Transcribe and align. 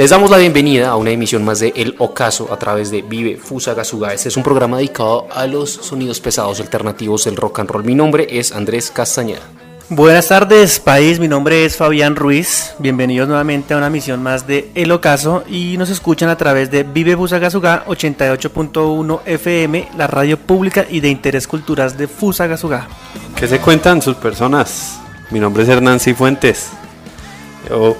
Les 0.00 0.08
damos 0.08 0.30
la 0.30 0.38
bienvenida 0.38 0.88
a 0.88 0.96
una 0.96 1.10
emisión 1.10 1.44
más 1.44 1.60
de 1.60 1.74
El 1.76 1.94
Ocaso 1.98 2.50
a 2.50 2.58
través 2.58 2.90
de 2.90 3.02
Vive 3.02 3.36
Fusagasuga. 3.36 4.14
Este 4.14 4.30
es 4.30 4.36
un 4.38 4.42
programa 4.42 4.78
dedicado 4.78 5.26
a 5.30 5.46
los 5.46 5.70
sonidos 5.70 6.20
pesados 6.20 6.58
alternativos 6.58 7.26
del 7.26 7.36
rock 7.36 7.58
and 7.58 7.68
roll. 7.68 7.84
Mi 7.84 7.94
nombre 7.94 8.26
es 8.30 8.50
Andrés 8.52 8.90
Castañeda. 8.90 9.42
Buenas 9.90 10.28
tardes, 10.28 10.80
país. 10.80 11.20
Mi 11.20 11.28
nombre 11.28 11.66
es 11.66 11.76
Fabián 11.76 12.16
Ruiz. 12.16 12.72
Bienvenidos 12.78 13.28
nuevamente 13.28 13.74
a 13.74 13.76
una 13.76 13.90
misión 13.90 14.22
más 14.22 14.46
de 14.46 14.70
El 14.74 14.90
Ocaso 14.90 15.44
y 15.46 15.76
nos 15.76 15.90
escuchan 15.90 16.30
a 16.30 16.38
través 16.38 16.70
de 16.70 16.82
Vive 16.82 17.14
Fusagasugá 17.14 17.84
88.1 17.84 19.20
FM, 19.26 19.88
la 19.98 20.06
radio 20.06 20.38
pública 20.38 20.86
y 20.88 21.00
de 21.00 21.10
interés 21.10 21.46
cultural 21.46 21.94
de 21.94 22.08
Fusagasugá. 22.08 22.88
¿Qué 23.36 23.46
se 23.46 23.60
cuentan 23.60 24.00
sus 24.00 24.16
personas? 24.16 24.98
Mi 25.30 25.40
nombre 25.40 25.62
es 25.62 25.68
Hernán 25.68 26.00
Cifuentes. 26.00 26.70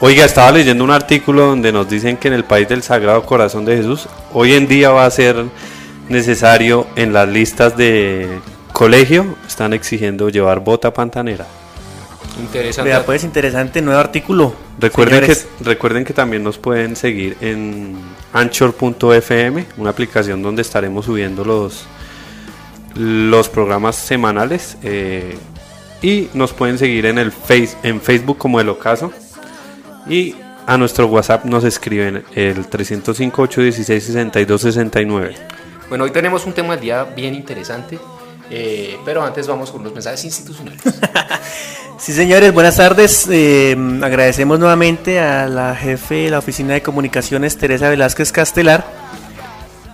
Oiga, 0.01 0.25
estaba 0.25 0.51
leyendo 0.53 0.83
un 0.83 0.91
artículo 0.91 1.47
donde 1.47 1.71
nos 1.71 1.89
dicen 1.89 2.17
que 2.17 2.29
en 2.29 2.35
el 2.35 2.45
país 2.45 2.69
del 2.69 2.83
Sagrado 2.83 3.23
Corazón 3.25 3.65
de 3.65 3.77
Jesús 3.77 4.09
hoy 4.33 4.55
en 4.55 4.67
día 4.67 4.91
va 4.91 5.05
a 5.05 5.11
ser 5.11 5.45
necesario 6.09 6.87
en 6.97 7.13
las 7.13 7.29
listas 7.29 7.77
de 7.77 8.41
colegio, 8.73 9.37
están 9.47 9.73
exigiendo 9.73 10.29
llevar 10.29 10.61
bota 10.61 10.93
pantanera. 10.93 11.47
Interesante. 12.41 12.91
Vea, 12.91 13.05
pues 13.05 13.25
interesante, 13.25 13.83
nuevo 13.83 14.01
artículo. 14.01 14.55
Recuerden 14.79 15.27
que, 15.27 15.37
recuerden 15.61 16.05
que 16.05 16.15
también 16.15 16.43
nos 16.43 16.59
pueden 16.59 16.97
seguir 16.97 17.37
en 17.41 17.97
anchor.fm, 18.33 19.67
una 19.77 19.91
aplicación 19.91 20.43
donde 20.43 20.63
estaremos 20.63 21.05
subiendo 21.05 21.45
los, 21.45 21.85
los 22.95 23.49
programas 23.49 23.97
semanales. 23.97 24.79
Eh, 24.83 25.37
y 26.03 26.29
nos 26.33 26.53
pueden 26.53 26.79
seguir 26.79 27.07
en, 27.07 27.19
el 27.19 27.31
face, 27.31 27.77
en 27.83 28.01
Facebook 28.01 28.39
como 28.39 28.61
El 28.61 28.71
Ocaso. 28.71 29.13
Y 30.09 30.35
a 30.67 30.77
nuestro 30.77 31.07
WhatsApp 31.07 31.45
nos 31.45 31.63
escriben 31.65 32.25
el 32.35 32.69
305-816-6269. 32.69 35.35
Bueno, 35.89 36.03
hoy 36.05 36.11
tenemos 36.11 36.45
un 36.47 36.53
tema 36.53 36.75
del 36.75 36.83
día 36.83 37.05
bien 37.05 37.35
interesante. 37.35 37.99
Eh, 38.53 38.99
pero 39.05 39.23
antes 39.23 39.47
vamos 39.47 39.71
con 39.71 39.85
los 39.85 39.93
mensajes 39.93 40.25
institucionales. 40.25 40.83
sí, 41.99 42.13
señores, 42.13 42.53
buenas 42.53 42.77
tardes. 42.77 43.29
Eh, 43.31 43.77
agradecemos 44.03 44.59
nuevamente 44.59 45.21
a 45.21 45.47
la 45.47 45.77
jefe 45.77 46.17
de 46.17 46.31
la 46.31 46.39
Oficina 46.39 46.75
de 46.75 46.83
Comunicaciones, 46.83 47.57
Teresa 47.57 47.89
Velázquez 47.89 48.33
Castelar, 48.33 48.85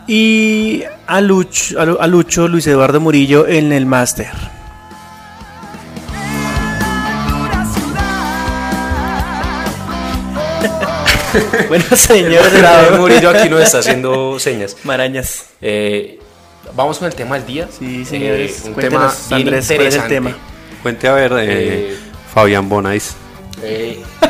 y 0.07 0.85
a 1.07 1.21
Lucho, 1.21 2.01
a 2.01 2.07
Lucho 2.07 2.49
Luis 2.49 2.67
Eduardo 2.67 2.99
Murillo 2.99 3.47
en 3.47 3.73
el 3.73 3.85
máster. 3.85 4.56
bueno, 11.69 11.85
señores, 11.95 12.53
el 12.53 12.99
Murillo 12.99 13.31
aquí 13.31 13.49
nos 13.49 13.61
está 13.61 13.79
haciendo 13.79 14.39
señas. 14.39 14.77
Marañas. 14.85 15.47
Eh, 15.61 16.21
Vamos 16.75 16.99
con 16.99 17.07
el 17.09 17.15
tema 17.15 17.37
del 17.37 17.47
día. 17.47 17.69
Sí, 17.71 18.05
señores. 18.05 18.65
Eh, 18.65 18.69
un 18.69 18.75
tema 18.75 19.13
Andrés, 19.31 19.71
interesante. 19.71 20.09
tema? 20.09 20.37
Cuente 20.83 21.09
a 21.09 21.13
ver, 21.13 21.33
eh, 21.33 21.37
eh, 21.49 21.99
Fabián 22.33 22.69
Bonais. 22.69 23.17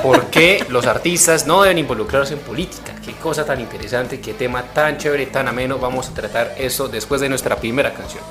¿Por 0.03 0.27
qué 0.27 0.65
los 0.69 0.87
artistas 0.87 1.47
no 1.47 1.63
deben 1.63 1.79
involucrarse 1.79 2.35
en 2.35 2.41
política? 2.41 2.95
Qué 3.05 3.13
cosa 3.15 3.45
tan 3.45 3.61
interesante, 3.61 4.21
qué 4.21 4.35
tema 4.35 4.63
tan 4.63 4.99
chévere, 4.99 5.27
tan 5.27 5.49
ameno. 5.49 5.79
Vamos 5.79 6.09
a 6.09 6.15
tratar 6.15 6.55
eso 6.59 6.89
después 6.89 7.21
de 7.21 7.29
nuestra 7.29 7.57
primera 7.57 7.93
canción. 7.93 8.23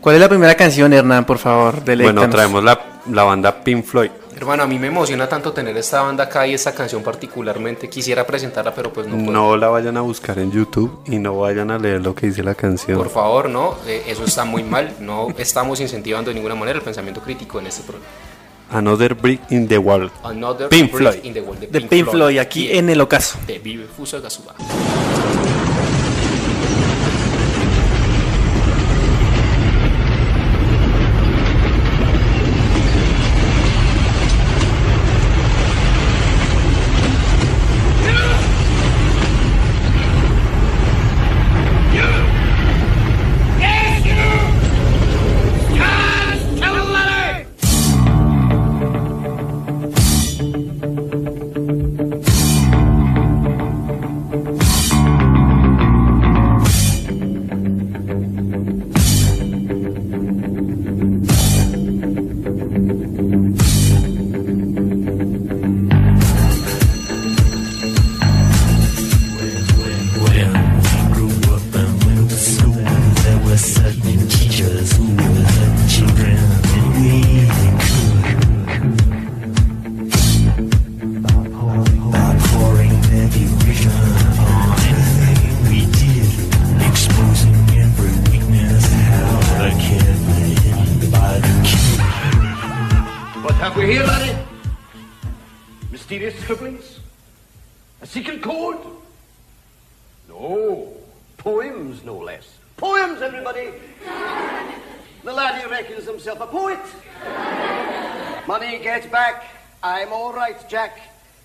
¿Cuál 0.00 0.16
es 0.16 0.20
la 0.20 0.28
primera 0.28 0.54
canción, 0.54 0.92
Hernán, 0.92 1.24
por 1.24 1.38
favor? 1.38 1.82
Bueno, 1.84 2.28
traemos 2.28 2.62
la, 2.62 3.00
la 3.10 3.24
banda 3.24 3.64
Pink 3.64 3.84
Floyd. 3.84 4.10
Hermano, 4.36 4.64
a 4.64 4.66
mí 4.66 4.78
me 4.78 4.88
emociona 4.88 5.28
tanto 5.28 5.52
tener 5.52 5.76
esta 5.76 6.02
banda 6.02 6.24
acá 6.24 6.46
y 6.46 6.54
esta 6.54 6.74
canción 6.74 7.02
particularmente. 7.02 7.88
Quisiera 7.88 8.26
presentarla, 8.26 8.74
pero 8.74 8.92
pues 8.92 9.06
no 9.06 9.16
puedo. 9.16 9.30
No 9.30 9.56
la 9.56 9.68
vayan 9.68 9.96
a 9.96 10.00
buscar 10.00 10.38
en 10.38 10.50
YouTube 10.50 11.00
y 11.06 11.18
no 11.18 11.38
vayan 11.38 11.70
a 11.70 11.78
leer 11.78 12.02
lo 12.02 12.14
que 12.14 12.26
dice 12.26 12.42
la 12.42 12.54
canción. 12.54 12.98
Por 12.98 13.10
favor, 13.10 13.48
no. 13.48 13.76
Eh, 13.86 14.02
eso 14.08 14.24
está 14.24 14.44
muy 14.44 14.64
mal. 14.64 14.94
No 15.00 15.28
estamos 15.38 15.80
incentivando 15.80 16.30
de 16.30 16.34
ninguna 16.34 16.54
manera 16.56 16.78
el 16.78 16.84
pensamiento 16.84 17.20
crítico 17.20 17.60
en 17.60 17.68
este 17.68 17.82
programa. 17.82 18.08
Another 18.70 19.14
Brick 19.14 19.40
in 19.50 19.68
the 19.68 19.78
Wall. 19.78 20.10
Another 20.24 20.68
Pink 20.68 20.90
Floyd. 20.90 21.20
in 21.22 21.32
the 21.32 21.40
Wall. 21.40 21.60
De 21.60 21.80
Pink, 21.80 22.08
Floyd, 22.10 22.38
aquí 22.38 22.72
en 22.72 22.90
el 22.90 23.00
ocaso. 23.00 23.38
De 23.46 23.58
Vive 23.58 23.86
Fuso 23.86 24.20
Gasuba. 24.20 24.54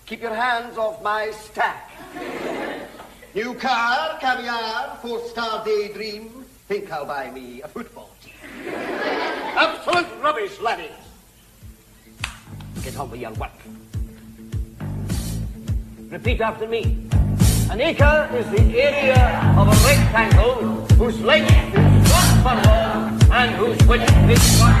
Keep 0.06 0.22
your 0.22 0.34
hands 0.34 0.78
off 0.78 1.02
my 1.02 1.30
stack. 1.30 1.90
New 3.34 3.54
car, 3.54 4.18
caviar, 4.18 4.96
four-star 5.02 5.62
daydream. 5.64 6.44
Think 6.66 6.90
I'll 6.90 7.04
buy 7.04 7.30
me 7.30 7.60
a 7.62 7.68
football. 7.68 8.10
Absolute 8.66 10.08
rubbish, 10.22 10.58
laddies. 10.58 10.90
Get 12.82 12.98
on 12.98 13.10
with 13.10 13.20
your 13.20 13.32
work. 13.34 13.52
Repeat 16.08 16.40
after 16.40 16.66
me. 16.66 17.08
An 17.70 17.80
acre 17.80 18.28
is 18.34 18.50
the 18.50 18.62
area 18.82 19.54
of 19.56 19.68
a 19.68 19.76
rectangle 19.86 20.86
whose 20.96 21.20
length 21.20 21.52
is 21.52 22.10
one 22.10 22.42
furlong 22.42 23.22
and 23.30 23.50
whose 23.56 23.78
width 23.86 24.10
is 24.30 24.60
one 24.60 24.80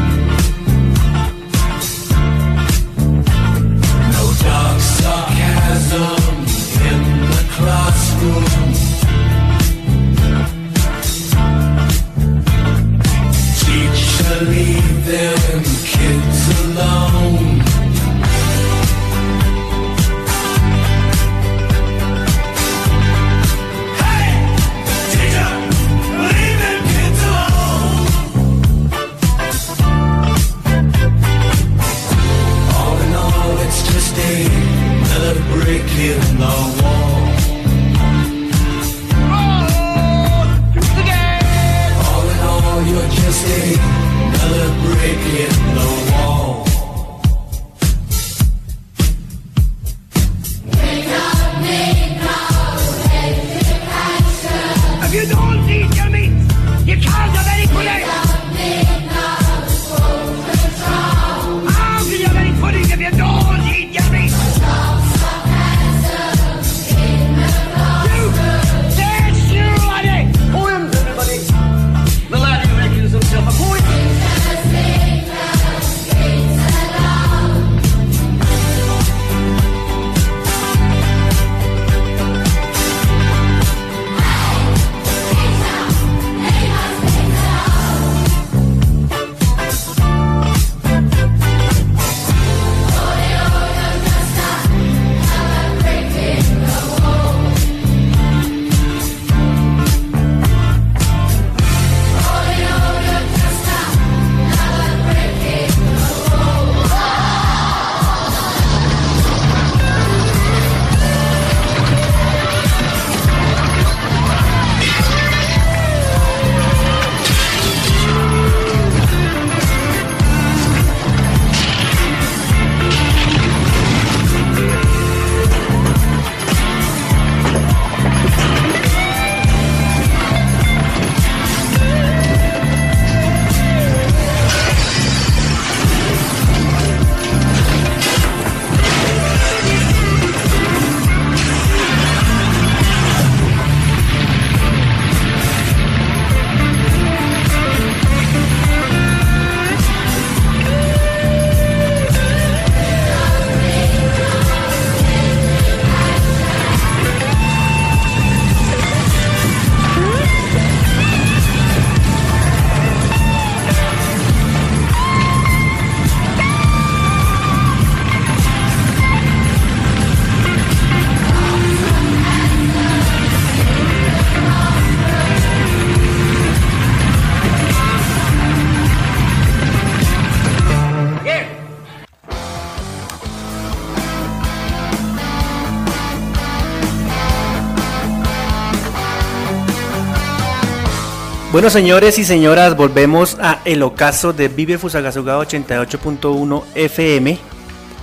Bueno, 191.61 191.69
señores 191.69 192.17
y 192.17 192.23
señoras, 192.25 192.75
volvemos 192.75 193.37
a 193.39 193.61
El 193.65 193.83
Ocaso 193.83 194.33
de 194.33 194.47
Vive 194.47 194.79
Fusagasugá 194.79 195.37
88.1 195.37 196.63
FM. 196.73 197.37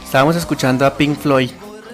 Estábamos 0.04 0.36
escuchando 0.36 0.86
a 0.86 0.96
Pink 0.96 1.18
Floyd. 1.18 1.50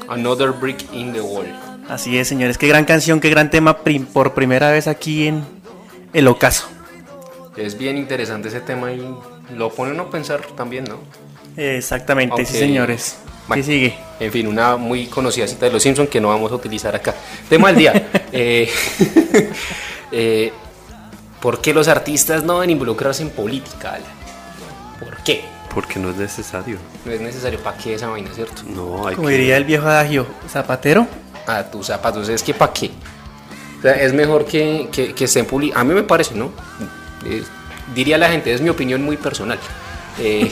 Another 0.07 0.51
Brick 0.51 0.85
in 0.93 1.15
the 1.15 1.23
Wall. 1.23 1.47
Así 1.89 2.19
es, 2.19 2.29
señores. 2.29 2.59
Qué 2.59 2.69
gran 2.69 2.85
canción, 2.85 3.19
qué 3.19 3.31
gran 3.31 3.49
tema 3.49 3.79
prim- 3.79 4.05
por 4.05 4.35
primera 4.35 4.71
vez 4.73 4.87
aquí 4.87 5.27
en 5.27 5.43
El 6.13 6.29
Ocaso. 6.29 6.69
Es 7.57 7.79
bien 7.79 7.97
interesante 7.97 8.49
ese 8.49 8.61
tema 8.61 8.93
y 8.93 9.03
lo 9.57 9.71
pone 9.71 9.93
uno 9.93 10.03
a 10.03 10.11
pensar 10.11 10.43
también, 10.55 10.85
¿no? 10.85 10.99
Exactamente, 11.57 12.45
sí, 12.45 12.53
Aunque- 12.53 12.59
señores. 12.59 13.17
Bueno. 13.49 13.63
¿Qué 13.63 13.67
sigue? 13.73 13.95
En 14.21 14.31
fin, 14.31 14.47
una 14.49 14.77
muy 14.77 15.07
conocida 15.07 15.49
cita 15.49 15.65
de 15.65 15.73
los 15.73 15.83
Simpsons 15.83 16.11
que 16.11 16.21
no 16.21 16.29
vamos 16.29 16.53
a 16.53 16.57
utilizar 16.57 16.95
acá. 16.95 17.15
Tema 17.49 17.69
del 17.69 17.77
día. 17.79 18.09
Eh, 18.37 18.69
eh, 20.13 20.53
¿Por 21.45 21.61
qué 21.61 21.75
los 21.75 21.89
artistas 21.89 22.43
no 22.43 22.55
deben 22.55 22.71
involucrarse 22.71 23.23
en 23.23 23.29
política? 23.29 23.91
Alan? 23.91 24.09
¿Por 24.99 25.15
qué? 25.19 25.45
Porque 25.75 25.99
no 25.99 26.09
es 26.09 26.17
necesario. 26.17 26.79
No 27.05 27.13
es 27.13 27.21
necesario 27.21 27.63
para 27.63 27.77
qué 27.77 27.93
esa 27.93 28.09
vaina, 28.09 28.31
¿cierto? 28.35 28.63
No, 28.67 29.07
hay 29.07 29.15
Como 29.15 29.29
que... 29.29 29.35
diría 29.35 29.59
el 29.59 29.65
viejo 29.65 29.87
adagio, 29.87 30.27
zapatero. 30.49 31.07
A 31.47 31.63
tus 31.65 31.89
zapatos, 31.89 32.31
es 32.31 32.43
que 32.43 32.55
para 32.55 32.73
qué. 32.73 32.91
O 33.79 33.83
sea, 33.83 33.93
es 33.93 34.15
mejor 34.15 34.47
que, 34.47 34.89
que, 34.91 35.15
que 35.15 35.25
estén 35.27 35.47
publi- 35.47 35.73
A 35.75 35.85
mí 35.85 35.93
me 35.93 36.03
parece, 36.03 36.35
¿no? 36.35 36.51
Eh, 37.27 37.45
diría 37.95 38.17
la 38.17 38.31
gente, 38.31 38.51
es 38.55 38.63
mi 38.63 38.71
opinión 38.71 39.03
muy 39.03 39.19
personal. 39.19 39.59
Eh, 40.19 40.51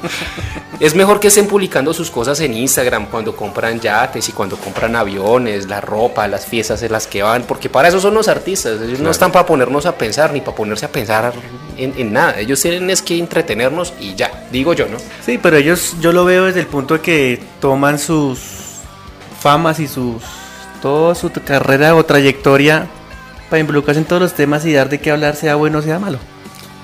es 0.80 0.94
mejor 0.94 1.20
que 1.20 1.28
estén 1.28 1.46
publicando 1.46 1.94
sus 1.94 2.10
cosas 2.10 2.40
en 2.40 2.54
Instagram 2.54 3.06
cuando 3.06 3.36
compran 3.36 3.80
yates 3.80 4.28
y 4.28 4.32
cuando 4.32 4.56
compran 4.56 4.96
aviones, 4.96 5.66
la 5.66 5.80
ropa, 5.80 6.26
las 6.28 6.46
fiestas 6.46 6.82
en 6.82 6.92
las 6.92 7.06
que 7.06 7.22
van, 7.22 7.44
porque 7.44 7.68
para 7.68 7.88
eso 7.88 8.00
son 8.00 8.14
los 8.14 8.28
artistas. 8.28 8.80
Ellos 8.80 9.00
no 9.00 9.10
están 9.10 9.32
para 9.32 9.46
ponernos 9.46 9.86
a 9.86 9.96
pensar 9.96 10.32
ni 10.32 10.40
para 10.40 10.56
ponerse 10.56 10.86
a 10.86 10.92
pensar 10.92 11.32
en, 11.76 11.94
en 11.96 12.12
nada. 12.12 12.38
Ellos 12.38 12.60
tienen 12.60 12.90
es 12.90 13.02
que 13.02 13.18
entretenernos 13.18 13.92
y 14.00 14.14
ya, 14.14 14.46
digo 14.50 14.72
yo, 14.74 14.88
¿no? 14.88 14.98
Sí, 15.24 15.38
pero 15.40 15.56
ellos, 15.56 15.96
yo 16.00 16.12
lo 16.12 16.24
veo 16.24 16.46
desde 16.46 16.60
el 16.60 16.66
punto 16.66 16.94
de 16.94 17.00
que 17.00 17.42
toman 17.60 17.98
sus 17.98 18.40
famas 19.40 19.80
y 19.80 19.88
sus 19.88 20.22
toda 20.80 21.14
su 21.14 21.30
carrera 21.30 21.94
o 21.94 22.04
trayectoria 22.04 22.88
para 23.48 23.60
involucrarse 23.60 24.00
en 24.00 24.06
todos 24.06 24.20
los 24.20 24.34
temas 24.34 24.66
y 24.66 24.72
dar 24.72 24.88
de 24.88 25.00
qué 25.00 25.12
hablar, 25.12 25.36
sea 25.36 25.54
bueno 25.54 25.78
o 25.78 25.82
sea 25.82 25.98
malo. 25.98 26.18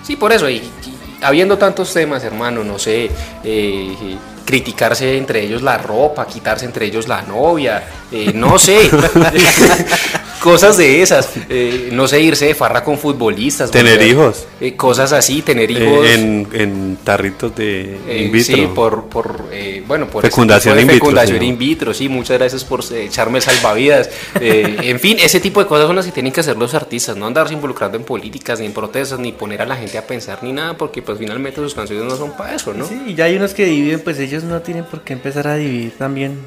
Sí, 0.05 0.17
por 0.17 0.33
eso, 0.33 0.49
y, 0.49 0.57
y 0.57 0.98
habiendo 1.23 1.59
tantos 1.59 1.93
temas, 1.93 2.25
hermano, 2.25 2.65
no 2.65 2.79
sé, 2.79 3.11
eh, 3.45 4.17
criticarse 4.45 5.19
entre 5.19 5.43
ellos 5.43 5.63
la 5.63 5.77
ropa, 5.77 6.27
quitarse 6.27 6.65
entre 6.65 6.87
ellos 6.87 7.07
la 7.07 7.23
novia, 7.23 7.83
eh, 8.11 8.33
no 8.35 8.59
sé, 8.59 8.91
cosas 10.43 10.77
de 10.77 11.03
esas, 11.03 11.31
eh, 11.49 11.89
no 11.93 12.07
sé, 12.09 12.21
irse 12.21 12.47
de 12.47 12.55
farra 12.55 12.83
con 12.85 12.99
futbolistas. 12.99 13.71
Tener 13.71 13.99
volver- 13.99 14.09
hijos. 14.11 14.47
eh, 14.61 14.77
cosas 14.77 15.13
así, 15.13 15.43
tener 15.43 15.71
Eh, 15.71 15.75
hijos. 15.75 16.07
en, 16.07 16.49
en 16.53 16.99
tarritos 17.05 17.55
de 17.57 17.99
eh, 18.09 18.23
in 18.25 18.33
vitro. 18.33 18.57
sí, 18.57 18.69
por, 18.75 19.05
por 19.07 19.47
eh, 19.53 19.83
bueno, 19.87 20.07
por 20.09 20.23
Fecundación 20.23 20.77
de 20.77 20.83
in 20.83 20.89
vitro, 20.89 21.01
fecundación 21.07 21.39
señor. 21.39 21.53
in 21.53 21.59
vitro, 21.59 21.95
sí, 21.95 22.09
muchas 22.09 22.39
gracias 22.39 22.65
por 22.65 22.83
echarme 22.93 23.39
el 23.39 23.43
salvavidas. 23.43 24.11
Eh, 24.41 24.77
en 24.83 25.01
fin, 25.01 25.19
ese 25.21 25.41
tipo 25.41 25.61
de 25.61 25.67
cosas 25.67 25.87
son 25.87 25.97
las 25.97 26.07
que 26.07 26.13
tienen 26.13 26.33
que 26.33 26.41
hacer 26.41 26.57
los 26.57 26.75
artistas, 26.75 27.17
no 27.17 27.27
andarse 27.27 27.55
involucrando 27.55 27.97
en 27.99 28.05
políticas, 28.05 28.61
ni 28.61 28.67
en 28.67 28.73
protestas, 28.73 29.19
ni 29.19 29.33
poner 29.33 29.63
a 29.63 29.67
la 29.67 29.77
gente 29.77 29.99
a 29.99 30.07
pensar, 30.07 30.39
ni 30.43 30.53
nada, 30.53 30.77
porque 30.77 31.03
pues 31.03 31.19
finalmente 31.19 31.61
sus 31.61 31.75
canciones 31.75 32.05
no 32.05 32.17
son 32.17 32.37
para 32.37 32.55
eso, 32.55 32.73
¿no? 32.75 32.87
Sí, 32.87 33.01
y 33.07 33.15
ya 33.15 33.25
hay 33.25 33.37
unos 33.37 33.55
que 33.55 33.65
dividen, 33.65 34.01
pues 34.01 34.19
ellos 34.19 34.45
no 34.45 34.61
tienen 34.63 34.85
por 34.85 35.03
qué 35.03 35.13
empezar 35.15 35.49
a 35.49 35.57
dividir 35.57 35.93
también 35.99 36.39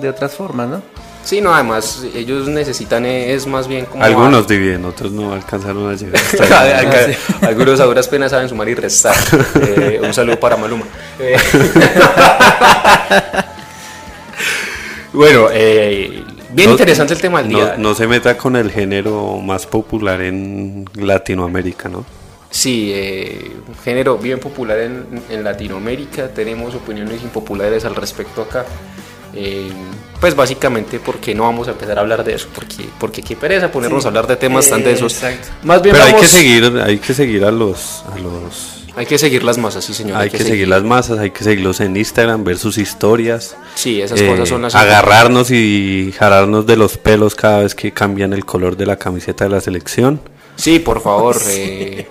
de 0.00 0.08
otras 0.08 0.34
formas, 0.34 0.68
¿no? 0.68 0.82
Sí, 1.24 1.40
no, 1.40 1.54
además 1.54 2.02
ellos 2.14 2.48
necesitan 2.48 3.06
es 3.06 3.46
más 3.46 3.68
bien 3.68 3.86
como... 3.86 4.02
Algunos 4.02 4.48
dividen, 4.48 4.84
otros 4.84 5.12
no 5.12 5.32
alcanzaron 5.32 5.90
a 5.90 5.94
llegar. 5.94 6.20
hasta 6.40 7.16
Algunos 7.46 7.78
a 7.80 7.84
duras 7.84 8.08
penas 8.08 8.30
saben 8.32 8.48
sumar 8.48 8.68
y 8.68 8.74
restar. 8.74 9.14
Eh, 9.62 10.00
un 10.02 10.12
saludo 10.12 10.38
para 10.40 10.56
Maluma. 10.56 10.84
Eh, 11.18 11.36
bueno, 15.12 15.48
eh, 15.52 16.24
bien 16.50 16.68
No- 16.68 16.72
interesante 16.72 17.14
el 17.14 17.20
tema 17.20 17.42
del 17.42 17.52
no, 17.52 17.58
día. 17.58 17.74
no 17.78 17.94
se 17.94 18.06
meta 18.06 18.36
con 18.36 18.56
el 18.56 18.70
género 18.70 19.38
más 19.38 19.66
popular 19.66 20.20
en 20.22 20.86
Latinoamérica, 20.94 21.88
¿no? 21.88 22.04
Sí, 22.50 22.90
eh, 22.94 23.50
un 23.66 23.74
género 23.82 24.18
bien 24.18 24.38
popular 24.38 24.78
en, 24.78 25.22
en 25.30 25.44
Latinoamérica. 25.44 26.28
Tenemos 26.28 26.74
opiniones 26.74 27.22
impopulares 27.22 27.84
al 27.84 27.94
respecto 27.94 28.42
acá. 28.42 28.64
Eh, 29.34 29.70
pues 30.20 30.36
básicamente 30.36 31.00
porque 31.00 31.34
no 31.34 31.44
vamos 31.44 31.66
a 31.68 31.72
empezar 31.72 31.98
a 31.98 32.02
hablar 32.02 32.22
de 32.22 32.34
eso, 32.34 32.48
porque, 32.54 32.84
porque 33.00 33.22
qué 33.22 33.34
pereza 33.34 33.72
ponernos 33.72 34.02
Sí. 34.02 34.06
a 34.06 34.08
hablar 34.08 34.26
de 34.26 34.36
temas 34.36 34.68
tan 34.68 34.80
Eh, 34.80 34.84
densos. 34.84 35.14
exacto. 35.14 35.48
Más 35.64 35.82
bien 35.82 35.94
Pero 35.94 36.06
hay 36.06 36.14
que 36.14 36.26
seguir, 36.26 36.64
hay 36.84 36.98
que 36.98 37.14
seguir 37.14 37.44
a 37.44 37.50
los, 37.50 38.04
a 38.14 38.18
los 38.18 38.78
Hay 38.94 39.06
que 39.06 39.16
seguir 39.16 39.42
las 39.42 39.56
masas, 39.56 39.84
sí, 39.86 39.94
señor. 39.94 40.18
Hay 40.18 40.28
que 40.28 40.44
seguir 40.44 40.68
las 40.68 40.82
masas, 40.82 41.18
hay 41.18 41.30
que 41.30 41.42
seguirlos 41.44 41.80
en 41.80 41.96
Instagram, 41.96 42.44
ver 42.44 42.58
sus 42.58 42.76
historias. 42.76 43.56
Sí, 43.74 44.02
esas 44.02 44.20
eh, 44.20 44.26
cosas 44.28 44.48
son 44.50 44.60
las 44.62 44.74
Agarrarnos 44.74 45.50
y 45.50 46.12
jalarnos 46.18 46.66
de 46.66 46.76
los 46.76 46.98
pelos 46.98 47.34
cada 47.34 47.60
vez 47.60 47.74
que 47.74 47.92
cambian 47.92 48.34
el 48.34 48.44
color 48.44 48.76
de 48.76 48.84
la 48.84 48.96
camiseta 48.96 49.44
de 49.44 49.50
la 49.50 49.60
selección. 49.62 50.20
Sí, 50.56 50.78
por 50.78 51.00
favor. 51.00 51.36
eh, 51.48 52.06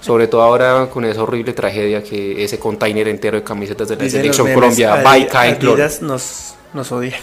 sobre 0.00 0.26
todo 0.26 0.42
ahora 0.42 0.90
con 0.92 1.04
esa 1.04 1.22
horrible 1.22 1.52
tragedia 1.52 2.02
que 2.02 2.42
ese 2.44 2.58
container 2.58 3.06
entero 3.08 3.38
de 3.38 3.44
camisetas 3.44 3.88
de 3.88 3.96
la 3.96 4.02
Dicen 4.02 4.20
selección 4.20 4.52
Colombia 4.52 4.96
Adi- 4.96 5.04
va 5.04 5.18
y 5.18 5.26
cae 5.26 5.50
en 5.58 6.06
nos, 6.06 6.54
nos 6.74 6.92
odia. 6.92 7.16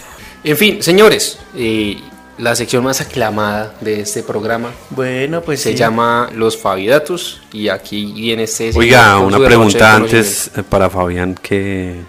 En 0.44 0.56
fin, 0.56 0.82
señores, 0.82 1.38
eh, 1.54 2.00
la 2.38 2.56
sección 2.56 2.82
más 2.82 3.00
aclamada 3.00 3.74
de 3.80 4.00
este 4.00 4.22
programa 4.22 4.70
Bueno, 4.90 5.42
pues 5.42 5.60
se 5.60 5.70
sí. 5.72 5.76
llama 5.76 6.30
Los 6.34 6.56
Favidatos 6.56 7.40
y 7.52 7.68
aquí 7.68 8.12
viene 8.12 8.44
este. 8.44 8.72
Oiga, 8.74 9.18
una 9.18 9.38
pregunta 9.38 9.94
antes 9.94 10.50
eh, 10.56 10.62
para 10.62 10.90
Fabián 10.90 11.34
que 11.40 12.00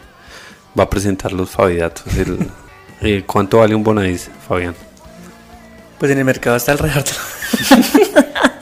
va 0.77 0.85
a 0.85 0.89
presentar 0.89 1.31
los 1.33 1.49
Fabidatos. 1.51 2.05
El- 2.17 2.49
eh, 3.01 3.23
¿Cuánto 3.27 3.57
vale 3.59 3.75
un 3.75 3.83
Bonadís, 3.83 4.29
Fabián? 4.47 4.73
Pues 5.99 6.11
en 6.11 6.17
el 6.17 6.25
mercado 6.25 6.55
está 6.55 6.71
alrededor. 6.71 7.03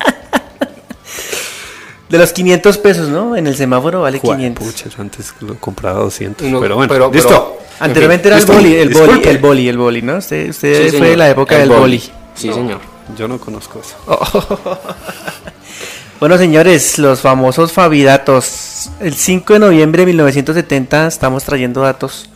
De 2.12 2.18
los 2.18 2.34
500 2.34 2.78
pesos, 2.78 3.08
¿no? 3.10 3.36
En 3.38 3.48
el 3.48 3.56
semáforo 3.56 4.02
vale 4.02 4.20
500. 4.20 4.66
Pucha, 4.68 4.90
yo 4.90 5.02
antes 5.02 5.34
lo 5.40 5.56
compraba 5.56 6.02
200. 6.02 6.46
Uno- 6.48 6.60
pero 6.60 6.76
bueno, 6.76 6.92
pero- 6.94 7.12
listo. 7.12 7.30
pero- 7.30 7.62
Anteriormente 7.80 8.28
En 8.28 8.34
era 8.36 8.42
el 8.44 8.46
boli, 8.48 8.76
el 8.76 8.90
boli, 8.90 9.22
el 9.24 9.38
boli, 9.40 9.68
el 9.70 9.78
boli, 9.78 10.02
¿no? 10.04 10.18
Usted, 10.18 10.50
usted 10.52 10.92
Sí, 10.92 10.98
fue 10.98 11.10
de 11.10 11.18
la 11.18 11.30
época 11.32 11.56
el 11.60 11.68
del 11.70 11.80
boli. 11.80 12.00
Sí, 12.36 12.54
señor. 12.54 12.80
Yo 13.18 13.28
no 13.28 13.40
conozco 13.40 13.82
eso. 13.82 13.96
Bueno, 16.20 16.38
señores, 16.38 17.00
los 17.00 17.22
famosos 17.22 17.72
Fabidatos. 17.72 18.90
El 19.00 19.16
5 19.16 19.54
de 19.54 19.60
noviembre 19.60 20.04
de 20.04 20.06
1970 20.08 21.08
estamos 21.08 21.44
trayendo 21.44 21.82
datos 21.82 22.30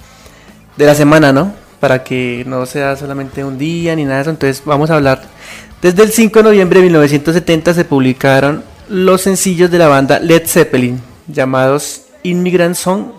de 0.75 0.87
la 0.87 0.95
semana, 0.95 1.31
¿no? 1.31 1.53
Para 1.79 2.03
que 2.03 2.43
no 2.47 2.65
sea 2.65 2.95
solamente 2.95 3.43
un 3.43 3.59
día 3.59 3.95
ni 3.95 4.03
nada 4.03 4.15
de 4.15 4.21
eso. 4.23 4.29
Entonces 4.31 4.63
vamos 4.65 4.89
a 4.89 4.95
hablar. 4.95 5.21
Desde 5.83 6.01
el 6.01 6.11
5 6.11 6.39
de 6.39 6.43
noviembre 6.43 6.79
de 6.79 6.85
1970 6.87 7.75
se 7.75 7.85
publicaron 7.85 8.63
los 8.89 9.21
sencillos 9.21 9.71
de 9.71 9.77
la 9.77 9.87
banda 9.87 10.19
Led 10.19 10.45
Zeppelin, 10.45 11.01
llamados 11.27 12.03
Immigrant 12.23 12.75
Song, 12.75 13.11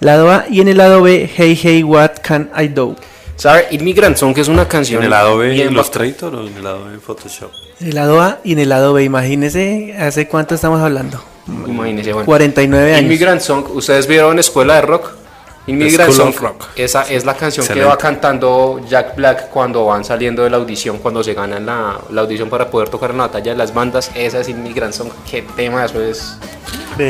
lado 0.00 0.30
A 0.30 0.46
y 0.50 0.60
en 0.60 0.68
el 0.68 0.78
lado 0.78 1.02
B, 1.02 1.30
Hey 1.34 1.58
Hey 1.60 1.82
What 1.82 2.18
Can 2.22 2.50
I 2.58 2.68
Do. 2.68 2.96
¿Sabe? 3.36 3.66
Immigrant 3.72 4.16
Song, 4.16 4.34
que 4.34 4.40
es 4.42 4.48
una 4.48 4.68
canción. 4.68 5.02
¿En 5.02 5.06
el 5.06 5.12
Adobe 5.12 5.50
bien 5.50 5.72
Illustrator 5.72 6.34
o 6.34 6.46
en 6.46 6.56
el 6.56 6.66
Adobe 6.66 6.98
Photoshop? 6.98 7.50
En 7.80 7.88
el 7.88 7.94
lado 7.94 8.20
A 8.20 8.38
y 8.44 8.52
en 8.52 8.60
el 8.60 8.68
lado 8.68 8.92
B, 8.92 9.02
imagínense, 9.02 9.96
¿hace 9.98 10.28
cuánto 10.28 10.54
estamos 10.54 10.80
hablando? 10.80 11.22
Imagínese, 11.66 12.12
bueno. 12.12 12.26
49 12.26 12.94
años. 12.94 13.02
Immigrant 13.02 13.40
Song, 13.40 13.64
¿ustedes 13.74 14.06
vieron 14.06 14.38
Escuela 14.38 14.76
de 14.76 14.82
Rock? 14.82 15.23
Immigrant 15.66 16.12
School 16.12 16.14
Song, 16.14 16.28
of 16.28 16.40
Rock. 16.40 16.64
esa 16.76 17.02
es 17.04 17.24
la 17.24 17.34
canción 17.34 17.64
que 17.66 17.72
Excelente. 17.72 17.88
va 17.90 17.96
cantando 17.98 18.80
Jack 18.88 19.16
Black 19.16 19.48
cuando 19.48 19.86
van 19.86 20.04
saliendo 20.04 20.42
de 20.44 20.50
la 20.50 20.58
audición, 20.58 20.98
cuando 20.98 21.24
se 21.24 21.32
ganan 21.32 21.64
la, 21.64 21.98
la 22.10 22.20
audición 22.20 22.50
para 22.50 22.70
poder 22.70 22.90
tocar 22.90 23.12
en 23.12 23.16
la 23.18 23.26
batalla 23.28 23.52
de 23.52 23.56
las 23.56 23.72
bandas. 23.72 24.10
Esa 24.14 24.40
es 24.40 24.48
Immigrant 24.50 24.92
Song. 24.92 25.08
Qué 25.30 25.42
tema 25.56 25.84
eso 25.84 26.02
es. 26.02 26.36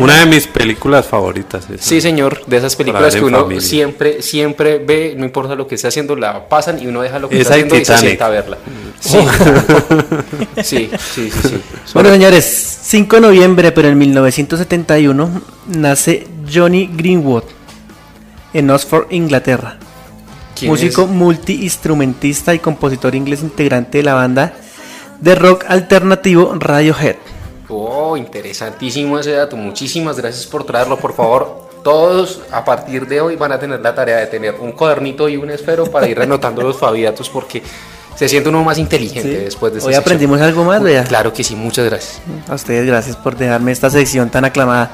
Una 0.01 0.21
de 0.21 0.27
mis 0.27 0.47
películas 0.47 1.07
favoritas. 1.07 1.69
esa. 1.69 1.83
Sí, 1.83 2.01
señor, 2.01 2.47
de 2.47 2.57
esas 2.57 2.75
películas 2.77 3.13
que 3.13 3.19
en 3.19 3.25
uno 3.27 3.41
familia. 3.43 3.61
siempre, 3.61 4.23
siempre 4.23 4.79
ve, 4.79 5.15
no 5.17 5.25
importa 5.27 5.55
lo 5.57 5.67
que 5.67 5.75
esté 5.75 5.89
haciendo, 5.89 6.17
la 6.17 6.49
pasan 6.49 6.79
y 6.81 6.87
uno 6.87 7.03
deja 7.03 7.19
lo 7.19 7.29
que 7.29 7.41
Esa 7.41 7.43
está 7.43 7.55
haciendo 7.55 7.75
y 7.75 7.79
se 7.79 7.83
Titanic. 7.93 8.01
sienta 8.07 8.27
a 8.27 8.31
verla. 8.31 8.59
Sí, 9.01 9.19
sí, 10.63 10.91
sí, 11.15 11.31
sí. 11.31 11.49
sí. 11.49 11.61
Bueno, 11.93 12.11
señores, 12.11 12.79
5 12.83 13.17
de 13.17 13.21
noviembre, 13.23 13.73
pero 13.73 13.89
en 13.89 13.99
1971 13.99 15.43
nace 15.69 16.27
Johnny 16.53 16.89
Greenwood 16.95 17.43
en 18.55 18.71
Oxford, 18.71 19.07
Inglaterra. 19.11 19.77
¿Quién 20.59 20.71
Músico 20.71 21.07
multiinstrumentista 21.07 22.55
y 22.55 22.61
compositor 22.61 23.15
inglés 23.15 23.43
integrante 23.43 23.99
de 23.99 24.05
la 24.05 24.15
banda 24.15 24.55
de 25.21 25.35
rock 25.35 25.65
alternativo 25.69 26.55
Radiohead. 26.59 27.17
Oh, 27.69 28.17
interesantísimo 28.17 29.19
ese 29.19 29.33
dato. 29.33 29.57
Muchísimas 29.57 30.17
gracias 30.17 30.47
por 30.47 30.65
traerlo. 30.65 30.97
Por 30.99 31.15
favor, 31.15 31.69
todos 31.83 32.41
a 32.53 32.65
partir 32.65 33.07
de 33.09 33.21
hoy 33.21 33.37
van 33.37 33.53
a 33.53 33.59
tener 33.59 33.81
la 33.81 33.95
tarea 33.95 34.19
de 34.19 34.27
tener 34.27 34.55
un 34.61 34.73
cuadernito 34.73 35.29
y 35.29 35.37
un 35.37 35.51
esfero 35.51 35.87
para 35.87 36.07
ir 36.09 36.21
anotando 36.21 36.63
los 36.63 36.77
fabidatos 36.79 37.29
porque 37.31 37.63
se 38.15 38.29
siente 38.29 38.49
uno 38.49 38.63
más 38.63 38.79
inteligente 38.79 39.39
Sí. 39.39 39.45
después 39.45 39.73
de 39.73 39.79
esta 39.79 39.89
Hoy 39.89 39.95
sección. 39.95 40.03
aprendimos 40.05 40.41
algo 40.41 40.65
más, 40.65 40.83
vea. 40.83 41.03
Claro 41.05 41.33
que 41.33 41.43
sí, 41.43 41.57
muchas 41.57 41.85
gracias. 41.87 42.21
A 42.49 42.55
ustedes 42.55 42.87
gracias 42.87 43.17
por 43.17 43.37
dejarme 43.37 43.73
esta 43.73 43.91
sección 43.91 44.31
tan 44.31 44.45
aclamada. 44.45 44.91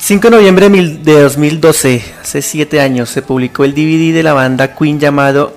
5 0.00 0.28
de 0.30 0.36
noviembre 0.36 0.64
de 0.66 0.70
mil- 0.70 1.02
de 1.02 1.20
2012, 1.20 2.02
hace 2.22 2.42
7 2.42 2.80
años, 2.80 3.10
se 3.10 3.22
publicó 3.22 3.64
el 3.64 3.74
DVD 3.74 4.12
de 4.14 4.22
la 4.22 4.32
banda 4.32 4.74
Queen 4.74 4.98
llamado 4.98 5.54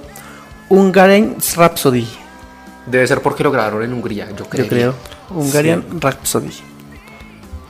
Hungarian 0.69 1.37
Rhapsody. 1.55 2.07
Debe 2.85 3.07
ser 3.07 3.21
porque 3.21 3.43
lo 3.43 3.51
grabaron 3.51 3.83
en 3.83 3.93
Hungría, 3.93 4.27
yo 4.37 4.45
creo. 4.45 4.63
Yo 4.65 4.69
creo. 4.69 4.95
Hungarian 5.29 5.83
Rhapsody. 5.99 6.51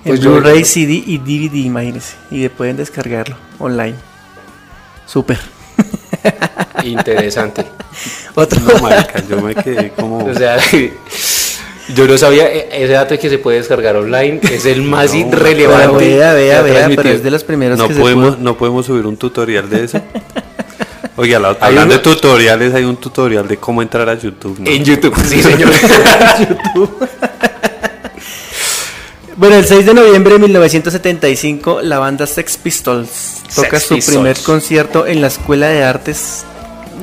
Pues 0.04 0.20
en 0.20 0.26
Blu-ray, 0.26 0.66
CD 0.66 1.02
y 1.06 1.18
DVD, 1.20 1.56
imagínense. 1.66 2.16
Y 2.32 2.42
de- 2.42 2.50
pueden 2.50 2.76
descargarlo 2.78 3.38
online. 3.60 3.96
Súper. 5.06 5.40
Interesante. 6.84 7.66
Otro. 8.36 8.60
No, 8.62 8.80
marica, 8.80 9.22
yo 9.30 9.40
me 9.42 9.54
quedé 9.56 9.92
como... 9.92 10.26
O 10.26 10.34
sea, 10.34 10.58
yo 11.96 12.08
no 12.08 12.18
sabía 12.18 12.50
e- 12.52 12.84
ese 12.84 12.94
dato 12.94 13.14
de 13.14 13.20
que 13.20 13.30
se 13.30 13.38
puede 13.40 13.58
descargar 13.58 13.96
online. 13.96 14.40
Es 14.52 14.66
el 14.66 14.82
más 14.84 15.14
No, 15.14 15.32
relevante. 15.32 15.88
Pero 15.88 15.98
vea, 15.98 16.34
vea, 16.34 16.62
vea, 16.62 16.90
pero 16.96 17.10
es 17.10 17.24
de 17.24 17.32
los 17.32 17.44
primeros 17.44 17.78
no 17.78 17.88
que 17.88 17.96
podemos, 17.96 18.26
se 18.26 18.32
pudo. 18.38 18.44
no 18.44 18.58
podemos 18.58 18.86
subir 18.86 19.06
un 19.06 19.18
tutorial 19.18 19.70
de 19.70 19.84
eso. 19.86 20.02
Oiga, 21.16 21.40
la- 21.40 21.50
Hay 21.50 21.56
hablando 21.60 21.94
uno- 21.96 21.96
de 21.96 22.00
tutoriales, 22.00 22.74
hay 22.74 22.84
un 22.86 22.96
tutorial 22.98 23.48
de 23.48 23.58
cómo 23.58 23.82
entrar 23.82 24.08
a 24.10 24.16
YouTube. 24.16 24.60
¿no? 24.60 24.70
En 24.70 24.84
YouTube, 24.84 25.16
sí, 25.28 25.42
señor. 25.44 25.70
Bueno, 29.36 29.56
el 29.56 29.66
6 29.66 29.86
de 29.86 29.94
noviembre 29.94 30.34
de 30.34 30.40
1975, 30.40 31.82
la 31.82 31.98
banda 32.00 32.28
Sex 32.28 32.56
Pistols 32.58 33.42
toca 33.56 33.72
Sex 33.80 33.84
su 33.84 33.96
Pistols. 33.96 34.18
primer 34.18 34.38
concierto 34.40 35.08
en 35.08 35.22
la 35.22 35.28
Escuela 35.28 35.68
de 35.70 35.84
Artes 35.84 36.46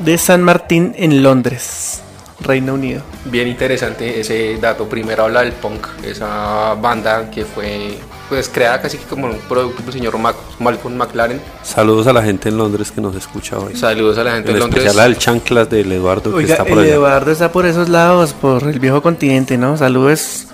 de 0.05 0.17
San 0.17 0.41
Martín 0.41 0.93
en 0.97 1.23
Londres, 1.23 2.01
Reino 2.43 2.73
Unido. 2.73 3.01
Bien 3.25 3.47
interesante 3.47 4.19
ese 4.19 4.57
dato. 4.59 4.87
Primero 4.89 5.23
habla 5.23 5.41
del 5.41 5.51
punk, 5.53 5.87
esa 6.03 6.73
banda 6.75 7.29
que 7.31 7.45
fue 7.45 7.97
pues 8.29 8.47
creada 8.47 8.81
casi 8.81 8.97
que 8.97 9.03
como 9.05 9.27
un 9.27 9.37
producto 9.39 9.83
del 9.83 9.91
señor 9.93 10.17
Mac- 10.17 10.35
Malcolm 10.59 10.95
McLaren. 10.95 11.41
Saludos 11.63 12.07
a 12.07 12.13
la 12.13 12.23
gente 12.23 12.47
en 12.49 12.57
Londres 12.57 12.89
que 12.91 13.01
nos 13.01 13.13
escucha 13.15 13.57
hoy. 13.59 13.75
Saludos 13.75 14.17
a 14.19 14.23
la 14.23 14.35
gente 14.35 14.51
En 14.51 14.59
Londres. 14.59 14.83
especial 14.85 15.05
al 15.05 15.17
chanclas 15.17 15.69
del 15.69 15.91
Eduardo 15.91 16.35
que 16.37 16.43
está 16.45 16.63
por 16.63 16.77
el 16.79 16.85
allá. 16.85 16.93
Eduardo 16.93 17.31
está 17.31 17.51
por 17.51 17.65
esos 17.65 17.89
lados, 17.89 18.33
por 18.33 18.63
el 18.63 18.79
viejo 18.79 19.01
continente, 19.01 19.57
¿no? 19.57 19.75
Saludos 19.77 20.47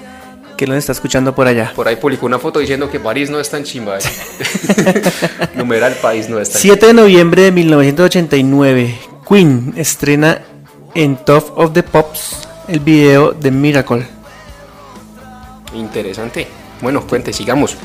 que 0.57 0.65
lo 0.65 0.73
está 0.73 0.91
escuchando 0.91 1.35
por 1.35 1.45
allá. 1.47 1.71
Por 1.75 1.87
ahí 1.87 1.97
publicó 1.97 2.25
una 2.25 2.39
foto 2.39 2.57
diciendo 2.59 2.89
que 2.89 2.99
París 2.99 3.29
no 3.29 3.39
es 3.39 3.47
tan 3.47 3.63
chimba. 3.63 3.99
Numeral 5.55 5.93
país 6.01 6.27
no 6.29 6.39
es 6.39 6.49
tan 6.49 6.59
7 6.61 6.87
de 6.87 6.93
noviembre 6.95 7.43
de 7.43 7.51
1989, 7.51 8.95
Queen 9.29 9.73
estrena 9.77 10.41
en 10.97 11.15
Top 11.17 11.53
of 11.55 11.73
the 11.73 11.83
Pops 11.83 12.47
el 12.67 12.79
video 12.79 13.31
de 13.31 13.51
Miracle. 13.51 14.05
Interesante. 15.75 16.47
Bueno, 16.81 17.05
cuente, 17.05 17.31
sigamos. 17.33 17.77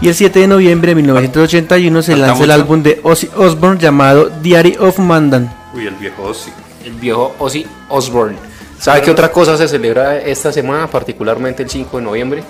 Y 0.00 0.08
el 0.08 0.14
7 0.14 0.40
de 0.40 0.46
noviembre 0.48 0.90
de 0.90 0.94
1981 0.96 2.02
se 2.02 2.16
lanza 2.16 2.44
el 2.44 2.50
álbum 2.50 2.82
de 2.82 3.00
Ozzy 3.02 3.28
Osbourne 3.36 3.78
llamado 3.80 4.30
Diary 4.42 4.76
of 4.80 4.98
Mandan. 4.98 5.54
Uy, 5.74 5.86
el 5.86 5.94
viejo 5.94 6.32
sí. 6.34 6.50
El 6.84 6.92
viejo 6.94 7.34
Ozzy 7.38 7.66
Osbourne. 7.88 8.36
¿Sabe 8.78 9.02
qué 9.02 9.10
otra 9.10 9.30
cosa 9.30 9.56
se 9.56 9.68
celebra 9.68 10.18
esta 10.18 10.52
semana, 10.52 10.88
particularmente 10.88 11.62
el 11.62 11.70
5 11.70 11.98
de 11.98 12.02
noviembre? 12.02 12.44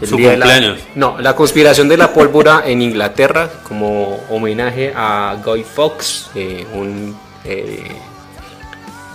El 0.00 0.08
Su 0.08 0.16
día 0.16 0.30
de 0.30 0.36
la- 0.38 0.46
cumpleaños. 0.46 0.78
no, 0.94 1.18
la 1.20 1.34
conspiración 1.34 1.88
de 1.88 1.96
la 1.96 2.12
pólvora 2.12 2.62
en 2.66 2.82
Inglaterra, 2.82 3.50
como 3.66 4.20
homenaje 4.30 4.92
a 4.94 5.36
Guy 5.44 5.64
Fawkes, 5.64 6.30
eh, 6.36 6.64
un 6.72 7.16
eh, 7.44 7.82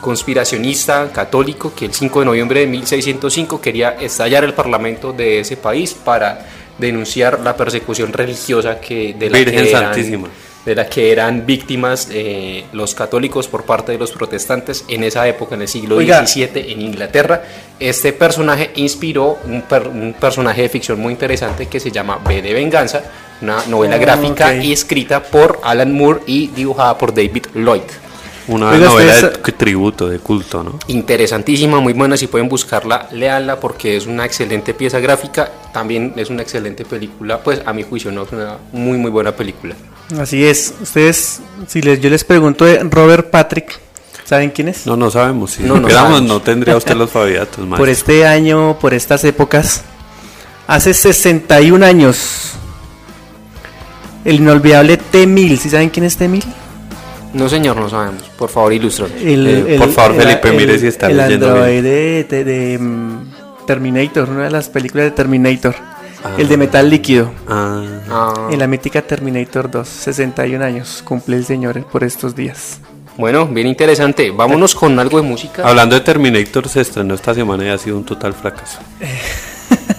conspiracionista 0.03 1.09
católico 1.11 1.73
que 1.75 1.85
el 1.85 1.93
5 1.93 2.19
de 2.19 2.25
noviembre 2.25 2.59
de 2.61 2.67
1605 2.67 3.59
quería 3.61 3.91
estallar 3.99 4.43
el 4.43 4.53
parlamento 4.53 5.13
de 5.13 5.39
ese 5.39 5.57
país 5.57 5.93
para 5.93 6.45
denunciar 6.77 7.39
la 7.41 7.55
persecución 7.55 8.11
religiosa 8.13 8.79
que 8.79 9.13
de 9.13 9.29
la 9.29 9.37
Virgen 9.37 9.63
que 9.63 9.69
eran- 9.69 9.83
Santísima. 9.93 10.27
de 10.65 10.75
la 10.75 10.87
que 10.87 11.11
eran 11.11 11.45
víctimas 11.45 12.07
eh, 12.11 12.63
los 12.73 12.95
católicos 12.95 13.47
por 13.47 13.63
parte 13.65 13.91
de 13.91 13.97
los 13.97 14.11
protestantes 14.11 14.85
en 14.87 15.03
esa 15.03 15.27
época, 15.27 15.55
en 15.55 15.61
el 15.63 15.67
siglo 15.67 15.97
Oiga. 15.97 16.25
XVII 16.25 16.71
en 16.71 16.81
Inglaterra. 16.81 17.43
Este 17.79 18.13
personaje 18.13 18.71
inspiró 18.75 19.37
un, 19.45 19.61
per- 19.63 19.87
un 19.89 20.13
personaje 20.19 20.61
de 20.63 20.69
ficción 20.69 20.99
muy 20.99 21.11
interesante 21.13 21.67
que 21.67 21.79
se 21.81 21.91
llama 21.91 22.17
B 22.25 22.41
de 22.41 22.53
Venganza, 22.53 23.03
una 23.41 23.57
novela 23.67 23.95
Ah, 23.95 23.99
gráfica 23.99 24.47
ok. 24.57 24.63
y 24.63 24.71
escrita 24.73 25.21
por 25.21 25.59
Alan 25.63 25.91
Moore 25.93 26.21
y 26.27 26.47
dibujada 26.47 26.97
por 26.97 27.13
David 27.13 27.47
Lloyd. 27.55 27.81
Una 28.47 28.71
Oiga, 28.71 28.85
novela 28.87 29.13
de 29.21 29.51
tributo, 29.53 30.09
de 30.09 30.19
culto, 30.19 30.63
¿no? 30.63 30.77
Interesantísima, 30.87 31.79
muy 31.79 31.93
buena, 31.93 32.17
si 32.17 32.27
pueden 32.27 32.49
buscarla, 32.49 33.07
léanla 33.11 33.59
porque 33.59 33.95
es 33.95 34.05
una 34.05 34.25
excelente 34.25 34.73
pieza 34.73 34.99
gráfica, 34.99 35.49
también 35.71 36.13
es 36.17 36.29
una 36.29 36.41
excelente 36.41 36.83
película, 36.83 37.39
pues 37.41 37.61
a 37.65 37.71
mi 37.71 37.83
juicio 37.83 38.11
no 38.11 38.23
es 38.23 38.31
una 38.33 38.57
muy 38.73 38.97
muy 38.97 39.11
buena 39.11 39.31
película. 39.33 39.75
Así 40.19 40.45
es. 40.45 40.73
Ustedes, 40.81 41.39
si 41.67 41.81
les, 41.81 42.01
yo 42.01 42.09
les 42.09 42.23
pregunto 42.25 42.65
de 42.65 42.79
Robert 42.83 43.29
Patrick, 43.29 43.79
¿saben 44.25 44.51
quién 44.51 44.67
es? 44.67 44.85
No, 44.85 44.97
no 44.97 45.09
sabemos. 45.09 45.51
Si 45.51 45.63
No, 45.63 45.79
no 45.79 45.89
sabemos. 45.89 46.23
no 46.23 46.41
tendría 46.41 46.75
usted 46.75 46.95
los 46.95 47.09
faviatos, 47.09 47.55
por 47.59 47.65
maestro. 47.67 47.91
este 47.91 48.25
año, 48.27 48.77
por 48.79 48.93
estas 48.93 49.23
épocas, 49.23 49.83
hace 50.67 50.93
61 50.93 51.85
años, 51.85 52.51
el 54.25 54.35
inolvidable 54.35 54.97
T-1000, 54.97 55.57
¿sí 55.57 55.69
saben 55.69 55.89
quién 55.89 56.05
es 56.05 56.17
T-1000? 56.17 56.43
No 57.33 57.49
señor, 57.49 57.75
no 57.77 57.89
sabemos, 57.89 58.23
por 58.37 58.49
favor 58.49 58.73
ilústranos. 58.73 59.15
El, 59.21 59.47
Eh, 59.67 59.75
por 59.79 59.89
favor, 59.91 60.15
Felipe, 60.17 60.51
mire 60.51 60.77
si 60.77 60.87
está 60.87 61.07
el 61.07 61.17
leyendo 61.17 61.53
bien. 61.65 61.83
de, 61.83 62.43
de, 62.45 62.77
mm, 62.79 63.65
Terminator, 63.65 64.29
una 64.29 64.43
de 64.45 64.51
las 64.51 64.69
películas 64.69 65.05
de 65.05 65.11
Terminator. 65.11 65.75
Ah. 66.23 66.35
El 66.37 66.47
de 66.47 66.57
metal 66.57 66.89
líquido. 66.89 67.31
Ah, 67.47 67.83
Ah, 68.09 68.47
En 68.51 68.59
la 68.59 68.67
mítica 68.67 69.01
Terminator 69.01 69.69
2, 69.71 69.87
61 69.87 70.61
años, 70.63 71.01
cumple 71.03 71.35
el 71.37 71.45
señor 71.45 71.83
por 71.85 72.03
estos 72.03 72.35
días. 72.35 72.79
bueno, 73.17 73.45
bien 73.47 73.67
interesante, 73.67 74.31
vámonos 74.31 74.73
con 74.75 74.97
algo 74.99 75.17
de 75.21 75.27
música. 75.27 75.67
hablando 75.67 75.95
de 75.95 76.01
Terminator, 76.01 76.67
se 76.69 76.81
estrenó 76.81 77.13
esta 77.15 77.33
semana 77.33 77.65
y 77.65 77.69
ha 77.69 77.77
sido 77.77 77.97
un 77.97 78.03
total 78.05 78.33
fracaso. 78.33 78.79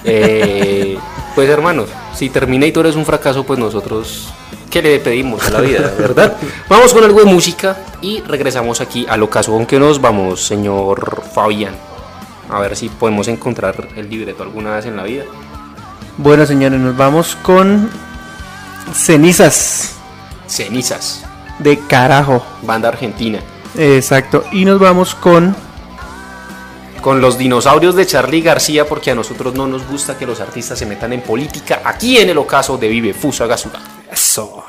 Eh, 0.04 0.96
pues 1.34 1.48
hermanos, 1.48 1.88
si 2.14 2.28
Terminator 2.28 2.86
es 2.86 2.96
un 2.96 3.04
fracaso, 3.04 3.44
pues 3.44 3.58
nosotros, 3.58 4.28
¿qué 4.74 4.82
le 4.82 4.98
pedimos 4.98 5.46
a 5.46 5.50
la 5.50 5.60
vida, 5.60 5.92
verdad? 5.96 6.36
Vamos 6.68 6.92
con 6.92 7.04
algo 7.04 7.20
de 7.20 7.26
música 7.26 7.76
y 8.00 8.20
regresamos 8.22 8.80
aquí 8.80 9.06
al 9.08 9.22
ocaso. 9.22 9.52
¿Con 9.52 9.66
qué 9.66 9.78
nos 9.78 10.00
vamos, 10.00 10.44
señor 10.44 11.22
Fabián? 11.32 11.76
A 12.50 12.58
ver 12.58 12.74
si 12.74 12.88
podemos 12.88 13.28
encontrar 13.28 13.86
el 13.94 14.10
libreto 14.10 14.42
alguna 14.42 14.74
vez 14.74 14.86
en 14.86 14.96
la 14.96 15.04
vida. 15.04 15.26
Bueno, 16.18 16.44
señores, 16.44 16.80
nos 16.80 16.96
vamos 16.96 17.36
con 17.36 17.88
Cenizas 18.92 19.94
Cenizas, 20.48 21.24
de 21.60 21.78
carajo. 21.78 22.44
banda 22.62 22.88
argentina. 22.88 23.38
Exacto. 23.78 24.44
Y 24.50 24.64
nos 24.64 24.80
vamos 24.80 25.14
con 25.14 25.54
Con 27.00 27.20
los 27.20 27.38
dinosaurios 27.38 27.94
de 27.94 28.06
Charlie 28.06 28.40
García, 28.40 28.88
porque 28.88 29.12
a 29.12 29.14
nosotros 29.14 29.54
no 29.54 29.68
nos 29.68 29.86
gusta 29.86 30.18
que 30.18 30.26
los 30.26 30.40
artistas 30.40 30.76
se 30.76 30.86
metan 30.86 31.12
en 31.12 31.20
política. 31.20 31.80
Aquí 31.84 32.18
en 32.18 32.30
el 32.30 32.38
ocaso 32.38 32.76
de 32.76 32.88
Vive 32.88 33.14
Fusa 33.14 33.46
Gasuga. 33.46 33.93
Eso. 34.14 34.64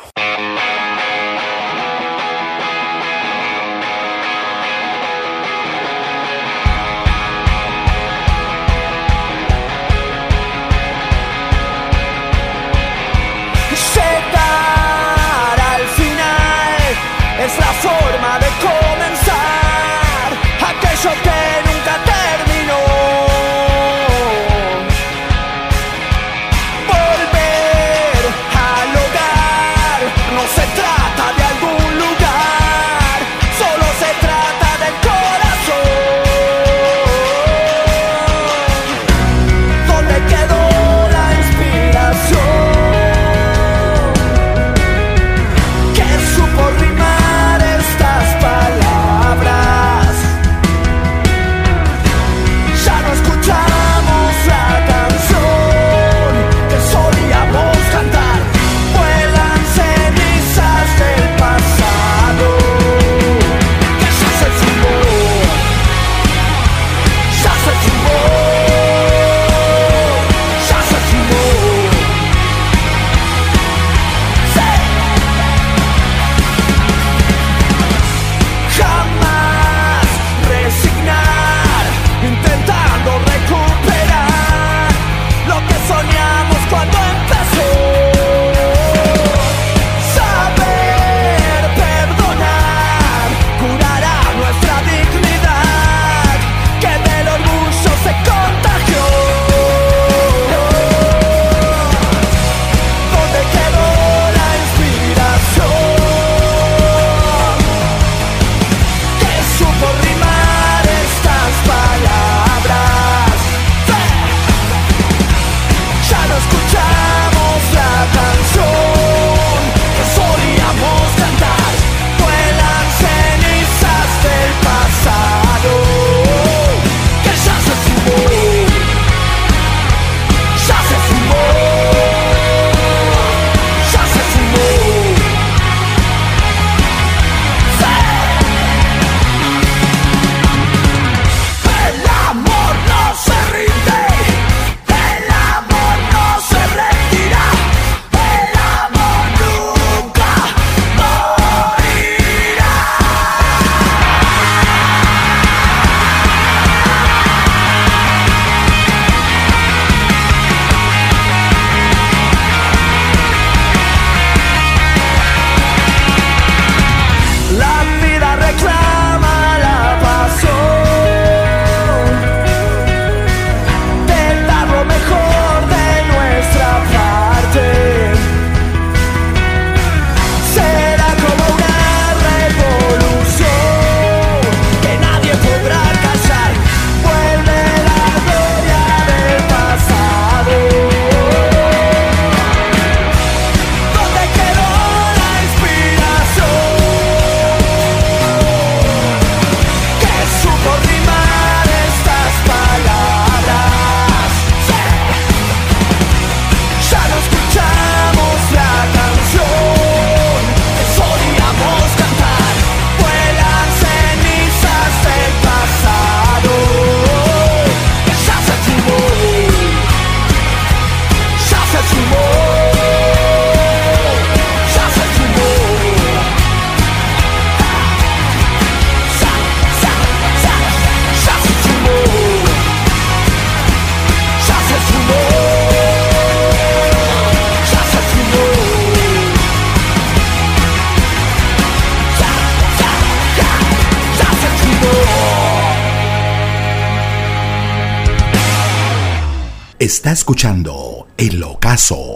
Está 249.86 250.14
escuchando 250.14 251.06
El 251.16 251.44
Ocaso. 251.44 252.15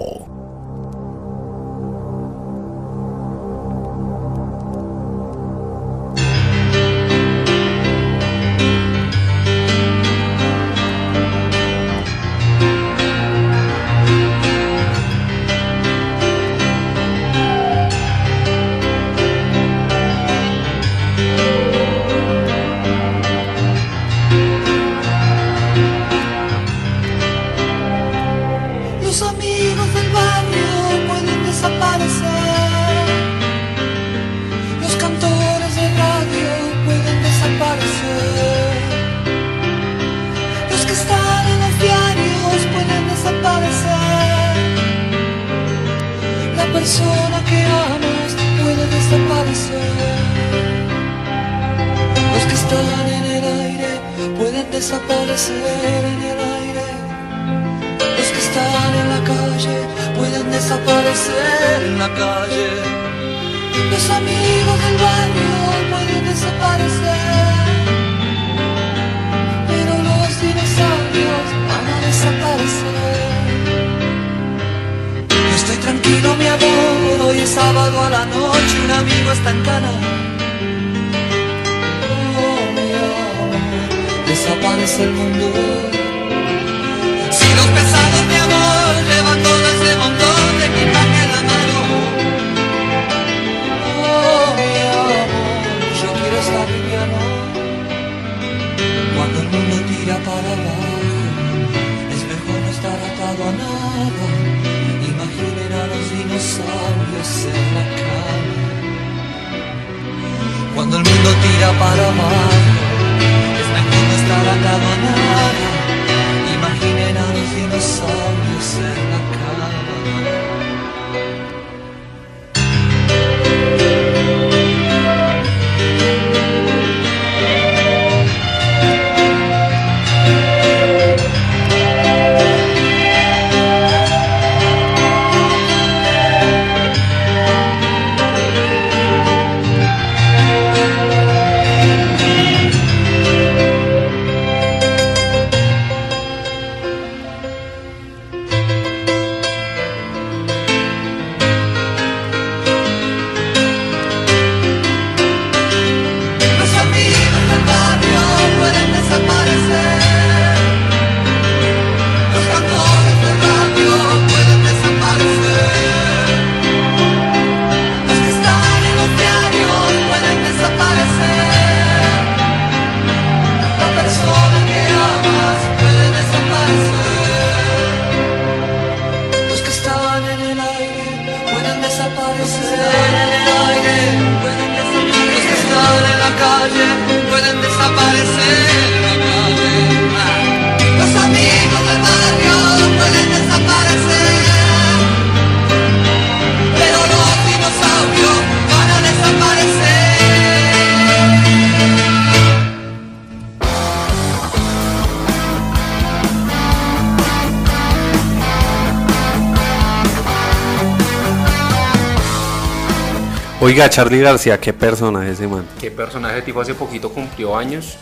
Oiga, 213.69 213.87
Charlie 213.87 214.19
García, 214.21 214.59
qué 214.59 214.73
personaje 214.73 215.29
ese 215.29 215.47
man. 215.47 215.63
¿Qué 215.79 215.91
personaje 215.91 216.41
tipo 216.41 216.59
hace 216.59 216.73
poquito 216.73 217.11
cumplió 217.11 217.55
años? 217.55 217.97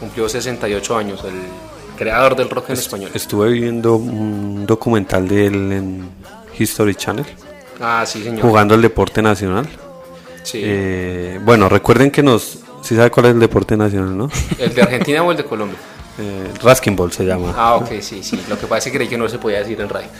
Cumplió 0.00 0.26
68 0.26 0.96
años, 0.96 1.22
el 1.24 1.34
creador 1.98 2.34
del 2.34 2.48
rock 2.48 2.70
en 2.70 2.76
español. 2.76 3.10
Estuve 3.12 3.50
viendo 3.50 3.96
un 3.96 4.64
documental 4.64 5.28
de 5.28 5.46
él 5.48 5.54
en 5.72 6.08
History 6.58 6.94
Channel, 6.94 7.26
Ah, 7.78 8.04
sí, 8.06 8.22
señor. 8.24 8.40
jugando 8.40 8.74
el 8.74 8.80
deporte 8.80 9.20
nacional. 9.20 9.68
Sí. 10.44 10.62
Eh, 10.64 11.38
bueno, 11.44 11.68
recuerden 11.68 12.10
que 12.10 12.22
nos... 12.22 12.60
¿Sí 12.80 12.96
sabe 12.96 13.10
cuál 13.10 13.26
es 13.26 13.32
el 13.34 13.40
deporte 13.40 13.76
nacional, 13.76 14.16
no? 14.16 14.30
¿El 14.58 14.74
de 14.74 14.80
Argentina 14.80 15.22
o 15.22 15.30
el 15.30 15.36
de 15.36 15.44
Colombia? 15.44 15.76
Eh, 16.18 16.48
Raskin 16.62 16.96
Ball 16.96 17.12
se 17.12 17.26
llama. 17.26 17.52
Ah, 17.54 17.74
ok, 17.76 18.00
sí, 18.00 18.22
sí. 18.22 18.42
Lo 18.48 18.58
que 18.58 18.66
pasa 18.66 18.78
es 18.78 18.84
que 18.86 18.92
creí 18.96 19.08
que 19.08 19.18
no 19.18 19.28
se 19.28 19.38
podía 19.38 19.58
decir 19.58 19.78
en 19.78 19.90
radio. 19.90 20.08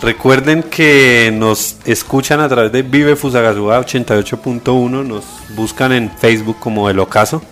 Recuerden 0.00 0.62
que 0.62 1.30
nos 1.34 1.76
escuchan 1.84 2.40
a 2.40 2.48
través 2.48 2.70
de 2.70 2.82
Vive 2.82 3.16
Fusagasugá 3.16 3.80
88.1, 3.80 5.04
nos 5.04 5.24
buscan 5.56 5.92
en 5.92 6.10
Facebook 6.10 6.58
como 6.60 6.88
El 6.88 6.98
Ocaso 7.00 7.42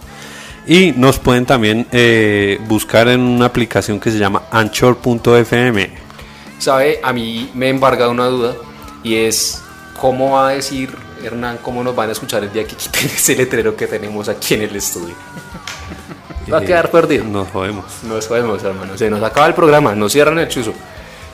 y 0.66 0.92
nos 0.92 1.18
pueden 1.18 1.44
también 1.44 1.87
eh, 1.92 2.61
buscar 2.68 3.09
en 3.09 3.20
una 3.20 3.46
aplicación 3.46 3.98
que 3.98 4.11
se 4.11 4.18
llama 4.18 4.42
Anchor.fm. 4.50 5.90
¿Sabe? 6.59 7.00
A 7.02 7.12
mí 7.12 7.50
me 7.54 7.68
embarga 7.68 8.09
una 8.09 8.26
duda 8.26 8.54
y 9.02 9.16
es 9.16 9.62
cómo 10.00 10.32
va 10.32 10.48
a 10.48 10.52
decir 10.52 10.94
Hernán 11.24 11.59
cómo 11.62 11.82
nos 11.82 11.96
van 11.96 12.11
a 12.11 12.12
escuchar 12.12 12.44
el 12.44 12.52
día 12.52 12.64
que 12.64 12.76
quiten 12.76 13.06
ese 13.14 13.35
letrero 13.35 13.76
que 13.76 13.87
tenemos 13.87 14.28
aquí 14.28 14.54
en 14.54 14.62
el 14.62 14.76
estudio. 14.76 15.14
Va 16.52 16.59
a 16.59 16.61
quedar 16.61 16.90
perdido. 16.92 17.24
Nos 17.24 17.48
jodemos. 17.48 17.85
Nos 18.04 18.26
podemos, 18.26 18.62
hermano. 18.62 18.96
Se 18.96 19.11
nos 19.11 19.20
acaba 19.20 19.48
el 19.48 19.54
programa, 19.54 19.96
nos 19.96 20.12
cierran 20.12 20.38
el 20.38 20.46
chuzo. 20.48 20.72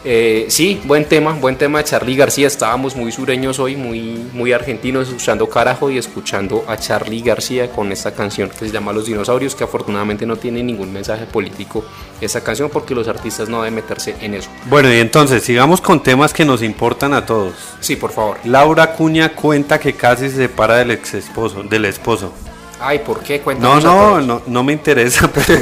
Eh, 0.05 0.47
sí, 0.49 0.81
buen 0.85 1.05
tema, 1.05 1.33
buen 1.33 1.57
tema 1.57 1.79
de 1.79 1.85
Charlie 1.85 2.17
García. 2.17 2.49
Estábamos 2.49 2.97
muy 2.97 3.13
sureños 3.13 3.61
hoy, 3.61 3.77
muy, 3.77 4.29
muy 4.33 4.53
argentinos, 4.53 5.07
escuchando 5.09 5.49
carajo 5.49 5.91
y 5.91 5.99
escuchando 5.99 6.65
a 6.67 6.77
Charlie 6.77 7.23
García 7.23 7.71
con 7.71 7.93
esta 7.93 8.13
canción 8.13 8.51
que 8.51 8.57
se 8.57 8.71
llama 8.71 8.93
Los 8.93 9.07
Dinosaurios, 9.07 9.55
que 9.55 9.63
afortunadamente 9.63 10.27
no 10.27 10.37
tiene 10.37 10.63
ningún 10.65 10.93
mensaje 10.93 11.27
político 11.27 11.85
esa 12.21 12.43
canción 12.43 12.69
porque 12.69 12.97
los 12.97 13.07
artistas 13.07 13.49
no 13.49 13.59
deben 13.63 13.77
meterse 13.77 14.17
en 14.21 14.35
eso. 14.35 14.51
Bueno, 14.69 14.93
y 14.93 14.99
entonces 14.99 15.43
sigamos 15.45 15.81
con 15.81 16.03
temas 16.03 16.33
que 16.33 16.45
nos 16.45 16.63
importan 16.63 17.15
a 17.15 17.25
todos. 17.25 17.55
Sí, 17.79 17.95
por 17.95 18.11
favor. 18.11 18.39
Laura 18.45 18.95
Cuña 18.95 19.35
cuenta 19.37 19.79
que 19.79 19.95
casi 19.95 20.29
se 20.31 20.37
separa 20.37 20.79
del 20.79 20.91
ex 20.91 21.15
esposo, 21.15 21.63
del 21.63 21.85
esposo. 21.85 22.33
Ay, 22.81 22.99
¿por 22.99 23.21
qué? 23.21 23.39
No, 23.39 23.45
Cuéntanos 23.45 23.85
no, 23.85 23.91
todos. 23.93 24.27
no, 24.27 24.43
no 24.49 24.65
me 24.65 24.73
interesa, 24.73 25.31
pero 25.33 25.61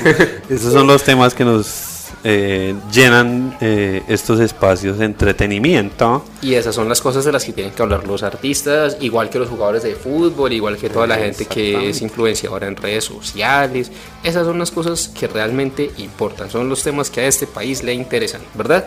esos 0.49 0.73
son 0.73 0.87
los 0.87 1.05
temas 1.05 1.35
que 1.35 1.45
nos 1.45 1.90
eh, 2.23 2.75
llenan 2.93 3.57
eh, 3.61 4.03
estos 4.09 4.41
espacios 4.41 4.99
de 4.99 5.07
entretenimiento. 5.07 6.25
Y 6.43 6.55
esas 6.55 6.75
son 6.75 6.89
las 6.89 7.01
cosas 7.01 7.25
de 7.25 7.33
las 7.33 7.45
que 7.45 7.53
tienen 7.53 7.73
que 7.73 7.83
hablar 7.83 8.07
los 8.07 8.23
artistas, 8.23 8.97
igual 9.01 9.31
que 9.31 9.39
los 9.39 9.49
jugadores 9.49 9.83
de 9.83 9.95
fútbol, 9.95 10.53
igual 10.53 10.77
que 10.77 10.91
toda 10.91 11.07
la 11.07 11.17
gente 11.17 11.47
que 11.47 11.89
es 11.91 12.03
influenciadora 12.03 12.67
en 12.67 12.77
redes 12.77 13.05
sociales. 13.05 13.91
Esas 14.23 14.47
son 14.47 14.59
las 14.59 14.71
cosas 14.71 15.09
que 15.09 15.29
realmente 15.29 15.91
importan, 15.99 16.51
son 16.51 16.69
los 16.69 16.83
temas 16.83 17.09
que 17.11 17.21
a 17.23 17.27
este 17.27 17.47
país 17.47 17.83
le 17.83 17.95
interesan, 17.95 18.43
¿verdad? 18.55 18.87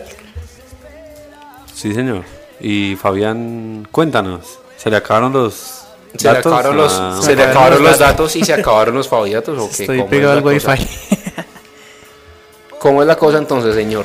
Sí, 1.74 1.92
señor. 1.92 2.22
Y 2.60 2.96
Fabián, 2.96 3.86
cuéntanos, 3.90 4.58
¿se 4.76 4.90
le 4.90 4.96
acabaron 4.96 5.32
los 5.32 5.82
Se 6.16 6.28
le 6.28 6.34
datos? 6.34 6.46
acabaron 6.52 6.76
los, 6.76 6.92
Ah, 6.94 7.18
se 7.20 7.34
le 7.34 7.42
acabaron 7.42 7.82
los 7.82 7.98
datos 7.98 8.36
y 8.36 8.44
se 8.44 8.54
acabaron 8.54 8.94
los 8.94 9.08
faviatos. 9.08 9.58
¿o 9.60 9.68
qué? 9.68 9.82
Estoy 9.82 9.98
¿Cómo 9.98 10.08
pegado 10.10 10.50
es 10.50 10.64
al 10.68 10.74
wifi. 10.76 11.13
¿Cómo 12.84 13.00
es 13.00 13.08
la 13.08 13.16
cosa 13.16 13.38
entonces, 13.38 13.74
señor? 13.74 14.04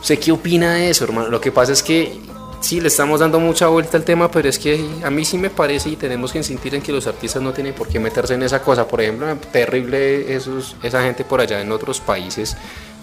¿Usted 0.00 0.18
qué 0.18 0.32
opina 0.32 0.74
de 0.74 0.90
eso, 0.90 1.04
hermano? 1.04 1.28
Lo 1.28 1.40
que 1.40 1.52
pasa 1.52 1.70
es 1.70 1.80
que 1.80 2.18
sí, 2.60 2.80
le 2.80 2.88
estamos 2.88 3.20
dando 3.20 3.38
mucha 3.38 3.68
vuelta 3.68 3.96
al 3.96 4.02
tema, 4.02 4.28
pero 4.28 4.48
es 4.48 4.58
que 4.58 4.84
a 5.04 5.10
mí 5.10 5.24
sí 5.24 5.38
me 5.38 5.48
parece 5.48 5.90
y 5.90 5.94
tenemos 5.94 6.32
que 6.32 6.38
insistir 6.38 6.74
en 6.74 6.82
que 6.82 6.90
los 6.90 7.06
artistas 7.06 7.40
no 7.40 7.52
tienen 7.52 7.72
por 7.72 7.86
qué 7.86 8.00
meterse 8.00 8.34
en 8.34 8.42
esa 8.42 8.62
cosa. 8.62 8.88
Por 8.88 9.00
ejemplo, 9.00 9.32
terrible 9.52 10.34
esos, 10.34 10.74
esa 10.82 11.02
gente 11.04 11.24
por 11.24 11.40
allá 11.40 11.60
en 11.60 11.70
otros 11.70 12.00
países, 12.00 12.56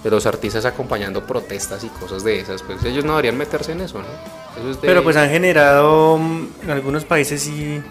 de 0.03 0.09
los 0.11 0.25
artistas 0.25 0.65
acompañando 0.65 1.25
protestas 1.25 1.85
y 1.85 1.87
cosas 1.87 2.25
de 2.25 2.41
esas. 2.41 2.61
Pues 2.61 2.83
ellos 2.83 3.05
no 3.05 3.11
deberían 3.11 3.37
meterse 3.37 3.71
en 3.71 3.79
eso, 3.79 3.99
¿no? 3.99 4.59
Eso 4.59 4.71
es 4.71 4.81
de- 4.81 4.87
Pero 4.89 5.03
pues 5.05 5.15
han 5.15 5.29
generado 5.29 6.17
mm, 6.17 6.47
en 6.63 6.69
algunos 6.69 7.05
países 7.05 7.43
sí 7.43 7.81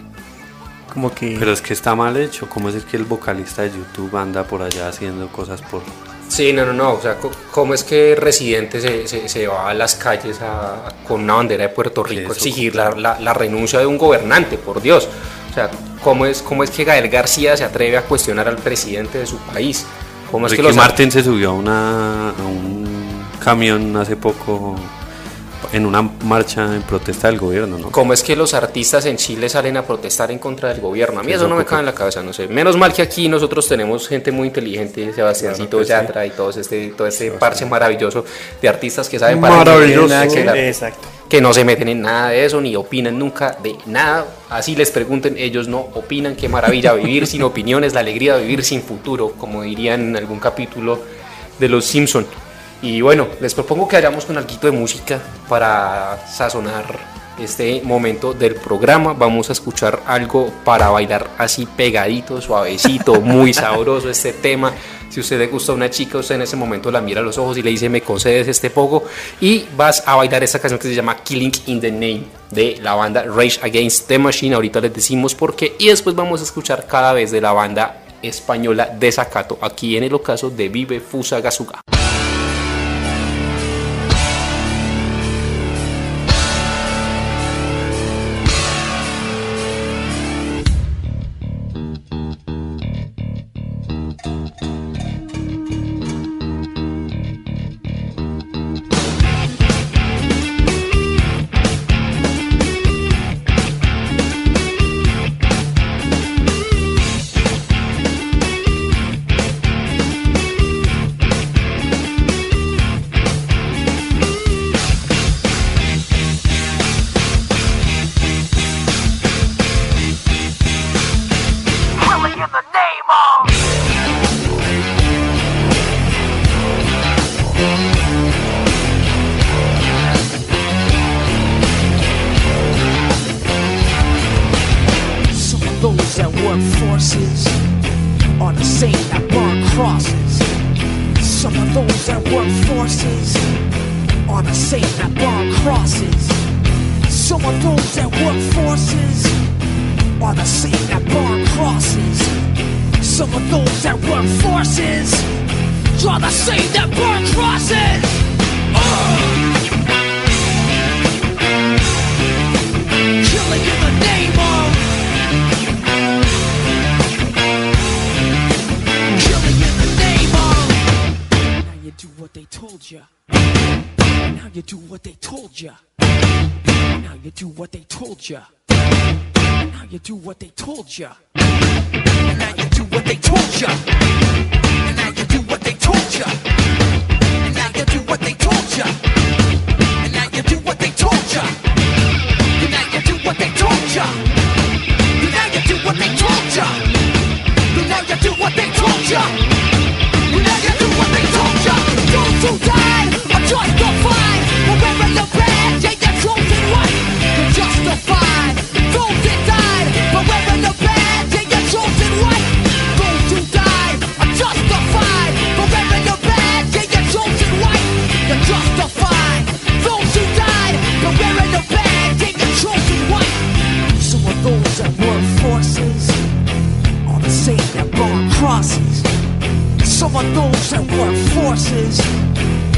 como 0.93 1.15
que 1.15 1.35
Pero 1.39 1.51
es 1.51 1.61
que 1.61 1.73
está 1.73 1.95
mal 1.95 2.15
hecho. 2.15 2.47
¿Cómo 2.47 2.69
es 2.69 2.75
el 2.75 2.83
que 2.83 2.95
el 2.97 3.05
vocalista 3.05 3.63
de 3.63 3.71
YouTube 3.71 4.15
anda 4.17 4.43
por 4.43 4.61
allá 4.61 4.87
haciendo 4.87 5.27
cosas 5.29 5.63
por... 5.63 5.81
Sí, 6.27 6.51
no, 6.53 6.65
no, 6.65 6.73
no. 6.73 6.93
O 6.93 7.01
sea, 7.01 7.17
¿cómo 7.51 7.73
es 7.73 7.83
que 7.83 8.15
Residente 8.15 8.81
se, 8.81 9.07
se, 9.07 9.29
se 9.29 9.47
va 9.47 9.69
a 9.69 9.73
las 9.73 9.95
calles 9.95 10.39
a- 10.41 10.93
con 11.07 11.21
una 11.23 11.35
bandera 11.35 11.63
de 11.63 11.69
Puerto 11.69 12.03
Rico 12.03 12.31
a 12.31 12.35
exigir 12.35 12.75
la, 12.75 12.91
la- 12.91 13.19
la 13.19 13.33
renuncia 13.33 13.79
de 13.79 13.85
un 13.85 13.97
gobernante, 13.97 14.57
por 14.57 14.81
Dios? 14.81 15.07
O 15.49 15.53
sea, 15.53 15.69
¿cómo 16.03 16.25
es, 16.25 16.41
¿cómo 16.41 16.63
es 16.63 16.69
que 16.71 16.83
Gael 16.83 17.09
García 17.09 17.55
se 17.57 17.63
atreve 17.63 17.97
a 17.97 18.01
cuestionar 18.03 18.47
al 18.47 18.57
presidente 18.57 19.19
de 19.19 19.25
su 19.25 19.37
país? 19.37 19.85
¿Cómo 20.31 20.45
es 20.47 20.51
Ricky 20.51 20.61
que 20.61 20.67
los 20.67 20.75
Martin 20.75 21.11
se 21.11 21.23
subió 21.23 21.51
a, 21.51 21.53
una, 21.53 22.29
a 22.31 22.43
un 22.45 23.23
camión 23.43 23.95
hace 23.95 24.17
poco 24.17 24.75
en 25.73 25.85
una 25.85 26.01
marcha 26.01 26.75
en 26.75 26.81
protesta 26.83 27.27
del 27.27 27.37
gobierno, 27.39 27.77
¿no? 27.77 27.91
¿Cómo 27.91 28.13
es 28.13 28.23
que 28.23 28.35
los 28.35 28.53
artistas 28.53 29.05
en 29.05 29.17
Chile 29.17 29.49
salen 29.49 29.75
a 29.77 29.83
protestar 29.83 30.31
en 30.31 30.39
contra 30.39 30.69
del 30.69 30.79
gobierno? 30.81 31.19
A 31.19 31.23
mí 31.23 31.31
eso 31.31 31.41
eso 31.41 31.47
no 31.49 31.55
me 31.55 31.65
cabe 31.65 31.81
en 31.81 31.85
la 31.87 31.93
cabeza, 31.93 32.23
no 32.23 32.31
sé. 32.33 32.47
Menos 32.47 32.77
mal 32.77 32.93
que 32.93 33.01
aquí 33.01 33.27
nosotros 33.27 33.67
tenemos 33.67 34.07
gente 34.07 34.31
muy 34.31 34.47
inteligente, 34.47 35.11
Sebastiáncito 35.13 35.79
Claro 35.79 35.81
que 35.81 35.85
sí. 35.85 35.89
Yatra 36.07 36.25
y 36.25 36.29
todo 36.31 36.49
este, 36.49 36.87
todo 36.97 37.07
este 37.07 37.31
parche 37.31 37.65
maravilloso 37.65 38.23
de 38.61 38.69
artistas 38.69 39.09
que 39.09 39.19
saben 39.19 39.39
Maravilloso. 39.39 40.07
para 40.07 40.25
Nada 40.25 40.27
que- 40.33 40.45
que, 40.53 40.67
exacto. 40.69 41.07
que 41.29 41.41
no 41.41 41.53
se 41.53 41.63
meten 41.65 41.89
en 41.89 42.01
nada 42.01 42.29
de 42.29 42.45
eso 42.45 42.61
ni 42.61 42.75
opinan 42.75 43.19
nunca 43.19 43.57
de 43.61 43.75
nada. 43.85 44.25
Así 44.49 44.75
les 44.75 44.89
pregunten, 44.91 45.35
ellos 45.37 45.67
no 45.67 45.79
opinan. 45.93 46.35
Qué 46.35 46.47
maravilla 46.47 46.93
vivir 46.93 47.27
sin 47.27 47.43
opiniones, 47.43 47.93
la 47.93 47.99
alegría 47.99 48.35
de 48.37 48.43
vivir 48.43 48.63
sin 48.63 48.81
futuro, 48.81 49.33
como 49.37 49.63
dirían 49.63 50.01
en 50.01 50.15
algún 50.17 50.39
capítulo 50.39 50.99
de 51.59 51.67
Los 51.69 51.85
Simpson. 51.85 52.25
Y 52.81 53.01
bueno, 53.01 53.27
les 53.41 53.53
propongo 53.53 53.87
que 53.87 53.95
vayamos 53.95 54.25
con 54.25 54.37
algo 54.37 54.55
de 54.61 54.71
música 54.71 55.19
para 55.49 56.25
sazonar 56.27 57.17
este 57.39 57.81
momento 57.83 58.33
del 58.33 58.55
programa. 58.55 59.13
Vamos 59.13 59.49
a 59.49 59.53
escuchar 59.53 60.01
algo 60.05 60.51
para 60.63 60.89
bailar 60.89 61.29
así 61.37 61.65
pegadito, 61.65 62.41
suavecito, 62.41 63.21
muy 63.21 63.53
sabroso 63.53 64.09
este 64.09 64.33
tema. 64.33 64.73
Si 65.09 65.21
usted 65.21 65.39
le 65.39 65.47
gusta 65.47 65.71
a 65.71 65.75
una 65.75 65.89
chica, 65.89 66.17
usted 66.17 66.35
en 66.35 66.41
ese 66.43 66.55
momento 66.55 66.91
la 66.91 67.01
mira 67.01 67.21
a 67.21 67.23
los 67.23 67.37
ojos 67.37 67.57
y 67.57 67.63
le 67.63 67.69
dice, 67.69 67.89
me 67.89 68.01
concedes 68.01 68.47
este 68.47 68.69
poco. 68.69 69.03
Y 69.39 69.65
vas 69.75 70.03
a 70.05 70.15
bailar 70.15 70.43
esta 70.43 70.59
canción 70.59 70.79
que 70.79 70.87
se 70.87 70.95
llama 70.95 71.15
Killing 71.17 71.53
in 71.67 71.79
the 71.79 71.91
Name 71.91 72.23
de 72.51 72.77
la 72.81 72.93
banda 72.93 73.23
Rage 73.23 73.59
Against 73.61 74.07
the 74.07 74.19
Machine. 74.19 74.53
Ahorita 74.53 74.81
les 74.81 74.93
decimos 74.93 75.33
por 75.33 75.55
qué. 75.55 75.75
Y 75.79 75.87
después 75.87 76.15
vamos 76.15 76.41
a 76.41 76.43
escuchar 76.43 76.85
cada 76.85 77.13
vez 77.13 77.31
de 77.31 77.41
la 77.41 77.53
banda 77.53 78.03
española 78.21 78.95
Desacato, 78.99 79.57
aquí 79.61 79.95
en 79.95 80.03
el 80.03 80.13
ocaso 80.13 80.49
de 80.49 80.69
Vive 80.69 80.99
Fusa 80.99 81.39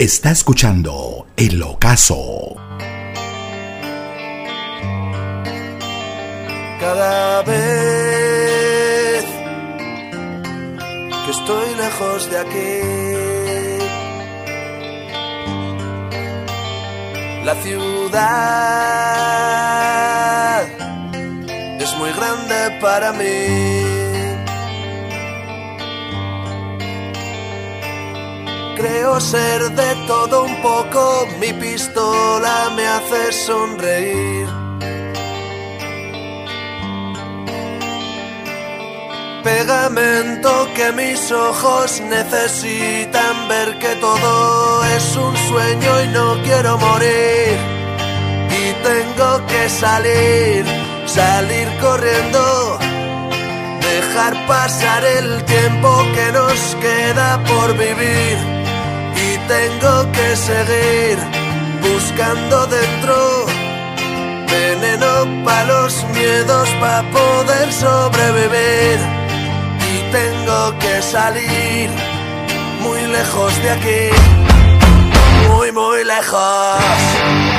Está 0.00 0.30
escuchando 0.30 1.26
El 1.36 1.62
Ocaso. 1.62 2.56
Cada 6.80 7.42
vez 7.42 9.24
que 11.22 11.30
estoy 11.30 11.74
lejos 11.76 12.30
de 12.30 12.38
aquí, 12.38 12.80
la 17.44 17.54
ciudad 17.56 18.22
es 21.78 21.94
muy 21.98 22.10
grande 22.12 22.78
para 22.80 23.12
mí. 23.12 23.79
Ser 29.30 29.70
de 29.70 29.94
todo 30.08 30.42
un 30.42 30.56
poco, 30.60 31.28
mi 31.38 31.52
pistola 31.52 32.72
me 32.74 32.84
hace 32.84 33.32
sonreír. 33.32 34.48
Pegamento 39.44 40.50
que 40.74 40.90
mis 41.00 41.30
ojos 41.30 42.00
necesitan 42.00 43.48
ver 43.48 43.78
que 43.78 43.94
todo 44.06 44.84
es 44.96 45.16
un 45.16 45.34
sueño 45.48 45.92
y 46.04 46.08
no 46.08 46.42
quiero 46.42 46.76
morir. 46.78 47.56
Y 48.62 48.64
tengo 48.90 49.46
que 49.46 49.68
salir, 49.68 50.64
salir 51.06 51.68
corriendo, 51.80 52.78
dejar 53.90 54.34
pasar 54.48 55.04
el 55.04 55.44
tiempo 55.44 55.90
que 56.14 56.32
nos 56.32 56.58
queda 56.84 57.28
por 57.44 57.68
vivir. 57.78 58.49
Tengo 59.50 60.12
que 60.12 60.36
seguir 60.36 61.18
buscando 61.82 62.68
dentro 62.68 63.46
veneno 64.48 65.44
para 65.44 65.64
los 65.64 66.04
miedos 66.14 66.68
para 66.80 67.02
poder 67.10 67.72
sobrevivir. 67.72 68.98
Y 69.92 70.12
tengo 70.12 70.78
que 70.78 71.02
salir 71.02 71.90
muy 72.80 73.00
lejos 73.08 73.52
de 73.64 73.70
aquí, 73.70 74.16
muy, 75.48 75.72
muy 75.72 76.04
lejos. 76.04 77.49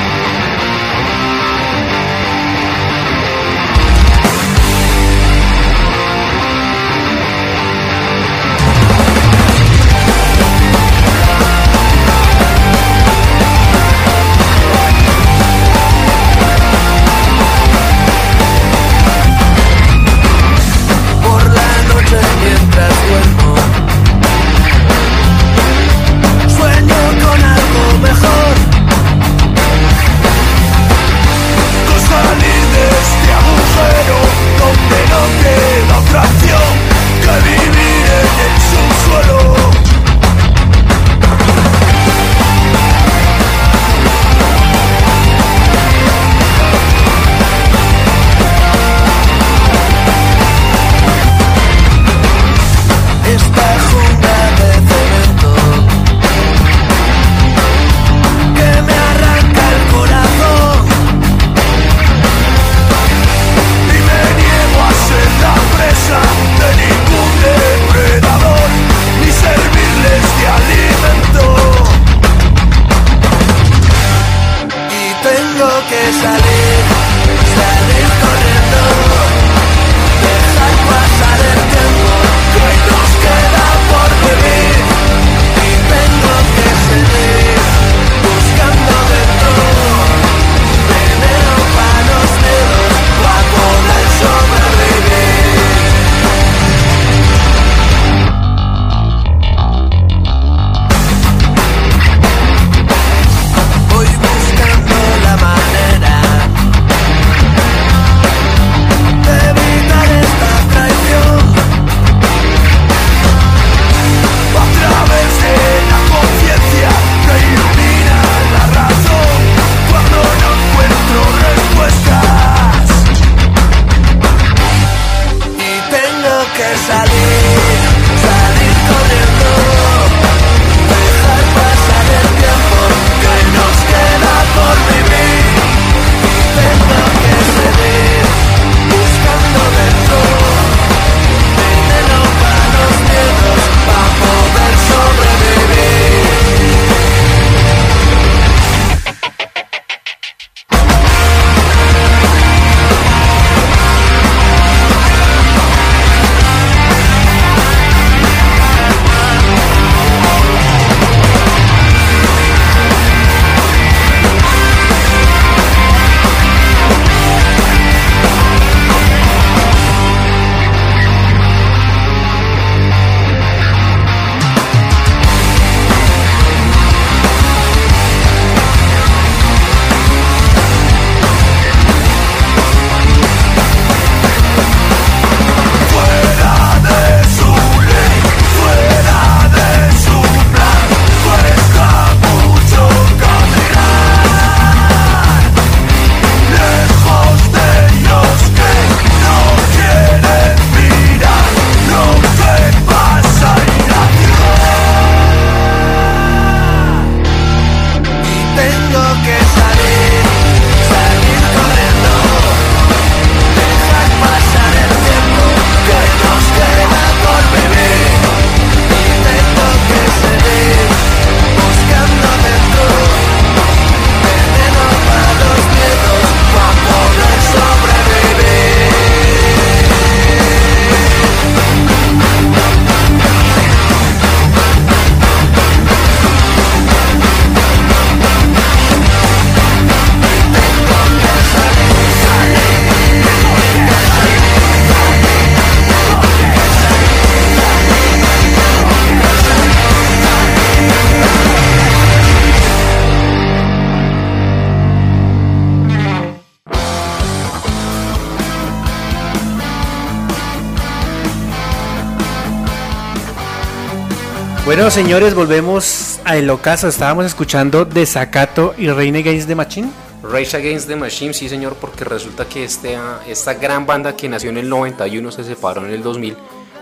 Señores, 264.92 265.34
volvemos 265.34 266.20
a 266.22 266.36
El 266.36 266.50
Ocaso. 266.50 266.86
Estábamos 266.86 267.24
escuchando 267.24 267.86
Desacato 267.86 268.74
y 268.76 268.90
Reine 268.90 269.20
Against 269.20 269.48
the 269.48 269.54
Machine. 269.54 269.90
Rage 270.22 270.54
Against 270.54 270.86
the 270.86 270.96
Machine, 270.96 271.32
sí 271.32 271.48
señor, 271.48 271.76
porque 271.80 272.04
resulta 272.04 272.44
que 272.44 272.64
este, 272.64 272.96
ah, 272.96 273.20
esta 273.26 273.54
gran 273.54 273.86
banda 273.86 274.14
que 274.14 274.28
nació 274.28 274.50
en 274.50 274.58
el 274.58 274.68
91, 274.68 275.32
se 275.32 275.44
separó 275.44 275.86
en 275.86 275.94
el 275.94 276.02
2000, 276.02 276.36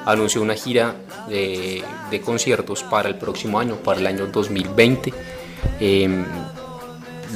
anunció 0.07 0.43
una 0.43 0.55
gira 0.55 0.97
de, 1.29 1.85
de 2.11 2.21
conciertos 2.21 2.83
para 2.83 3.09
el 3.09 3.15
próximo 3.15 3.61
año, 3.61 3.77
para 3.77 4.01
el 4.01 4.07
año 4.09 4.27
2020. 4.27 5.15
Em, 5.79 6.25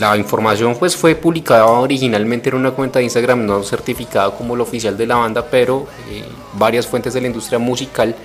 la 0.01 0.16
información 0.16 0.75
pues 0.77 0.97
fue 0.97 1.14
publicada 1.14 1.66
originalmente 1.66 2.49
en 2.49 2.57
una 2.57 2.72
cuenta 2.72 2.99
de 2.99 3.05
Instagram 3.05 3.47
no 3.47 3.62
certificada 3.62 4.33
como 4.33 4.57
la 4.57 4.64
oficial 4.64 4.97
de 4.97 5.07
la 5.07 5.14
banda, 5.14 5.47
pero 5.49 5.87
eh, 6.11 6.25
varias 6.55 6.85
fuentes 6.85 7.14
de 7.14 7.20
la 7.20 7.29
industria 7.29 7.61
musical 7.61 8.16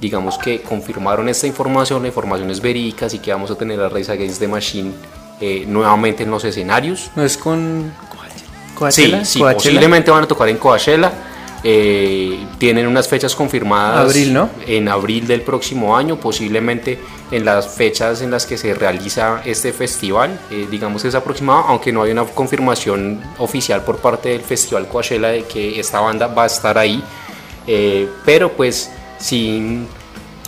digamos 0.00 0.38
que 0.38 0.60
confirmaron 0.62 1.28
esta 1.28 1.46
información, 1.46 2.02
la 2.02 2.08
información 2.08 2.50
es 2.50 2.60
verídica, 2.60 3.06
así 3.06 3.18
que 3.18 3.32
vamos 3.32 3.50
a 3.50 3.54
tener 3.56 3.80
a 3.80 3.88
Rage 3.88 4.12
Against 4.12 4.38
the 4.40 4.48
Machine 4.48 4.92
eh, 5.40 5.64
nuevamente 5.66 6.22
en 6.22 6.30
los 6.30 6.44
escenarios. 6.44 7.10
¿No 7.16 7.22
es 7.24 7.36
con 7.36 7.92
Sí, 7.92 8.74
Coachella? 8.78 9.24
sí, 9.24 9.38
Coachella. 9.38 9.56
posiblemente 9.56 10.10
van 10.10 10.24
a 10.24 10.26
tocar 10.28 10.48
en 10.48 10.56
Coachella. 10.58 11.12
Eh, 11.66 12.38
tienen 12.58 12.86
unas 12.86 13.08
fechas 13.08 13.34
confirmadas 13.34 14.00
Abril, 14.10 14.34
¿no? 14.34 14.50
en 14.66 14.86
abril 14.86 15.26
del 15.26 15.40
próximo 15.40 15.96
año, 15.96 16.16
posiblemente 16.20 16.98
en 17.30 17.46
las 17.46 17.68
fechas 17.68 18.20
en 18.20 18.30
las 18.30 18.44
que 18.44 18.58
se 18.58 18.74
realiza 18.74 19.40
este 19.46 19.72
festival, 19.72 20.38
eh, 20.50 20.66
digamos 20.70 21.00
que 21.00 21.08
es 21.08 21.14
aproximado, 21.14 21.60
aunque 21.68 21.90
no 21.90 22.02
hay 22.02 22.12
una 22.12 22.24
confirmación 22.24 23.22
oficial 23.38 23.82
por 23.82 23.96
parte 23.96 24.28
del 24.28 24.42
Festival 24.42 24.88
Coachella 24.88 25.28
de 25.28 25.44
que 25.44 25.80
esta 25.80 26.00
banda 26.00 26.26
va 26.26 26.42
a 26.42 26.46
estar 26.46 26.76
ahí, 26.76 27.02
Eh, 27.66 28.06
pero 28.26 28.52
pues 28.52 28.90
sí 29.18 29.86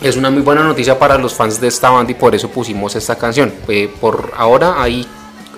es 0.01 0.15
una 0.15 0.29
muy 0.29 0.41
buena 0.41 0.63
noticia 0.63 0.97
para 0.97 1.17
los 1.17 1.33
fans 1.33 1.59
de 1.59 1.67
esta 1.67 1.89
banda 1.89 2.11
y 2.11 2.15
por 2.15 2.35
eso 2.35 2.49
pusimos 2.49 2.95
esta 2.95 3.17
canción. 3.17 3.51
Eh, 3.67 3.91
por 3.99 4.31
ahora 4.37 4.81
hay 4.81 5.05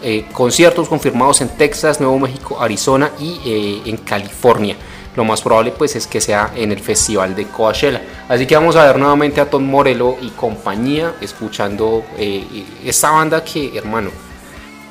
eh, 0.01 0.25
conciertos 0.31 0.87
confirmados 0.87 1.41
en 1.41 1.49
Texas, 1.49 1.99
Nuevo 1.99 2.19
México, 2.19 2.57
Arizona 2.59 3.11
y 3.19 3.39
eh, 3.45 3.81
en 3.85 3.97
California. 3.97 4.77
Lo 5.15 5.25
más 5.25 5.41
probable 5.41 5.71
pues 5.71 5.95
es 5.95 6.07
que 6.07 6.21
sea 6.21 6.51
en 6.55 6.71
el 6.71 6.79
festival 6.79 7.35
de 7.35 7.47
Coachella. 7.47 8.01
Así 8.29 8.45
que 8.45 8.55
vamos 8.55 8.77
a 8.77 8.85
ver 8.85 8.97
nuevamente 8.97 9.41
a 9.41 9.49
Tom 9.49 9.63
Morello 9.63 10.15
y 10.21 10.29
compañía 10.29 11.15
escuchando 11.19 12.05
esta 12.85 13.11
banda 13.11 13.43
que, 13.43 13.77
hermano, 13.77 14.11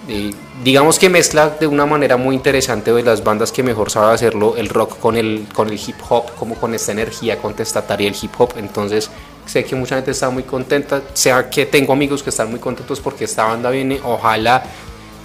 eh, 0.08 0.32
digamos 0.64 0.98
que 0.98 1.10
mezcla 1.10 1.50
de 1.50 1.66
una 1.66 1.84
manera 1.84 2.16
muy 2.16 2.34
interesante 2.34 2.92
de 2.92 3.02
las 3.02 3.22
bandas 3.22 3.52
que 3.52 3.62
mejor 3.62 3.90
sabe 3.90 4.14
hacerlo 4.14 4.56
el 4.56 4.70
rock 4.70 4.98
con 4.98 5.18
el, 5.18 5.46
con 5.52 5.68
el 5.68 5.74
hip 5.74 5.96
hop, 6.08 6.34
como 6.38 6.54
con 6.54 6.72
esta 6.74 6.92
energía 6.92 7.38
contestataria 7.38 8.10
del 8.10 8.18
hip 8.20 8.32
hop. 8.38 8.54
Entonces 8.56 9.10
sé 9.44 9.64
que 9.64 9.76
mucha 9.76 9.96
gente 9.96 10.12
está 10.12 10.30
muy 10.30 10.44
contenta, 10.44 11.02
sea 11.12 11.50
que 11.50 11.66
tengo 11.66 11.92
amigos 11.92 12.22
que 12.22 12.30
están 12.30 12.50
muy 12.50 12.58
contentos 12.58 13.00
porque 13.00 13.24
esta 13.24 13.44
banda 13.44 13.68
viene, 13.70 14.00
ojalá 14.02 14.62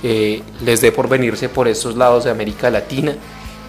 eh, 0.03 0.41
les 0.61 0.81
dé 0.81 0.91
por 0.91 1.07
venirse 1.07 1.47
por 1.47 1.69
estos 1.69 1.95
lados 1.95 2.25
de 2.25 2.31
América 2.31 2.69
Latina. 2.69 3.15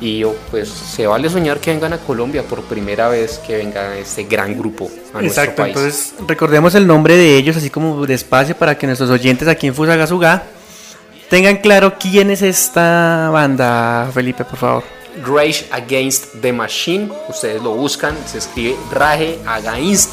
Y 0.01 0.19
yo, 0.19 0.35
pues 0.51 0.69
se 0.69 1.07
vale 1.07 1.31
soñar 1.31 1.61
que 1.61 1.71
vengan 1.71 1.93
a 1.93 1.99
Colombia 1.99 2.43
por 2.43 2.63
primera 2.63 3.09
vez 3.09 3.39
que 3.39 3.57
venga 3.57 3.97
este 3.97 4.25
gran 4.25 4.59
grupo 4.59 4.91
a 5.15 5.23
nuestro 5.23 5.43
Exacto, 5.43 5.63
país. 5.63 5.77
entonces 5.77 6.15
recordemos 6.27 6.75
el 6.75 6.89
nombre 6.89 7.17
de 7.17 7.37
ellos, 7.37 7.57
así 7.57 7.71
como 7.71 8.05
despacio, 8.05 8.57
para 8.57 8.77
que 8.77 8.89
nuestros 8.89 9.09
oyentes 9.09 9.47
aquí 9.47 9.69
en 9.69 9.75
Fusagasugá 9.75 10.43
tengan 11.29 11.57
claro 11.59 11.95
quién 11.99 12.31
es 12.31 12.43
esta 12.43 13.31
banda, 13.33 14.11
Felipe, 14.13 14.45
por 14.45 14.59
favor. 14.59 14.85
Rage 15.25 15.67
Against 15.71 16.41
the 16.41 16.53
Machine. 16.53 17.11
Ustedes 17.29 17.63
lo 17.63 17.75
buscan, 17.75 18.17
se 18.27 18.39
escribe 18.39 18.77
Rage 18.91 19.39
Against 19.47 20.13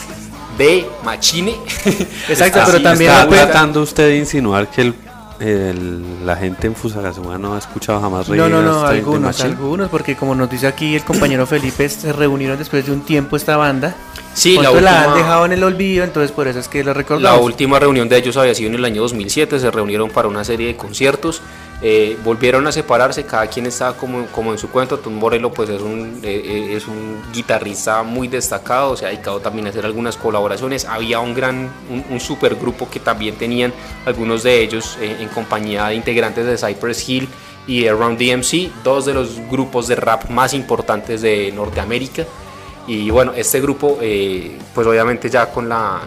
the 0.58 0.86
Machine. 1.04 1.56
Exacto, 2.30 2.62
pero 2.66 2.82
también 2.82 3.12
está 3.12 3.28
tratando 3.28 3.82
usted 3.82 4.10
de 4.10 4.18
insinuar 4.18 4.70
que 4.70 4.82
el, 4.82 4.96
el- 5.42 6.26
la 6.26 6.36
gente 6.36 6.68
en 6.68 6.76
Fusagasugá 6.76 7.38
no 7.38 7.56
ha 7.56 7.58
escuchado 7.58 8.00
jamás 8.00 8.30
No, 8.30 8.48
no, 8.48 8.62
no, 8.62 8.86
algunos, 8.86 9.42
algunos, 9.42 9.90
porque 9.90 10.16
como 10.16 10.36
nos 10.36 10.50
dice 10.50 10.68
aquí 10.68 10.96
el 10.96 11.04
compañero 11.04 11.46
Felipe, 11.48 11.90
se 11.90 12.14
reunieron 12.14 12.58
después 12.58 12.86
de 12.86 12.92
un 12.92 13.02
tiempo 13.02 13.36
esta 13.36 13.58
banda. 13.58 13.96
Sí, 14.34 14.56
la 14.58 14.70
Otros 14.70 14.84
la 14.84 14.92
han 14.92 15.08
última- 15.10 15.18
dejado 15.18 15.46
en 15.46 15.52
el 15.54 15.64
olvido, 15.64 16.04
entonces 16.04 16.32
por 16.32 16.48
eso 16.48 16.60
es 16.60 16.68
que 16.68 16.84
lo 16.84 16.92
La 16.92 16.94
recordamos. 16.94 17.42
última 17.42 17.80
reunión 17.80 18.08
de 18.08 18.18
ellos 18.18 18.38
había 18.38 18.56
sido 18.56 18.70
en 18.70 18.76
el 18.76 18.86
año 18.86 19.02
2007, 19.02 19.60
se 19.60 19.72
reunieron 19.72 20.10
para 20.10 20.28
una 20.30 20.44
serie 20.46 20.68
de 20.68 20.78
conciertos, 20.78 21.42
eh, 21.82 22.18
volvieron 22.24 22.68
a 22.68 22.72
separarse, 22.72 23.26
cada 23.26 23.48
quien 23.48 23.66
estaba 23.66 23.98
como, 23.98 24.28
como 24.28 24.52
en 24.52 24.58
su 24.58 24.70
cuento, 24.70 25.00
Tom 25.00 25.14
Morello 25.16 25.52
pues 25.52 25.70
es 25.70 25.82
un, 25.82 26.20
eh, 26.24 26.42
eh, 26.46 26.76
es 26.76 26.88
un 26.88 27.22
guitarrista 27.34 28.04
muy 28.04 28.28
destacado, 28.28 28.96
se 28.96 29.06
ha 29.06 29.10
dedicado 29.10 29.40
también 29.40 29.66
a 29.66 29.70
hacer 29.72 29.86
algunas 29.86 30.16
colaboraciones, 30.16 30.86
había 30.86 31.20
un 31.20 31.34
gran, 31.34 31.72
un, 31.90 32.06
un 32.10 32.20
super 32.20 32.56
grupo 32.56 32.88
que 32.90 33.00
también 33.00 33.36
tenían 33.36 33.74
algunos 34.06 34.44
de 34.44 34.62
ellos 34.62 34.98
eh, 35.02 35.18
en 35.20 35.30
compañía 35.30 35.88
de 35.88 35.96
integrantes 35.96 36.46
de 36.46 36.58
Cypress 36.58 37.10
Hill 37.10 37.28
y 37.68 37.84
de 37.84 37.92
Round 37.92 38.18
DMC, 38.18 38.84
dos 38.84 39.06
de 39.06 39.14
los 39.14 39.40
grupos 39.50 39.88
de 39.88 39.96
rap 39.96 40.30
más 40.30 40.54
importantes 40.54 41.22
de 41.22 41.52
Norteamérica. 41.52 42.26
Y 42.88 43.10
bueno, 43.12 43.34
este 43.36 43.62
grupo, 43.62 44.00
eh, 44.02 44.58
pues 44.74 44.88
obviamente 44.88 45.30
ya 45.30 45.52
con 45.52 45.70
la 45.70 46.02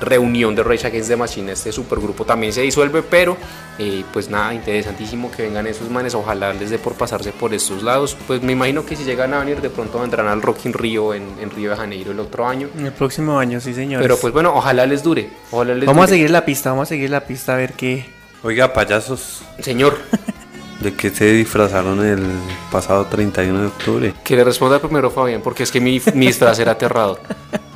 reunión 0.00 0.54
de 0.54 0.62
Rage 0.62 0.86
Against 0.86 1.08
the 1.08 1.16
Machine, 1.16 1.52
este 1.52 1.72
supergrupo 1.72 2.24
también 2.24 2.52
se 2.52 2.62
disuelve, 2.62 3.02
pero 3.02 3.36
eh, 3.78 4.04
pues 4.12 4.28
nada, 4.28 4.54
interesantísimo 4.54 5.30
que 5.30 5.42
vengan 5.42 5.66
esos 5.66 5.90
manes, 5.90 6.14
ojalá 6.14 6.52
les 6.52 6.70
dé 6.70 6.78
por 6.78 6.94
pasarse 6.94 7.32
por 7.32 7.54
estos 7.54 7.82
lados. 7.82 8.16
Pues 8.26 8.42
me 8.42 8.52
imagino 8.52 8.84
que 8.84 8.96
si 8.96 9.04
llegan 9.04 9.34
a 9.34 9.40
venir, 9.40 9.60
de 9.60 9.70
pronto 9.70 10.00
vendrán 10.00 10.26
al 10.26 10.42
Rock 10.42 10.66
in 10.66 10.72
Rio 10.72 11.14
en, 11.14 11.24
en 11.40 11.50
Río 11.50 11.70
de 11.70 11.76
Janeiro 11.76 12.12
el 12.12 12.20
otro 12.20 12.46
año. 12.46 12.68
El 12.78 12.92
próximo 12.92 13.38
año, 13.38 13.60
sí, 13.60 13.74
señores. 13.74 14.04
Pero 14.04 14.18
pues 14.18 14.32
bueno, 14.32 14.52
ojalá 14.54 14.86
les 14.86 15.02
dure. 15.02 15.30
Ojalá 15.50 15.74
les 15.74 15.86
vamos 15.86 16.02
a 16.02 16.06
dure. 16.06 16.16
seguir 16.16 16.30
la 16.30 16.44
pista, 16.44 16.70
vamos 16.70 16.88
a 16.88 16.90
seguir 16.90 17.10
la 17.10 17.24
pista 17.24 17.54
a 17.54 17.56
ver 17.56 17.72
qué. 17.74 18.06
Oiga, 18.42 18.72
payasos, 18.72 19.42
Señor, 19.60 19.98
¿de 20.80 20.94
qué 20.94 21.10
se 21.10 21.32
disfrazaron 21.32 22.04
el 22.04 22.24
pasado 22.70 23.06
31 23.06 23.60
de 23.60 23.66
octubre? 23.66 24.14
que 24.22 24.36
le 24.36 24.44
responda 24.44 24.78
primero 24.78 25.10
Fabián, 25.10 25.40
porque 25.42 25.64
es 25.64 25.72
que 25.72 25.80
mi, 25.80 26.00
mi 26.14 26.26
disfraz 26.26 26.58
era 26.58 26.72
aterrado. 26.72 27.18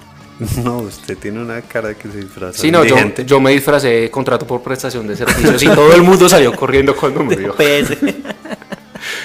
No, 0.64 0.78
usted 0.78 1.16
tiene 1.18 1.40
una 1.40 1.60
cara 1.62 1.88
de 1.88 1.96
que 1.96 2.08
se 2.08 2.18
disfrazó. 2.18 2.60
Sí, 2.60 2.70
no, 2.70 2.84
yo, 2.84 3.40
me 3.40 3.52
disfracé 3.52 3.88
de 3.88 4.10
contrato 4.10 4.46
por 4.46 4.62
prestación 4.62 5.06
de 5.06 5.16
servicios 5.16 5.62
y 5.62 5.66
todo 5.66 5.92
el 5.94 6.02
mundo 6.02 6.28
salió 6.28 6.54
corriendo 6.54 6.94
cuando 6.96 7.22
me 7.24 7.36
vio. 7.36 7.52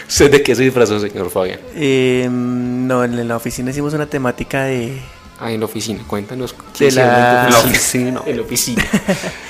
¿Usted 0.07 0.31
de 0.31 0.43
qué 0.43 0.55
se 0.55 0.63
disfrazó, 0.63 0.99
señor 0.99 1.29
Fabián? 1.29 1.59
Eh, 1.75 2.27
no, 2.29 3.03
en 3.03 3.27
la 3.27 3.35
oficina 3.35 3.71
hicimos 3.71 3.93
una 3.93 4.05
temática 4.05 4.63
de. 4.63 4.99
Ah, 5.39 5.51
en 5.51 5.59
la 5.59 5.65
oficina, 5.67 6.01
cuéntanos. 6.07 6.55
qué 6.75 6.85
De 6.85 6.91
la- 6.93 7.45
en 7.47 7.53
La 7.53 7.59
oficina. 7.59 8.21
En 8.25 8.37
la 8.37 8.41
oficina. 8.43 8.83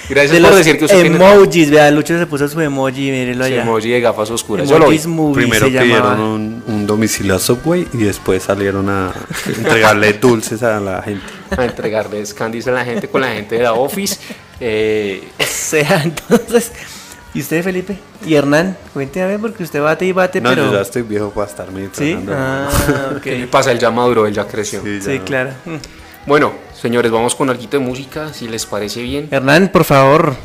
Gracias 0.10 0.32
de 0.34 0.40
por 0.42 0.50
los 0.50 0.58
decir 0.58 0.78
que 0.78 0.86
usted 0.86 1.02
tiene 1.02 1.16
emojis, 1.16 1.70
vea, 1.72 1.90
Lucho 1.92 2.18
se 2.20 2.26
puso 2.26 2.48
su 2.50 2.60
emoji, 2.60 3.10
mírelo 3.12 3.46
su 3.46 3.52
allá. 3.54 3.62
emoji 3.62 3.90
de 3.90 4.02
gafas 4.02 4.30
oscuras. 4.30 4.68
Yo 4.68 4.80
lo 4.80 4.90
vi. 4.90 4.96
Emojis 4.98 5.08
movie 5.08 5.36
Primero 5.48 5.68
pidieron 5.68 6.20
un, 6.20 6.64
un 6.68 6.86
domicilio 6.88 7.36
a 7.36 7.40
Subway 7.40 7.88
y 7.94 7.98
después 8.00 8.44
salieron 8.44 8.90
a 8.90 9.14
entregarle 9.48 10.12
dulces 10.22 10.62
a 10.64 10.80
la 10.82 11.02
gente. 11.02 11.26
A 11.56 11.64
entregarles 11.64 12.34
candies 12.34 12.68
a 12.68 12.72
la 12.72 12.84
gente 12.84 13.08
con 13.08 13.22
la 13.22 13.30
gente 13.30 13.56
de 13.56 13.64
la 13.64 13.74
office. 13.74 14.18
Eh, 14.60 15.24
O 15.40 15.44
sea, 15.70 16.02
entonces. 16.04 16.72
¿Y 17.34 17.42
usted, 17.42 17.64
Felipe? 17.64 17.98
¿Y 18.26 18.34
Hernán? 18.36 18.76
Cuénteme 18.94 19.26
a 19.26 19.28
ver, 19.28 19.40
porque 19.40 19.64
usted 19.64 19.82
bate 19.82 20.06
y 20.06 20.12
bate, 20.12 20.42
No, 20.42 20.50
pero. 20.50 20.66
yo 20.66 20.74
ya 20.74 20.82
estoy 20.82 21.04
viejo 21.04 21.30
para 21.30 21.48
estarme 21.48 21.90
¿Sí? 21.92 22.18
Ah, 22.30 22.68
ok. 23.16 23.22
¿Qué 23.24 23.48
pasa? 23.52 23.72
Él 23.72 23.80
ya 23.80 23.92
maduró, 23.92 24.26
él 24.26 24.34
ya 24.34 24.48
creció. 24.48 24.82
Sí, 24.82 25.00
ya 25.00 25.06
Sí, 25.06 25.20
no. 25.20 25.26
claro. 25.26 25.52
Bueno, 26.26 26.52
señores, 26.80 27.12
vamos 27.12 27.36
con 27.36 27.50
algo 27.50 27.64
de 27.70 27.80
música, 27.80 28.34
si 28.34 28.48
les 28.48 28.66
parece 28.66 29.02
bien. 29.02 29.28
Hernán, 29.32 29.70
por 29.72 29.84
favor. 29.84 30.36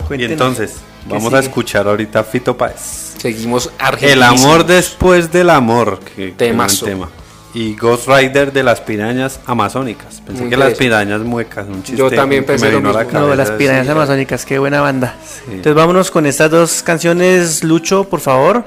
Y 0.00 0.06
cuéntenos. 0.06 0.32
entonces, 0.32 0.72
¿Qué 1.08 1.14
vamos 1.14 1.32
a 1.32 1.38
escuchar 1.40 1.88
ahorita 1.88 2.22
Fito 2.24 2.56
Páez. 2.56 3.14
Seguimos 3.18 3.66
El 3.78 3.86
argentinos. 3.86 4.44
amor 4.44 4.66
después 4.66 5.32
del 5.32 5.48
amor. 5.50 5.98
Que, 6.14 6.32
tema. 6.32 6.66
Y 7.54 7.76
Ghost 7.76 8.08
Rider 8.08 8.52
de 8.52 8.64
las 8.64 8.80
pirañas 8.80 9.40
amazónicas. 9.46 10.20
Pensé 10.20 10.42
Muy 10.42 10.50
que 10.50 10.56
las 10.56 10.74
pirañas 10.74 11.20
muecas, 11.20 11.66
un 11.68 11.82
chiste. 11.82 11.96
Yo 11.96 12.10
también 12.10 12.44
pensé 12.44 12.70
lo 12.72 12.78
a 12.78 12.92
la 12.92 13.04
mismo. 13.04 13.20
No, 13.20 13.34
las 13.34 13.52
pirañas 13.52 13.86
sí. 13.86 13.92
amazónicas, 13.92 14.44
qué 14.44 14.58
buena 14.58 14.80
banda. 14.80 15.14
Entonces 15.46 15.74
vámonos 15.74 16.10
con 16.10 16.26
estas 16.26 16.50
dos 16.50 16.82
canciones, 16.82 17.62
Lucho, 17.62 18.04
por 18.04 18.20
favor. 18.20 18.64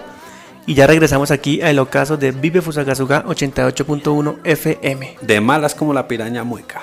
Y 0.65 0.73
ya 0.73 0.87
regresamos 0.87 1.31
aquí 1.31 1.61
al 1.61 1.79
ocaso 1.79 2.17
de 2.17 2.31
Vive 2.31 2.61
Fusagasuga 2.61 3.23
88.1 3.25 4.37
FM. 4.43 5.17
De 5.21 5.41
malas 5.41 5.75
como 5.75 5.93
la 5.93 6.07
piraña 6.07 6.43
mueca. 6.43 6.81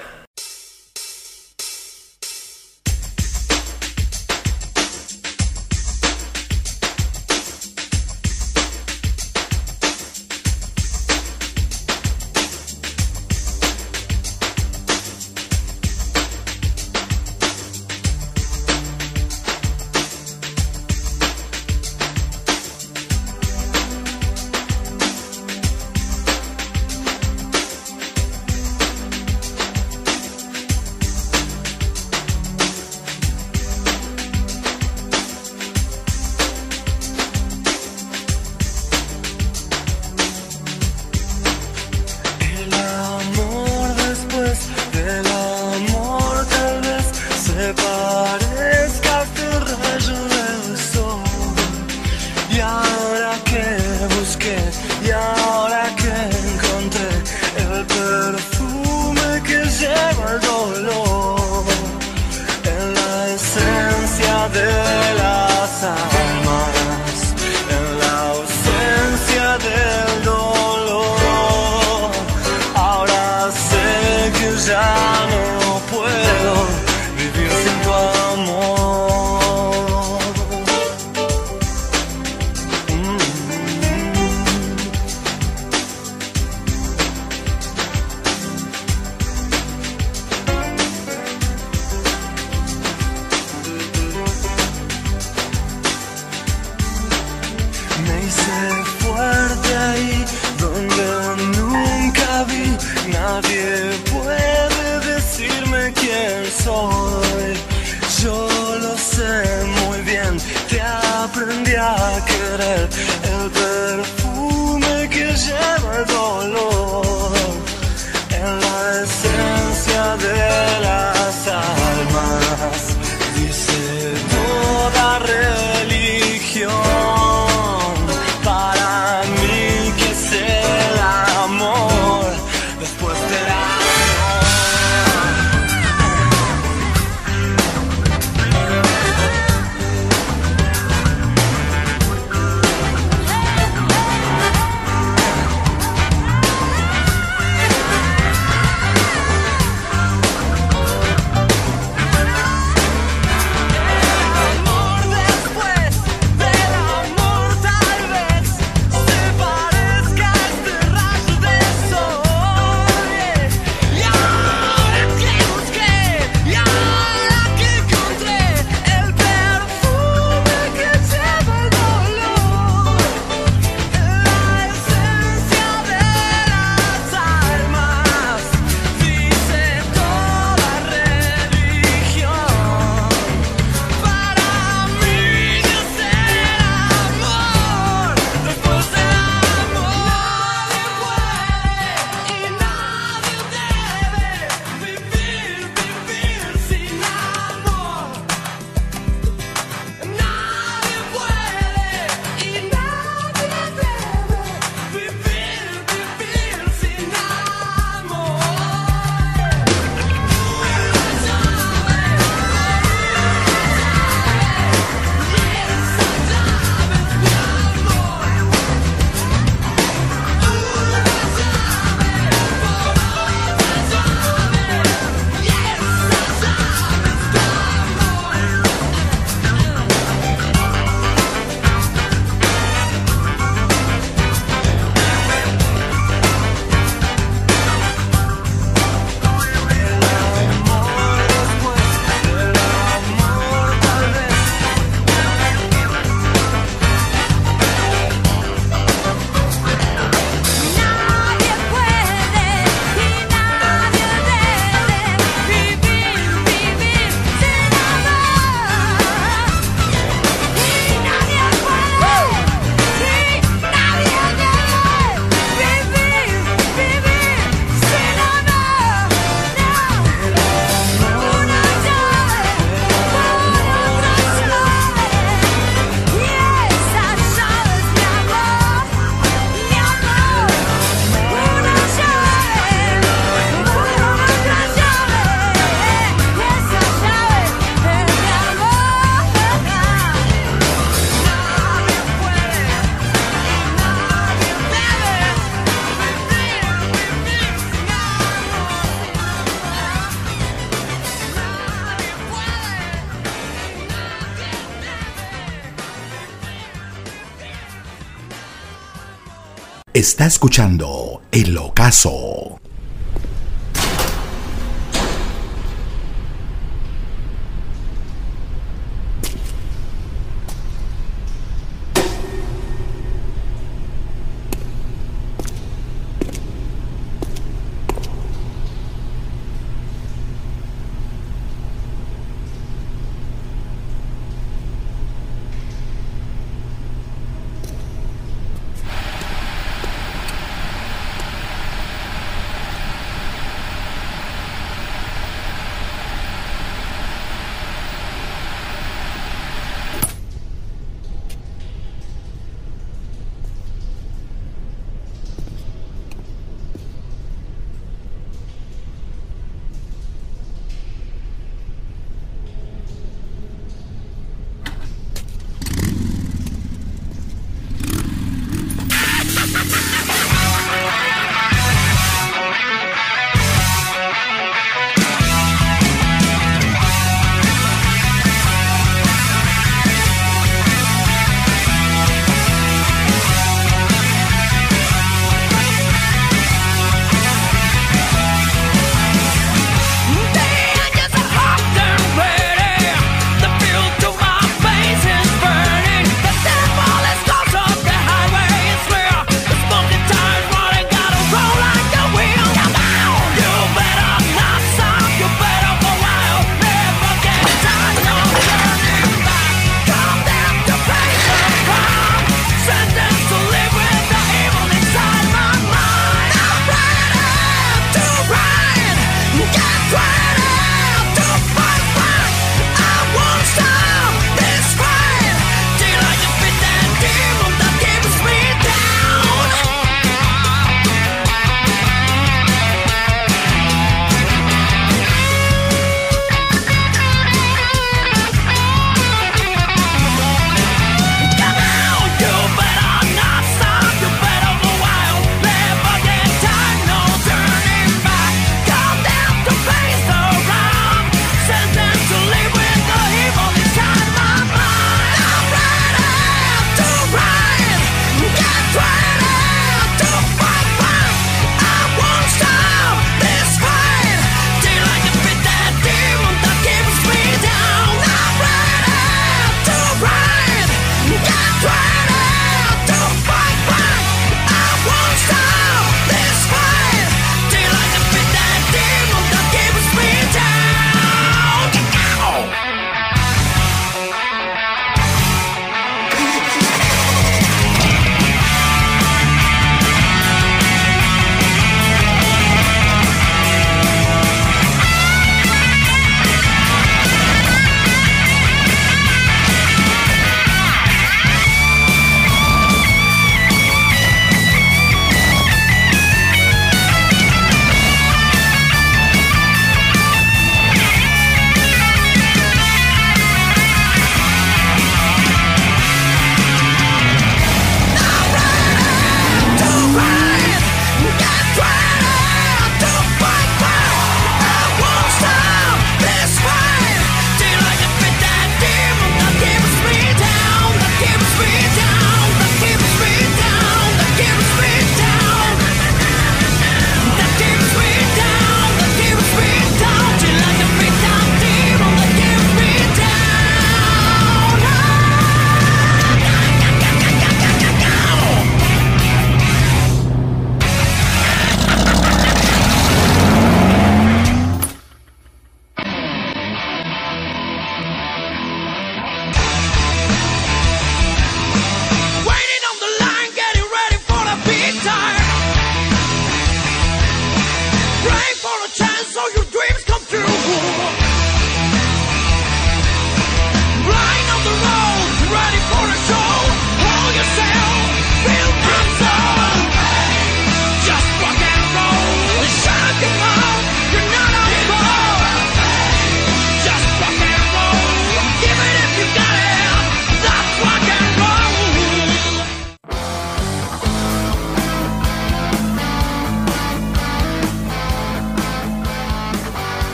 Está 310.04 310.26
escuchando 310.26 311.22
El 311.32 311.56
Ocaso. 311.56 312.43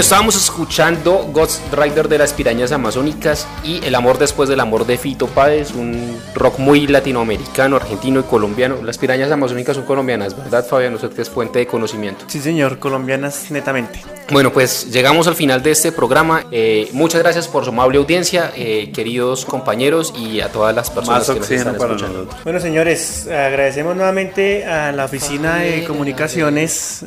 Bueno, 0.00 0.08
estábamos 0.08 0.36
escuchando 0.36 1.28
Ghost 1.30 1.60
Rider 1.74 2.08
de 2.08 2.16
las 2.16 2.32
pirañas 2.32 2.72
amazónicas 2.72 3.46
y 3.62 3.84
El 3.84 3.94
amor 3.94 4.16
después 4.16 4.48
del 4.48 4.58
amor 4.60 4.86
de 4.86 4.96
Fito 4.96 5.26
Páez, 5.26 5.72
un 5.72 6.18
rock 6.34 6.58
muy 6.58 6.86
latinoamericano, 6.86 7.76
argentino 7.76 8.20
y 8.20 8.22
colombiano. 8.22 8.76
Las 8.82 8.96
pirañas 8.96 9.30
amazónicas 9.30 9.76
son 9.76 9.84
colombianas, 9.84 10.34
¿verdad, 10.34 10.66
Fabián? 10.66 10.94
Usted 10.94 11.10
que 11.10 11.20
es 11.20 11.28
fuente 11.28 11.58
de 11.58 11.66
conocimiento. 11.66 12.24
Sí, 12.28 12.40
señor, 12.40 12.78
colombianas 12.78 13.50
netamente. 13.50 14.00
Bueno, 14.30 14.50
pues 14.54 14.90
llegamos 14.90 15.26
al 15.26 15.34
final 15.34 15.62
de 15.62 15.72
este 15.72 15.92
programa. 15.92 16.46
Eh, 16.50 16.88
muchas 16.92 17.20
gracias 17.20 17.46
por 17.46 17.64
su 17.64 17.68
amable 17.70 17.98
audiencia, 17.98 18.52
eh, 18.56 18.90
queridos 18.94 19.44
compañeros 19.44 20.14
y 20.16 20.40
a 20.40 20.48
todas 20.48 20.74
las 20.74 20.88
personas 20.88 21.28
Más 21.28 21.34
que 21.34 21.40
nos 21.40 21.50
están 21.50 21.76
para 21.76 21.90
escuchando. 21.90 22.20
nosotros. 22.20 22.42
Bueno, 22.44 22.58
señores, 22.58 23.26
agradecemos 23.26 23.94
nuevamente 23.94 24.64
a 24.64 24.92
la 24.92 25.04
Oficina 25.04 25.56
de 25.56 25.84
Comunicaciones 25.84 27.04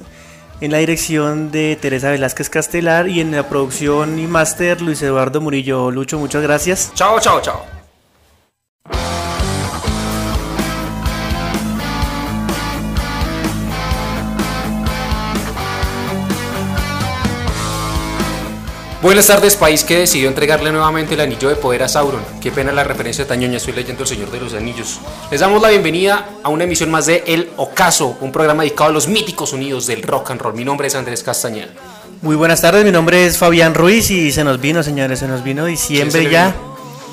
en 0.61 0.71
la 0.71 0.77
dirección 0.77 1.51
de 1.51 1.77
Teresa 1.79 2.11
Velázquez 2.11 2.49
Castelar 2.49 3.07
y 3.07 3.19
en 3.19 3.31
la 3.31 3.49
producción 3.49 4.19
y 4.19 4.27
máster 4.27 4.81
Luis 4.81 5.01
Eduardo 5.01 5.41
Murillo. 5.41 5.91
Lucho, 5.91 6.19
muchas 6.19 6.41
gracias. 6.41 6.91
Chao, 6.95 7.19
chao, 7.19 7.41
chao. 7.41 7.82
Buenas 19.03 19.27
tardes, 19.27 19.57
país 19.57 19.83
que 19.83 19.97
decidió 19.97 20.29
entregarle 20.29 20.71
nuevamente 20.71 21.15
el 21.15 21.19
anillo 21.19 21.49
de 21.49 21.57
poder 21.57 21.83
a 21.83 21.89
Sauron. 21.89 22.23
Qué 22.39 22.53
pena 22.53 22.71
la 22.71 22.85
referencia 22.85 23.27
tan 23.27 23.37
ñoña, 23.37 23.57
estoy 23.57 23.73
leyendo 23.73 24.03
El 24.03 24.07
Señor 24.07 24.31
de 24.31 24.39
los 24.39 24.53
Anillos. 24.53 25.01
Les 25.29 25.41
damos 25.41 25.61
la 25.61 25.71
bienvenida 25.71 26.29
a 26.41 26.47
una 26.47 26.63
emisión 26.63 26.89
más 26.89 27.05
de 27.07 27.21
El 27.27 27.49
Ocaso, 27.57 28.15
un 28.21 28.31
programa 28.31 28.63
dedicado 28.63 28.91
a 28.91 28.93
los 28.93 29.09
míticos 29.09 29.49
sonidos 29.49 29.87
del 29.87 30.03
rock 30.03 30.31
and 30.31 30.39
roll. 30.39 30.55
Mi 30.55 30.63
nombre 30.63 30.87
es 30.87 30.95
Andrés 30.95 31.21
Castañeda. 31.21 31.67
Muy 32.21 32.37
buenas 32.37 32.61
tardes, 32.61 32.85
mi 32.85 32.91
nombre 32.93 33.25
es 33.25 33.37
Fabián 33.37 33.73
Ruiz 33.73 34.09
y 34.09 34.31
se 34.31 34.45
nos 34.45 34.61
vino, 34.61 34.81
señores, 34.81 35.19
se 35.19 35.27
nos 35.27 35.43
vino 35.43 35.65
diciembre 35.65 36.23
se 36.23 36.29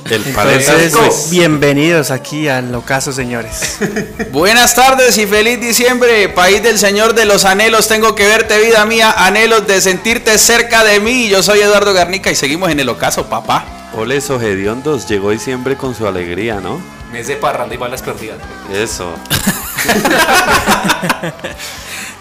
El 0.07 0.27
Entonces, 0.27 0.93
paletazo. 0.95 1.31
bienvenidos 1.31 2.11
aquí 2.11 2.49
al 2.49 2.75
ocaso, 2.75 3.13
señores. 3.13 3.79
Buenas 4.33 4.75
tardes 4.75 5.17
y 5.19 5.27
feliz 5.27 5.61
diciembre, 5.61 6.29
país 6.29 6.63
del 6.63 6.79
Señor 6.79 7.15
de 7.15 7.27
los 7.27 7.45
anhelos. 7.45 7.89
Tengo 7.89 8.15
que 8.15 8.27
verte, 8.27 8.59
vida 8.61 8.85
mía, 8.87 9.15
anhelos 9.17 9.67
de 9.67 9.81
sentirte 9.81 10.37
cerca 10.39 10.85
de 10.85 11.01
mí. 11.01 11.29
Yo 11.29 11.43
soy 11.43 11.61
Eduardo 11.61 11.93
Garnica 11.93 12.31
y 12.31 12.35
seguimos 12.35 12.71
en 12.71 12.81
el 12.81 12.89
ocaso, 12.89 13.27
papá. 13.27 13.65
Ole, 13.95 14.19
Hediondos, 14.19 15.09
llegó 15.09 15.31
diciembre 15.31 15.77
con 15.77 15.95
su 15.95 16.07
alegría, 16.07 16.61
¿no? 16.61 16.81
Mes 17.13 17.27
de 17.27 17.37
parranda 17.37 17.75
y 17.75 17.79
balas 17.79 18.03
perdidas. 18.03 18.39
Eso. 18.73 19.13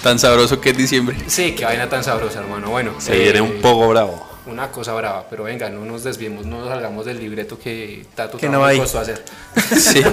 Tan 0.04 0.18
sabroso 0.18 0.62
que 0.62 0.70
es 0.70 0.78
diciembre. 0.78 1.18
Sí, 1.28 1.54
qué 1.56 1.66
vaina 1.66 1.90
tan 1.90 2.04
sabrosa, 2.04 2.40
hermano. 2.40 2.70
Bueno, 2.70 2.94
Se 3.00 3.16
eh, 3.16 3.20
viene 3.20 3.42
un 3.42 3.62
poco 3.62 3.90
bravo. 3.90 4.29
Una 4.46 4.72
cosa 4.72 4.94
brava, 4.94 5.26
pero 5.30 5.44
venga, 5.44 5.70
no 5.70 5.86
nos 5.86 6.04
desviemos, 6.04 6.46
no 6.46 6.60
nos 6.62 6.70
salgamos 6.70 7.06
del 7.06 7.20
libreto 7.20 7.60
que 7.60 8.06
tanto 8.16 8.38
Que 8.38 8.50
no 8.50 8.64
hay. 8.66 8.80
costó 8.80 9.00
hacer. 9.00 9.24
Sí. 9.78 10.04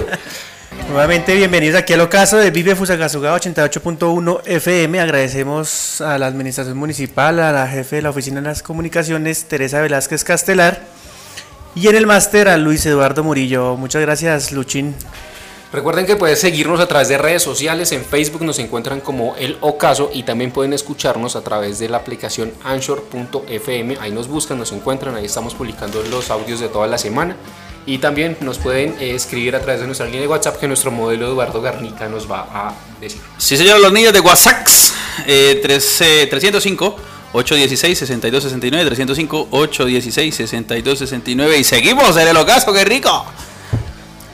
Nuevamente 0.89 1.33
bienvenidos 1.33 1.79
aquí 1.79 1.93
al 1.93 2.01
ocaso 2.01 2.37
de 2.37 2.51
Vive 2.51 2.75
Fusagasuga 2.75 3.35
88.1 3.35 4.41
FM. 4.45 4.99
Agradecemos 4.99 6.01
a 6.01 6.17
la 6.17 6.27
administración 6.27 6.77
municipal, 6.77 7.39
a 7.39 7.51
la 7.51 7.67
jefe 7.67 7.97
de 7.97 8.01
la 8.03 8.09
oficina 8.09 8.41
de 8.41 8.47
las 8.47 8.61
comunicaciones, 8.61 9.45
Teresa 9.45 9.81
Velázquez 9.81 10.23
Castelar. 10.23 10.81
Y 11.73 11.87
en 11.87 11.95
el 11.95 12.05
máster 12.05 12.47
a 12.49 12.57
Luis 12.57 12.85
Eduardo 12.85 13.23
Murillo. 13.23 13.75
Muchas 13.77 14.01
gracias, 14.01 14.51
Luchín. 14.51 14.95
Recuerden 15.71 16.05
que 16.05 16.15
pueden 16.15 16.37
seguirnos 16.37 16.79
a 16.79 16.87
través 16.87 17.09
de 17.09 17.17
redes 17.17 17.43
sociales, 17.43 17.91
en 17.91 18.05
Facebook 18.05 18.41
nos 18.43 18.57
encuentran 18.57 19.01
como 19.01 19.35
El 19.35 19.57
Ocaso 19.59 20.09
y 20.13 20.23
también 20.23 20.51
pueden 20.51 20.71
escucharnos 20.71 21.35
a 21.35 21.41
través 21.41 21.77
de 21.77 21.89
la 21.89 21.97
aplicación 21.97 22.53
Anchor.fm, 22.63 23.97
ahí 23.99 24.11
nos 24.11 24.29
buscan, 24.29 24.57
nos 24.57 24.71
encuentran, 24.71 25.15
ahí 25.15 25.25
estamos 25.25 25.55
publicando 25.55 26.01
los 26.03 26.29
audios 26.29 26.61
de 26.61 26.69
toda 26.69 26.87
la 26.87 26.97
semana 26.97 27.35
y 27.85 27.97
también 27.97 28.37
nos 28.39 28.59
pueden 28.59 28.95
eh, 28.99 29.15
escribir 29.15 29.55
a 29.57 29.61
través 29.61 29.81
de 29.81 29.87
nuestra 29.87 30.05
línea 30.05 30.21
de 30.21 30.27
WhatsApp 30.27 30.57
que 30.57 30.67
nuestro 30.67 30.89
modelo 30.89 31.27
Eduardo 31.27 31.61
Garnica 31.61 32.07
nos 32.07 32.31
va 32.31 32.47
a 32.49 32.73
decir. 33.01 33.21
Sí, 33.37 33.57
señor, 33.57 33.79
los 33.81 33.91
niños 33.91 34.13
de 34.13 34.21
WhatsApp. 34.21 34.67
Eh, 35.25 35.59
tres, 35.63 35.99
eh, 36.01 36.27
305 36.29 36.95
816 37.33 37.97
6269 37.97 38.85
305 38.85 39.47
816 39.51 40.35
6269 40.35 41.57
y 41.57 41.63
seguimos 41.63 42.15
en 42.17 42.27
el 42.27 42.37
ocaso, 42.37 42.71
qué 42.71 42.85
rico. 42.85 43.25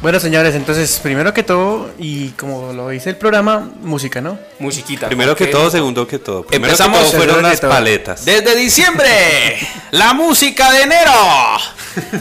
Bueno, 0.03 0.19
señores, 0.19 0.53
entonces, 0.53 0.99
primero 1.01 1.33
que 1.33 1.43
todo, 1.43 1.89
y 1.97 2.31
como 2.31 2.73
lo 2.73 2.89
dice 2.89 3.09
el 3.09 3.15
programa, 3.15 3.69
música, 3.81 4.19
¿no? 4.19 4.37
Musiquita. 4.59 5.07
Primero 5.07 5.33
que 5.33 5.47
todo, 5.47 5.71
segundo 5.71 6.05
que 6.05 6.19
todo. 6.19 6.43
Primero 6.43 6.73
Empezamos 6.73 6.99
que 6.99 7.05
todo 7.05 7.17
fueron 7.19 7.41
las 7.41 7.61
todo. 7.61 7.71
paletas. 7.71 8.25
Desde 8.25 8.53
diciembre, 8.53 9.65
la 9.91 10.13
música 10.13 10.73
de 10.73 10.81
enero. 10.81 11.11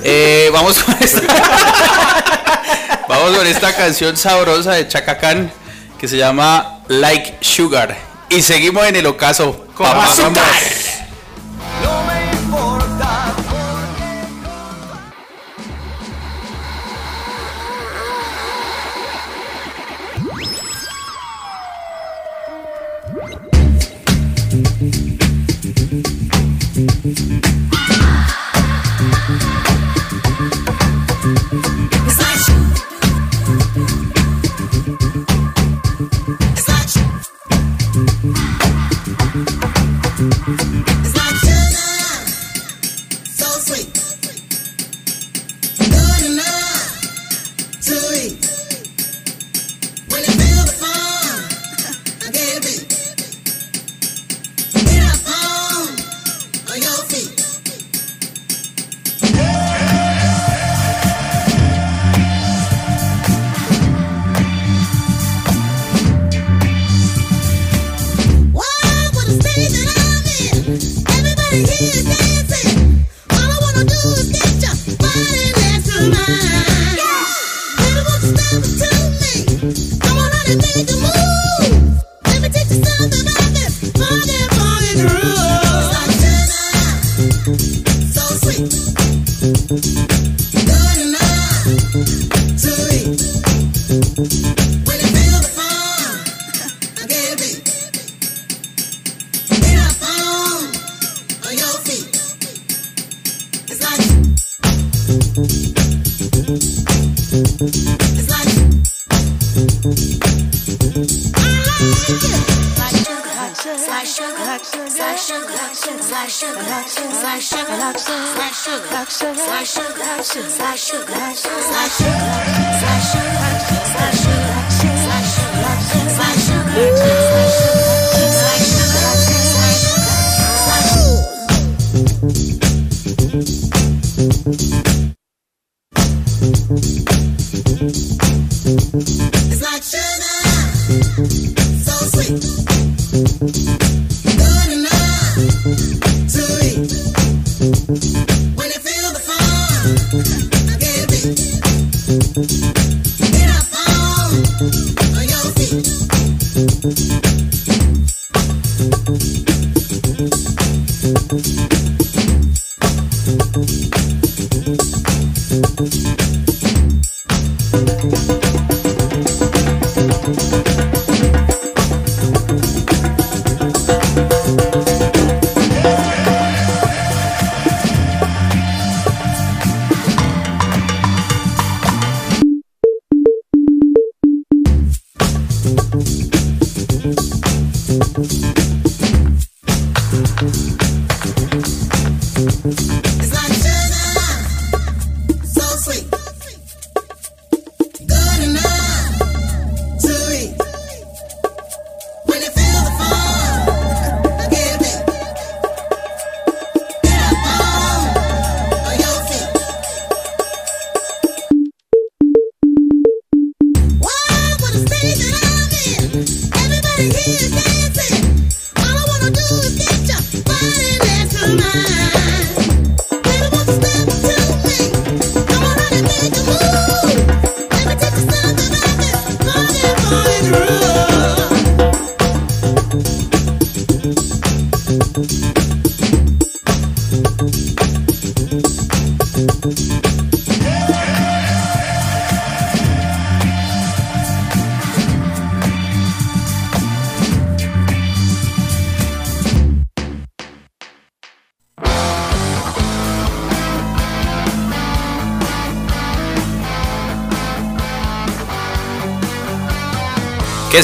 Eh, 0.04 0.48
vamos 0.52 0.80
con 0.80 0.94
esta. 1.00 1.22
vamos 3.08 3.36
con 3.36 3.46
esta 3.48 3.74
canción 3.74 4.16
sabrosa 4.16 4.74
de 4.74 4.86
Chacacán 4.86 5.50
que 5.98 6.06
se 6.06 6.16
llama 6.16 6.84
Like 6.86 7.38
Sugar. 7.40 7.98
Y 8.28 8.42
seguimos 8.42 8.86
en 8.86 8.94
el 8.94 9.06
ocaso. 9.06 9.66
Vamos. 9.76 10.20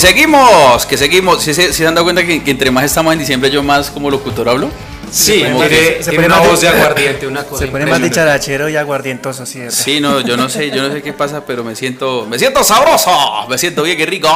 Que 0.00 0.06
seguimos, 0.06 0.86
que 0.86 0.96
seguimos. 0.96 1.42
Si 1.42 1.52
se, 1.52 1.84
han 1.86 1.92
dado 1.94 2.04
cuenta 2.04 2.24
que, 2.24 2.44
que 2.44 2.50
entre 2.52 2.70
más 2.70 2.84
estamos 2.84 3.12
en 3.12 3.18
diciembre, 3.18 3.50
yo 3.50 3.64
más 3.64 3.90
como 3.90 4.08
locutor 4.10 4.48
hablo. 4.48 4.70
Sí, 5.10 5.42
se 5.42 6.12
pone 6.12 6.26
una 6.26 6.36
más 6.36 6.42
de- 6.44 6.48
voz 6.50 6.60
de 6.60 6.68
aguardiente, 6.68 7.26
una 7.26 7.42
cosa 7.42 7.64
Se 7.64 7.70
pone 7.72 7.84
más 7.84 8.00
dicharachero 8.00 8.68
y 8.68 8.76
aguardientoso, 8.76 9.44
¿cierto? 9.44 9.74
Sí, 9.74 10.00
no, 10.00 10.20
yo 10.20 10.36
no 10.36 10.48
sé, 10.48 10.70
yo 10.70 10.86
no 10.86 10.94
sé 10.94 11.02
qué 11.02 11.12
pasa, 11.12 11.44
pero 11.46 11.64
me 11.64 11.74
siento, 11.74 12.26
me 12.30 12.38
siento 12.38 12.62
sabroso, 12.62 13.10
me 13.48 13.58
siento 13.58 13.82
bien, 13.82 13.96
qué 13.96 14.06
rico. 14.06 14.28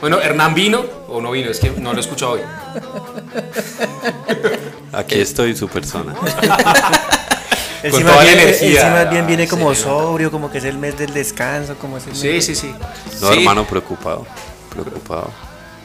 Bueno, 0.00 0.20
Hernán 0.20 0.52
vino 0.54 0.82
o 1.08 1.20
no 1.20 1.30
vino, 1.30 1.50
es 1.50 1.60
que 1.60 1.70
no 1.70 1.92
lo 1.92 1.98
he 1.98 2.00
escuchado 2.00 2.32
hoy. 2.32 2.40
Aquí 4.92 5.20
estoy 5.20 5.54
su 5.54 5.68
persona. 5.68 6.12
Él 7.84 7.90
Con 7.92 8.00
sí 8.00 8.04
toda 8.04 8.16
la 8.16 8.22
bien, 8.24 8.38
energía, 8.40 8.80
sí 8.80 8.86
más 8.90 9.10
bien 9.10 9.26
viene 9.28 9.44
sí, 9.44 9.50
como 9.50 9.68
¿no? 9.68 9.74
sobrio, 9.76 10.30
como 10.32 10.50
que 10.50 10.58
es 10.58 10.64
el 10.64 10.78
mes 10.78 10.98
del 10.98 11.12
descanso, 11.12 11.76
como 11.80 11.98
es 11.98 12.06
el 12.08 12.16
Sí, 12.16 12.28
mes- 12.28 12.46
sí, 12.46 12.54
sí. 12.56 12.74
No, 13.20 13.30
Sí. 13.30 13.38
hermano, 13.38 13.64
preocupado. 13.66 14.26
Preocupado. 14.74 15.30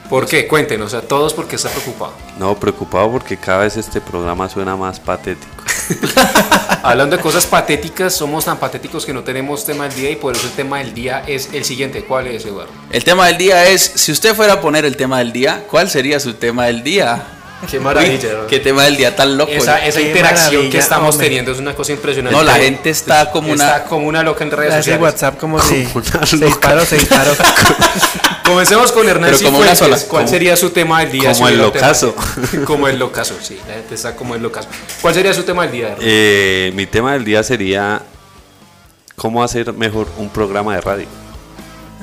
¿Por 0.10 0.26
qué? 0.26 0.48
Cuéntenos, 0.48 0.90
sea, 0.92 1.02
todos 1.02 1.36
porque 1.36 1.56
está 1.56 1.70
preocupado. 1.70 2.14
No, 2.40 2.56
preocupado 2.60 3.12
porque 3.12 3.38
cada 3.38 3.60
vez 3.60 3.78
este 3.78 4.02
programa 4.02 4.50
suena 4.50 4.76
más 4.76 5.00
patético. 5.00 5.64
Hablando 6.84 7.16
de 7.16 7.22
cosas 7.22 7.46
patéticas, 7.46 8.16
somos 8.16 8.46
tan 8.46 8.58
patéticos 8.58 9.06
que 9.06 9.14
no 9.14 9.24
tenemos 9.24 9.66
tema 9.66 9.88
del 9.88 9.96
día 9.96 10.10
y 10.10 10.16
por 10.16 10.36
eso 10.36 10.48
el 10.48 10.54
tema 10.54 10.80
del 10.80 10.96
día 10.96 11.24
es 11.28 11.50
el 11.54 11.64
siguiente. 11.64 12.04
¿Cuál 12.06 12.26
es, 12.28 12.44
Eduardo? 12.44 12.72
El 12.90 13.04
tema 13.04 13.28
del 13.28 13.38
día 13.38 13.68
es, 13.68 13.82
si 13.84 14.12
usted 14.12 14.34
fuera 14.34 14.54
a 14.54 14.62
poner 14.62 14.84
el 14.84 14.98
tema 14.98 15.20
del 15.20 15.32
día, 15.32 15.66
¿cuál 15.70 15.90
sería 15.92 16.20
su 16.20 16.34
tema 16.34 16.66
del 16.66 16.84
día? 16.84 17.24
Qué 17.70 17.80
maravilla. 17.80 18.48
¿Qué 18.48 18.60
tema 18.60 18.86
del 18.86 18.96
día 18.96 19.16
tan 19.16 19.38
loco? 19.38 19.52
Esa, 19.52 19.86
interacción 20.00 20.70
que 20.70 20.78
estamos 20.78 21.16
hombre. 21.16 21.28
teniendo 21.28 21.52
es 21.52 21.60
una 21.60 21.76
cosa 21.76 21.92
impresionante. 21.92 22.36
No, 22.36 22.44
la 22.44 22.56
gente 22.56 22.90
está 22.90 23.30
como 23.32 23.52
una- 23.52 23.68
Está 23.76 23.84
como 23.84 24.08
una 24.08 24.24
loca 24.24 24.44
en 24.44 24.52
redes 24.52 24.74
sociales. 24.76 25.02
WhatsApp 25.04 25.38
como 25.38 25.60
si 25.60 25.88
una 25.94 26.26
se 26.26 26.38
disparó, 26.38 26.86
se 26.86 26.98
disparó. 26.98 27.32
Comencemos 28.50 28.92
con 28.92 29.08
Hernán 29.08 29.32
Pero 29.32 29.44
como 29.46 29.60
una 29.60 29.72
Cifuentes. 29.76 30.00
sola. 30.02 30.10
¿Cuál 30.10 30.24
Como- 30.24 30.32
sería 30.34 30.56
su 30.58 30.70
tema 30.72 31.00
del 31.02 31.12
día? 31.12 31.32
como 31.34 31.36
si 31.36 31.54
el 31.54 31.60
tema 31.60 31.64
locazo. 31.66 32.16
como 32.66 32.88
el 32.88 33.00
locazo, 33.00 33.36
sí. 33.42 33.58
La 33.68 33.76
gente 33.76 33.96
está 33.96 34.16
como 34.16 34.36
el 34.36 34.42
locazo. 34.42 34.68
¿Cuál 35.02 35.14
sería 35.14 35.34
su 35.34 35.44
tema 35.44 35.64
del 35.64 35.72
día? 35.72 35.96
Eh, 36.02 36.72
mi 36.76 36.86
tema 36.86 37.14
del 37.14 37.24
día 37.26 37.44
sería 37.44 38.02
cómo 39.16 39.44
hacer 39.44 39.72
mejor 39.74 40.08
un 40.18 40.30
programa 40.30 40.76
de 40.76 40.82
radio. 40.82 41.06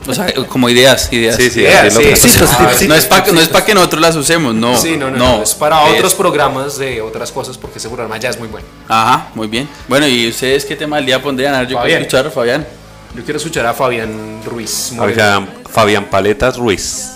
O 0.07 0.15
sea, 0.15 0.33
como 0.49 0.69
ideas, 0.69 1.09
ideas. 1.13 1.35
Sí, 1.37 1.51
sí, 1.51 1.61
Ideas, 1.61 1.93
sí, 1.93 2.01
sí, 2.03 2.09
Tipsitos, 2.11 2.51
Ah. 2.53 2.71
No 2.87 2.95
es 2.95 3.07
para 3.07 3.33
no 3.33 3.41
es 3.41 3.49
pa 3.49 3.65
que 3.65 3.75
nosotros 3.75 4.01
las 4.01 4.15
usemos, 4.15 4.55
no. 4.55 4.77
Sí, 4.77 4.97
no, 4.97 5.11
no, 5.11 5.17
no, 5.17 5.43
Es 5.43 5.55
para 5.55 5.81
otros 5.81 6.15
programas 6.15 6.79
de 6.79 7.01
otras 7.01 7.33
cosas 7.33 7.59
porque 7.59 7.79
ese 7.79 7.89
programa 7.89 8.17
ya 8.19 8.29
es 8.31 8.39
muy 8.39 8.47
bueno. 8.47 8.67
Ajá, 8.87 9.29
muy 9.35 9.49
bien. 9.49 9.69
Bueno, 9.89 10.07
¿y 10.07 10.29
ustedes 10.29 10.65
qué 10.65 10.77
tema 10.77 10.97
del 10.97 11.07
día 11.07 11.21
pondrían? 11.21 11.55
A 11.55 11.61
ver, 11.61 11.67
yo 11.69 11.71
quiero 11.71 11.83
Fabián. 11.83 12.03
escuchar, 12.03 12.31
Fabián. 12.31 12.67
Yo 13.15 13.25
quiero 13.25 13.39
escuchar 13.39 13.67
a 13.67 13.73
Fabián 13.75 14.43
Ruiz. 14.45 14.93
Fabián, 14.97 15.49
Fabián 15.71 16.05
Paletas 16.07 16.57
Ruiz. 16.59 17.13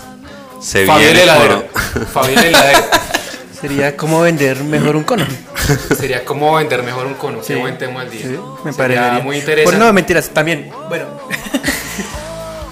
Se 0.61 0.87
Fabián 0.87 1.13
viene 1.13 1.23
Heladero. 1.25 1.65
Fabián 2.13 2.45
Heladero. 2.45 2.79
Sería 3.61 3.97
como 3.97 4.23
vender 4.23 4.63
mejor 4.65 4.97
un 4.97 5.05
cono. 5.05 5.27
Sería 5.99 6.25
como 6.25 6.55
vender 6.55 6.83
mejor 6.83 7.07
un 7.07 7.15
cono. 7.15 7.39
Qué 7.41 7.55
Sí. 7.55 7.61
buen 7.61 7.77
tema 7.77 8.01
del 8.05 8.11
día. 8.13 8.21
Sí, 8.23 8.39
me 8.65 8.73
parece 8.73 9.23
muy 9.23 9.37
interesante. 9.37 9.79
no, 9.79 9.93
mentiras, 9.93 10.31
también. 10.31 10.71
Bueno, 10.89 11.05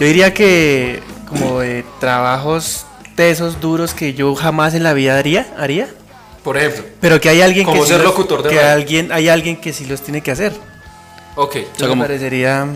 yo 0.01 0.07
diría 0.07 0.33
que 0.33 1.03
como 1.29 1.61
de 1.61 1.85
trabajos 2.01 2.87
tesos, 3.14 3.61
duros 3.61 3.93
que 3.93 4.14
yo 4.14 4.35
jamás 4.35 4.73
en 4.75 4.83
la 4.83 4.95
vida 4.95 5.19
haría, 5.19 5.53
haría. 5.59 5.89
Por 6.43 6.57
ejemplo. 6.57 6.85
Pero 7.01 7.21
que 7.21 7.29
hay 7.29 7.43
alguien 7.43 7.66
Como 7.66 7.81
que 7.81 7.83
sí 7.83 7.89
ser 7.93 7.99
los- 8.01 8.07
locutor 8.12 8.43
de 8.43 8.49
que 8.49 8.57
radio. 8.57 8.71
alguien 8.73 9.12
hay 9.12 9.29
alguien 9.29 9.61
que 9.61 9.75
sí 9.75 9.85
los 9.85 10.01
tiene 10.01 10.23
que 10.23 10.31
hacer. 10.31 10.53
Ok. 11.35 11.53
sea, 11.53 11.64
me 11.81 11.89
como- 11.89 12.03
parecería 12.05 12.66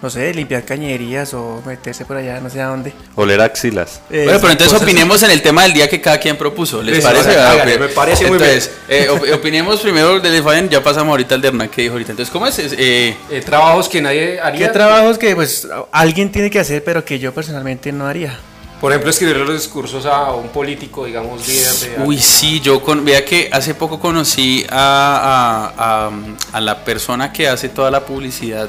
no 0.00 0.10
sé, 0.10 0.32
limpiar 0.32 0.64
cañerías 0.64 1.34
o 1.34 1.60
meterse 1.66 2.04
por 2.04 2.16
allá, 2.16 2.40
no 2.40 2.48
sé 2.50 2.60
a 2.60 2.66
dónde. 2.68 2.92
Oler 3.16 3.40
axilas. 3.40 4.00
Eh, 4.10 4.22
Bueno, 4.24 4.38
pero 4.40 4.52
entonces 4.52 4.80
opinemos 4.80 5.22
en 5.24 5.30
el 5.32 5.42
tema 5.42 5.64
del 5.64 5.72
día 5.72 5.88
que 5.88 6.00
cada 6.00 6.18
quien 6.18 6.36
propuso. 6.36 6.82
¿Les 6.82 7.02
parece? 7.02 7.36
Ah, 7.38 7.56
me 7.64 7.88
parece 7.88 8.26
muy 8.28 8.34
Entonces, 8.38 8.70
eh, 8.88 9.08
op- 9.08 9.24
opinemos 9.34 9.80
primero 9.80 10.20
del 10.20 10.32
de 10.32 10.42
Fabián, 10.42 10.68
ya 10.68 10.82
pasamos 10.82 11.10
ahorita 11.10 11.34
al 11.34 11.40
de 11.40 11.48
Hernán 11.48 11.68
que 11.68 11.82
dijo 11.82 11.92
ahorita. 11.94 12.12
Entonces, 12.12 12.32
¿cómo 12.32 12.46
es? 12.46 12.58
Es, 12.58 12.72
eh, 12.78 13.16
Eh, 13.30 13.40
trabajos 13.44 13.88
que 13.88 14.00
nadie 14.00 14.40
haría. 14.40 14.66
¿Qué 14.68 14.72
trabajos 14.72 15.18
que 15.18 15.34
pues 15.34 15.66
alguien 15.90 16.30
tiene 16.30 16.50
que 16.50 16.60
hacer 16.60 16.84
pero 16.84 17.04
que 17.04 17.18
yo 17.18 17.34
personalmente 17.34 17.90
no 17.90 18.06
haría? 18.06 18.38
Por 18.80 18.92
ejemplo, 18.92 19.10
escribir 19.10 19.36
los 19.38 19.52
discursos 19.52 20.06
a 20.06 20.30
un 20.34 20.50
político, 20.50 21.04
digamos, 21.06 21.48
líder 21.48 21.96
de. 21.98 22.04
Uy, 22.04 22.16
sí, 22.18 22.60
yo 22.60 22.80
con, 22.80 23.04
vea 23.04 23.24
que 23.24 23.48
hace 23.52 23.74
poco 23.74 23.98
conocí 23.98 24.64
a, 24.70 25.72
a- 25.76 26.06
a- 26.06 26.10
a 26.56 26.60
la 26.60 26.84
persona 26.84 27.32
que 27.32 27.48
hace 27.48 27.68
toda 27.70 27.90
la 27.90 28.04
publicidad 28.04 28.68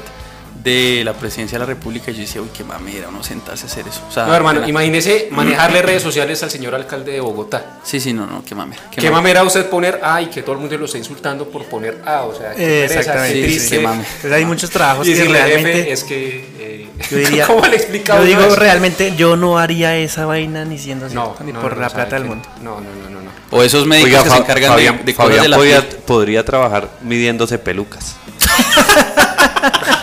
de 0.62 1.02
la 1.04 1.14
presidencia 1.14 1.56
de 1.58 1.60
la 1.60 1.66
República 1.66 2.10
y 2.10 2.14
yo 2.14 2.20
decía, 2.20 2.42
uy, 2.42 2.48
qué 2.56 2.62
mamera 2.64 3.08
uno 3.08 3.22
sentarse 3.22 3.64
a 3.64 3.66
hacer 3.66 3.86
eso. 3.88 4.02
O 4.08 4.12
sea, 4.12 4.26
No, 4.26 4.34
hermano, 4.34 4.60
pena. 4.60 4.68
imagínese 4.68 5.28
manejarle 5.32 5.80
redes 5.82 6.02
sociales 6.02 6.42
al 6.42 6.50
señor 6.50 6.74
alcalde 6.74 7.12
de 7.12 7.20
Bogotá. 7.20 7.78
Sí, 7.82 7.98
sí, 8.00 8.12
no, 8.12 8.26
no, 8.26 8.44
qué 8.44 8.54
mamera. 8.54 8.82
¿Qué, 8.90 9.10
mamera 9.10 9.42
usted 9.42 9.66
poner 9.70 10.00
A 10.02 10.20
y 10.20 10.26
que 10.26 10.42
todo 10.42 10.52
el 10.52 10.58
mundo 10.58 10.76
lo 10.76 10.84
esté 10.84 10.98
insultando 10.98 11.48
por 11.48 11.64
poner 11.64 12.02
A? 12.06 12.22
O 12.24 12.34
sea, 12.36 12.54
qué 12.54 12.62
Eh, 12.84 12.88
pereza, 12.88 13.00
exactamente, 13.00 13.34
qué 13.40 13.46
sí, 13.46 13.52
triste. 13.56 13.76
qué 13.76 13.82
mame. 13.82 14.04
Pues 14.20 14.32
hay 14.32 14.44
muchos 14.44 14.68
trabajos 14.70 15.08
Y 15.08 15.14
que 15.14 15.24
realmente 15.24 15.92
es 15.92 16.04
que. 16.04 16.44
eh, 16.58 16.88
yo 17.10 17.16
diría 17.16 17.46
¿Cómo 17.46 17.64
le 17.66 17.78
Yo 18.04 18.24
digo 18.24 18.54
realmente 18.56 19.14
yo 19.16 19.36
no 19.36 19.58
haría 19.58 19.96
esa 19.96 20.26
vaina 20.26 20.64
ni 20.66 20.78
siendo 20.78 21.06
No, 21.08 21.24
cierto, 21.24 21.44
ni 21.44 21.52
no, 21.52 21.60
por 21.62 21.74
no, 21.76 21.80
la 21.80 21.88
plata 21.88 22.16
del 22.16 22.26
mundo. 22.26 22.46
No, 22.62 22.80
no, 22.80 22.90
no, 23.02 23.08
no. 23.10 23.20
no. 23.22 23.30
O 23.50 23.62
esos 23.62 23.86
médicos 23.86 24.10
Oiga, 24.10 24.22
que 24.24 24.28
Fa- 24.28 24.36
se 24.36 24.42
encargan 24.42 24.62
de- 24.70 24.76
Fabián, 24.76 25.04
de, 25.06 25.14
cosas 25.14 25.26
Fabián 25.28 25.42
de 25.42 25.48
la 25.48 25.56
podía, 25.56 25.80
piel. 25.88 25.96
podría 26.06 26.44
trabajar 26.44 26.88
midiéndose 27.02 27.58
pelucas. 27.58 28.16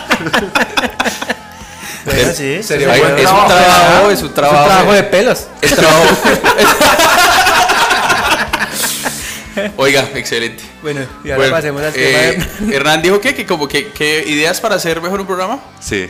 Bueno, 2.04 2.32
sí, 2.34 2.54
es 2.54 2.70
un 2.70 2.78
trabajo. 2.78 3.06
es 4.10 4.12
un 4.12 4.12
Es 4.12 4.22
un 4.22 4.34
trabajo. 4.34 4.64
trabajo 4.66 4.92
de 4.92 5.02
pelos. 5.04 5.46
Es 5.60 5.74
trabajo. 5.74 6.04
Oiga, 9.76 10.08
excelente. 10.14 10.62
Bueno, 10.82 11.00
y 11.24 11.30
ahora 11.30 11.36
Bueno, 11.38 11.52
pasemos 11.52 11.82
al 11.82 11.92
eh, 11.96 12.38
tema. 12.58 12.72
Hernán 12.74 13.02
dijo 13.02 13.20
que, 13.20 13.34
que 13.34 13.44
como 13.44 13.66
que, 13.66 13.88
que 13.88 14.22
ideas 14.26 14.60
para 14.60 14.76
hacer 14.76 15.00
mejor 15.00 15.20
un 15.20 15.26
programa. 15.26 15.58
Sí. 15.80 16.08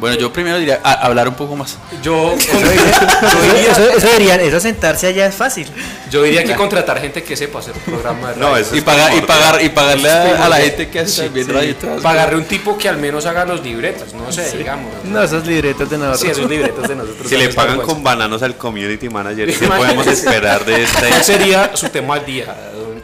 Bueno, 0.00 0.16
yo 0.16 0.32
primero 0.32 0.58
diría 0.58 0.80
a- 0.82 0.94
hablar 1.06 1.28
un 1.28 1.34
poco 1.34 1.54
más. 1.56 1.76
Yo, 2.02 2.32
Eso, 2.38 2.58
diría- 2.58 3.70
eso, 3.70 3.90
eso 3.90 4.08
eso 4.46 4.60
sentarse 4.60 5.06
allá 5.06 5.26
es 5.26 5.34
fácil. 5.34 5.68
yo 6.10 6.22
diría 6.22 6.42
que 6.42 6.54
contratar 6.54 7.00
gente 7.00 7.22
que 7.22 7.36
sepa 7.36 7.58
hacer 7.60 7.74
un 7.74 7.80
programa 7.92 8.28
de 8.28 8.34
radio. 8.34 8.48
No, 8.48 8.56
eso 8.56 8.74
Y 8.74 8.80
pagar 8.80 9.14
y 9.16 9.20
pagar 9.20 9.62
y 9.62 9.68
pagarle 9.68 10.10
a, 10.10 10.46
a 10.46 10.48
la 10.48 10.56
gente 10.56 10.88
que 10.88 11.00
hace 11.00 11.24
también 11.24 11.48
radio 11.48 11.70
y 11.70 11.74
todo. 11.74 12.00
Pagarle 12.00 12.36
un 12.36 12.44
tipo 12.46 12.76
que 12.78 12.88
al 12.88 12.96
menos 12.96 13.26
haga 13.26 13.44
los 13.44 13.62
libretos, 13.62 14.14
no 14.14 14.32
sé, 14.32 14.56
digamos. 14.56 14.92
No, 15.04 15.22
esos 15.22 15.46
libretos 15.46 15.88
de 15.90 15.98
nosotros. 15.98 16.20
Sí, 16.20 16.28
esos 16.28 16.48
libretos 16.50 16.88
de 16.88 16.96
nosotros. 16.96 17.28
Si 17.28 17.36
le 17.36 17.48
pagan 17.50 17.80
con 17.82 18.02
bananos 18.02 18.42
al 18.42 18.56
community 18.56 19.08
manager, 19.08 19.54
¿qué 19.58 19.66
podemos 19.68 20.06
esperar 20.06 20.64
de 20.64 20.72
¿Cuál 20.72 21.04
este? 21.12 21.24
sería 21.24 21.70
su 21.76 21.88
tema 21.90 22.14
al 22.14 22.24
día? 22.26 22.56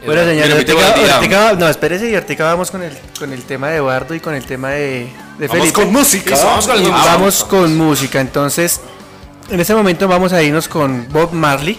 Bueno, 0.07 0.23
señor, 0.25 1.33
va- 1.33 1.53
no, 1.53 1.67
espérese 1.69 2.09
y 2.09 2.15
ahorita 2.15 2.43
vamos 2.43 2.71
con 2.71 2.81
el, 2.81 2.97
con 3.19 3.31
el 3.31 3.43
tema 3.43 3.67
de 3.69 3.75
Eduardo 3.77 4.15
y 4.15 4.19
con 4.19 4.33
el 4.33 4.43
tema 4.45 4.69
de, 4.69 5.09
de 5.37 5.47
Vamos 5.47 5.61
Felipe. 5.61 5.73
con 5.73 5.91
música. 5.91 6.35
Vamos 6.35 6.67
con 6.67 6.91
vamos 6.91 7.43
con 7.43 7.77
música. 7.77 8.19
Entonces, 8.19 8.81
en 9.49 9.59
este 9.59 9.75
momento 9.75 10.07
vamos 10.07 10.33
a 10.33 10.41
irnos 10.41 10.67
con 10.67 11.07
Bob 11.11 11.33
Marley. 11.33 11.77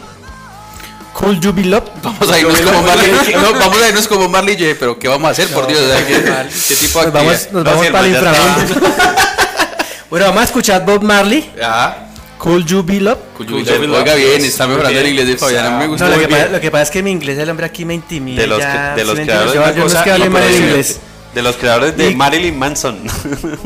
Cool 1.14 1.40
You 1.40 1.52
Be 1.52 1.64
Loved. 1.64 1.88
Vamos 2.02 2.30
a 2.30 2.38
irnos 2.38 2.60
como 2.60 2.82
Marley. 2.82 3.10
no, 3.34 3.52
vamos 3.58 3.82
a 3.82 3.88
irnos 3.88 4.06
como 4.06 4.28
Marley 4.28 4.54
y 4.54 4.58
yo, 4.58 4.66
pero 4.78 4.98
¿qué 4.98 5.08
vamos 5.08 5.28
a 5.28 5.32
hacer? 5.32 5.48
Por 5.48 5.66
Dios, 5.66 5.80
¿qué, 6.06 6.74
tipo 6.76 7.00
de 7.00 7.06
Nos 7.06 7.12
vamos, 7.14 7.48
nos 7.52 7.64
No, 7.64 7.70
vamos 7.70 7.86
para 7.88 8.06
el 8.06 8.12
inframundo. 8.14 8.74
bueno, 10.10 10.26
vamos 10.26 10.40
a 10.42 10.44
escuchar 10.44 10.84
Bob 10.84 11.02
Marley. 11.02 11.50
Ajá. 11.60 12.07
Cool 12.38 12.64
You 12.64 12.82
Be 12.84 13.00
Loved. 13.00 13.20
Cuyo- 13.36 13.56
Oiga 13.56 14.14
bien, 14.14 14.44
está 14.44 14.66
mejorando 14.66 14.98
el 14.98 15.06
inglés 15.08 15.26
de 15.26 15.36
Fabián. 15.36 15.76
Me 15.78 15.84
No, 15.84 15.90
gustó. 15.90 16.08
lo 16.08 16.18
que, 16.18 16.28
pasa, 16.28 16.48
lo 16.48 16.60
que 16.60 16.70
pasa 16.70 16.82
es 16.84 16.90
que 16.90 17.02
mi 17.02 17.10
inglés, 17.10 17.38
el 17.38 17.50
hombre 17.50 17.66
aquí 17.66 17.84
me 17.84 17.94
intimida. 17.94 18.40
De 18.40 18.46
los, 18.46 18.58
ya, 18.60 18.94
que- 18.94 19.00
de 19.00 19.00
¿sí 19.02 19.06
los 19.08 19.16
me 19.18 19.24
creadores 19.24 19.52
de 19.52 19.58
Yo, 19.58 19.66
yo 19.66 19.80
no 19.80 19.86
es 19.86 19.94
que 20.04 20.10
hable 20.12 20.24
no, 20.26 20.30
mal 20.30 20.42
pero 20.42 20.54
el 20.54 20.58
sí, 20.62 20.68
inglés. 20.68 21.00
De 21.34 21.42
los 21.42 21.56
creadores 21.56 21.96
de 21.96 22.10
Y- 22.10 22.14
Marilyn 22.16 22.58
Manson. 22.58 22.98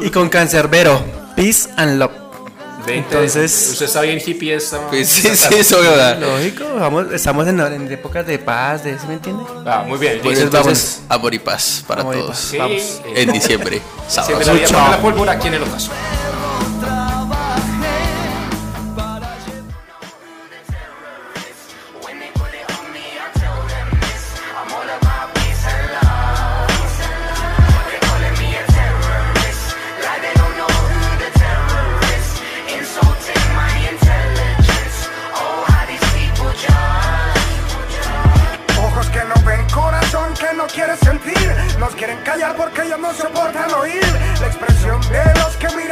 Y 0.03 0.11
con 0.11 0.29
Cancerbero. 0.29 1.05
Peace 1.37 1.69
and 1.77 1.99
Love. 1.99 2.13
Entonces- 2.87 3.69
Usted 3.73 3.87
está 3.87 4.01
bien 4.01 4.21
hippie 4.25 4.55
esta. 4.55 4.89
Pues 4.89 5.09
sí, 5.09 5.29
sí, 5.37 5.55
eso, 5.55 5.81
¿verdad? 5.81 6.19
Lógico, 6.19 6.65
vamos, 6.81 7.07
estamos 7.13 7.47
en, 7.47 7.61
en 7.61 7.93
épocas 7.93 8.27
de 8.27 8.39
paz, 8.41 8.83
de, 8.83 8.99
¿sí 8.99 9.07
me 9.07 9.15
entiende? 9.15 9.45
Ah, 9.65 9.85
muy 9.87 9.99
bien. 9.99 10.19
Pues 10.23 10.41
entonces, 10.41 11.01
amor 11.09 11.33
y 11.33 11.39
paz 11.39 11.85
para 11.87 12.01
Amor 12.01 12.17
y 12.17 12.19
todos. 12.19 12.31
paz. 12.31 12.49
Sí, 12.51 12.59
vamos. 12.59 12.83
eh, 13.07 13.23
En 13.23 13.33
diciembre. 13.33 13.81
La 14.17 14.91
la 14.91 14.99
pólvora 15.01 15.33
aquí 15.33 15.47
en 15.49 15.55
el 15.55 15.63
ocaso. 15.63 15.91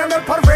Zbieramy 0.00 0.26
parwę 0.26 0.49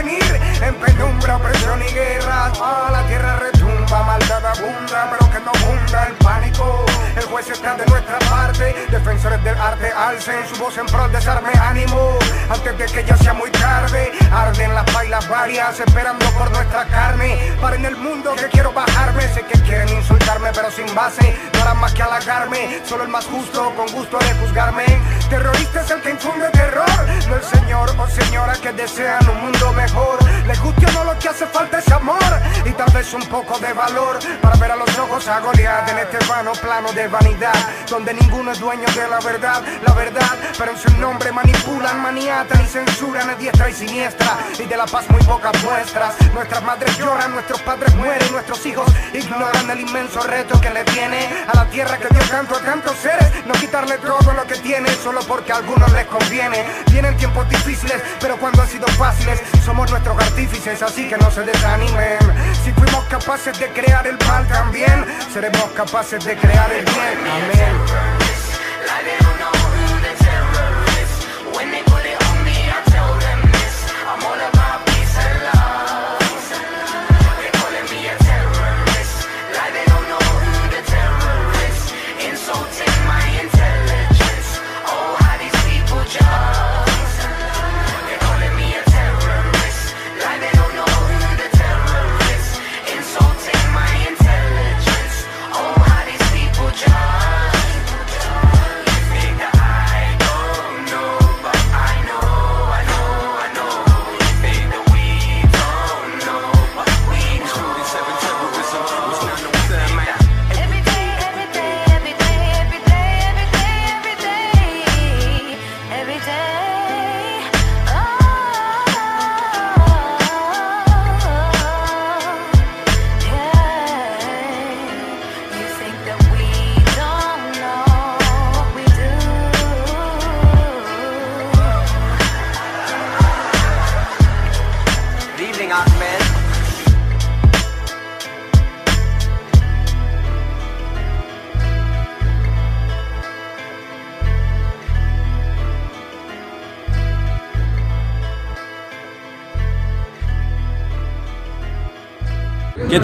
del 9.45 9.59
arte 9.59 9.93
alcen 9.93 10.49
su 10.49 10.57
voz 10.57 10.77
en 10.79 10.87
pro 10.87 11.07
de 11.09 11.19
desarme 11.19 11.53
ánimo. 11.61 12.19
Antes 12.49 12.79
de 12.79 12.87
que 12.87 13.05
ya 13.05 13.17
sea 13.17 13.35
muy 13.35 13.51
tarde, 13.51 14.11
arden 14.33 14.75
las 14.75 14.91
bailas 14.93 15.29
varias, 15.29 15.79
esperando 15.79 16.25
por 16.31 16.51
nuestra 16.51 16.87
carne. 16.87 17.53
Para 17.61 17.77
en 17.77 17.85
el 17.85 17.97
mundo 17.97 18.35
que 18.35 18.49
quiero 18.49 18.73
bajarme, 18.73 19.23
sé 19.35 19.43
que 19.43 19.61
quieren 19.61 19.89
insultarme, 19.91 20.51
pero 20.55 20.71
sin 20.71 20.93
base. 20.95 21.37
No 21.53 21.63
harán 21.63 21.79
más 21.79 21.93
que 21.93 22.03
halagarme, 22.03 22.81
solo 22.85 23.05
el 23.05 23.11
más 23.11 23.27
justo, 23.27 23.73
con 23.77 23.87
gusto 23.93 24.19
de 24.19 24.33
juzgarme. 24.35 24.85
Terrorista 25.29 25.83
es 25.83 25.91
el 25.91 26.01
que 26.01 26.11
infunde 26.11 26.49
terror, 26.51 26.87
no 27.29 27.37
el 27.37 27.43
señor 27.43 27.91
o 27.99 28.09
señora 28.09 28.55
que 28.55 28.73
desean 28.73 29.29
un 29.29 29.43
mundo 29.43 29.73
mejor. 29.75 30.19
Les 30.47 30.61
guste 30.61 30.87
o 30.87 30.93
no 30.93 31.05
lo 31.05 31.19
que 31.19 31.29
hace 31.29 31.47
falta 31.47 31.79
es 31.79 31.93
amor 31.93 32.19
y 32.65 32.71
tal 32.71 32.91
vez 32.93 33.13
un 33.13 33.27
poco 33.29 33.59
de 33.59 33.73
valor 33.73 34.19
para 34.41 34.57
ver 34.57 34.73
a 34.73 34.77
los 34.77 34.99
ojos 34.99 35.29
a 35.29 35.41
Goliat 35.41 35.89
en 35.91 35.99
este 35.99 36.19
vano 36.27 36.53
plano 36.53 36.93
de 36.93 37.09
vanidad, 37.09 37.55
donde 37.91 38.15
ninguno 38.15 38.53
es 38.53 38.61
dueño 38.61 38.87
de 38.95 39.09
la 39.09 39.19
verdad, 39.21 39.34
la 39.41 39.95
verdad, 39.95 40.39
pero 40.57 40.71
en 40.71 40.79
su 40.79 40.89
nombre 40.99 41.33
manipulan, 41.33 42.01
maniatan 42.01 42.63
y 42.63 42.67
censuran 42.67 43.31
a 43.31 43.35
diestra 43.35 43.69
y 43.69 43.73
siniestra 43.73 44.39
y 44.59 44.63
de 44.63 44.77
la 44.77 44.87
paz 44.87 45.11
muy 45.11 45.21
pocas 45.25 45.53
muestras. 45.65 46.15
Nuestras 46.33 46.63
madres 46.63 46.97
lloran, 46.99 47.33
nuestros 47.33 47.61
padres 47.63 47.93
mueren, 47.97 48.31
nuestros 48.31 48.65
hijos 48.65 48.87
ignoran 49.13 49.69
el 49.71 49.81
inmenso 49.81 50.21
reto 50.23 50.61
que 50.61 50.71
le 50.71 50.85
viene 50.85 51.29
a 51.49 51.57
la 51.57 51.67
tierra 51.67 51.99
que 51.99 52.07
dio 52.15 52.23
tanto 52.29 52.55
a 52.55 52.61
tantos 52.61 52.97
seres, 52.97 53.45
no 53.45 53.55
quitarle 53.55 53.99
todo 53.99 54.33
lo 54.35 54.47
que 54.47 54.55
tiene 54.57 54.89
solo 55.03 55.21
porque 55.27 55.53
a 55.53 55.57
algunos 55.57 55.91
les 55.93 56.07
conviene. 56.07 56.65
Vienen 56.93 57.17
tiempos 57.17 57.49
difíciles, 57.49 58.01
pero 58.21 58.37
cuando 58.37 58.63
han 58.63 58.69
sido 58.69 58.87
fáciles, 58.89 59.41
somos 59.65 59.91
nuestros 59.91 60.17
artífices, 60.17 60.81
así 60.81 61.09
que 61.09 61.17
no 61.17 61.29
se 61.33 61.43
desanimen. 61.43 62.19
Si 62.65 62.71
fuimos 62.73 63.05
capaces 63.07 63.59
de 63.59 63.69
crear 63.73 64.07
el 64.07 64.17
mal 64.29 64.47
también, 64.47 65.05
seremos 65.33 65.71
capaces 65.75 66.25
de 66.25 66.37
crear 66.37 66.71
el 66.71 66.85
bien. 66.85 67.19
Amén. 67.27 68.24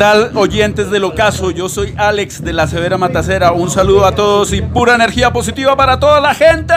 Tal, 0.01 0.31
oyentes 0.35 0.91
del 0.91 1.05
ocaso? 1.05 1.51
Yo 1.51 1.69
soy 1.69 1.93
Alex 1.99 2.43
de 2.43 2.55
la 2.55 2.67
Severa 2.67 2.97
Matacera. 2.97 3.53
Un 3.53 3.69
saludo 3.69 4.07
a 4.07 4.15
todos 4.15 4.51
y 4.55 4.63
pura 4.63 4.95
energía 4.95 5.31
positiva 5.31 5.77
para 5.77 6.01
toda 6.01 6.23
la 6.23 6.33
gente. 6.33 6.73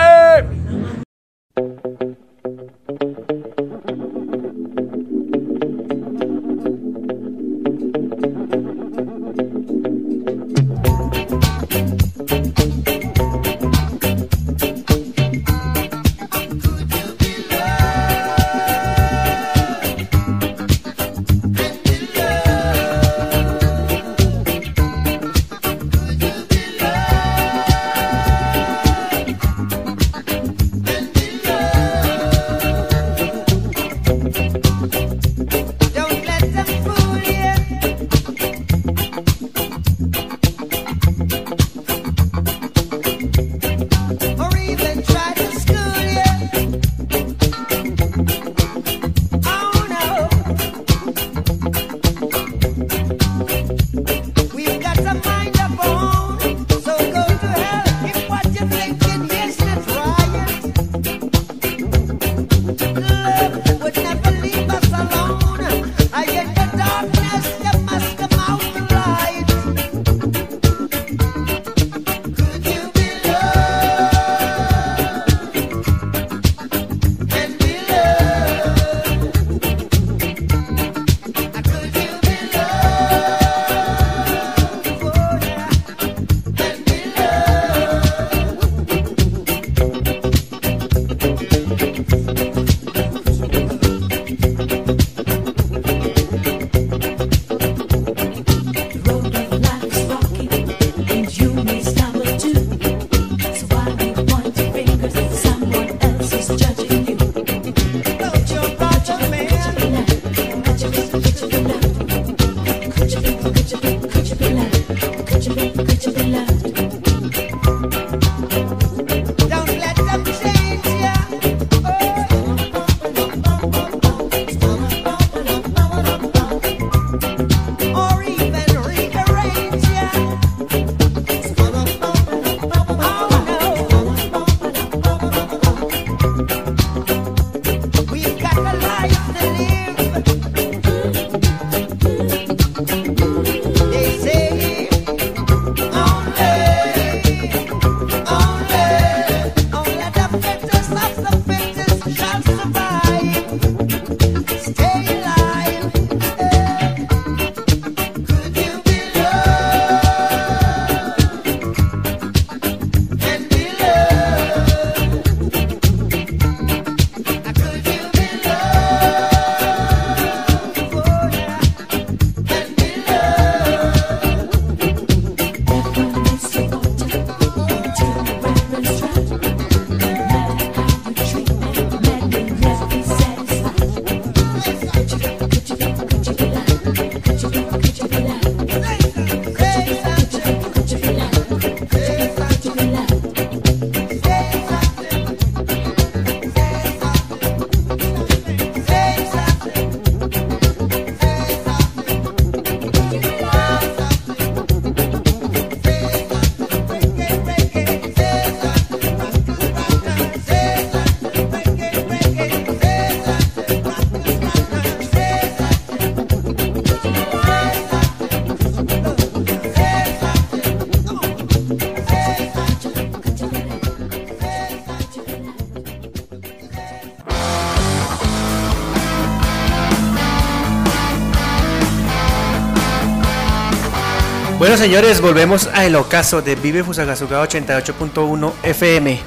Bueno, 234.74 234.86
señores, 234.86 235.22
volvemos 235.22 235.70
a 235.72 235.86
El 235.86 235.96
Ocaso 235.96 236.42
de 236.42 236.56
Vive 236.56 236.84
Fusagasuga 236.84 237.48
88.1 237.48 238.54
FM. 238.64 239.20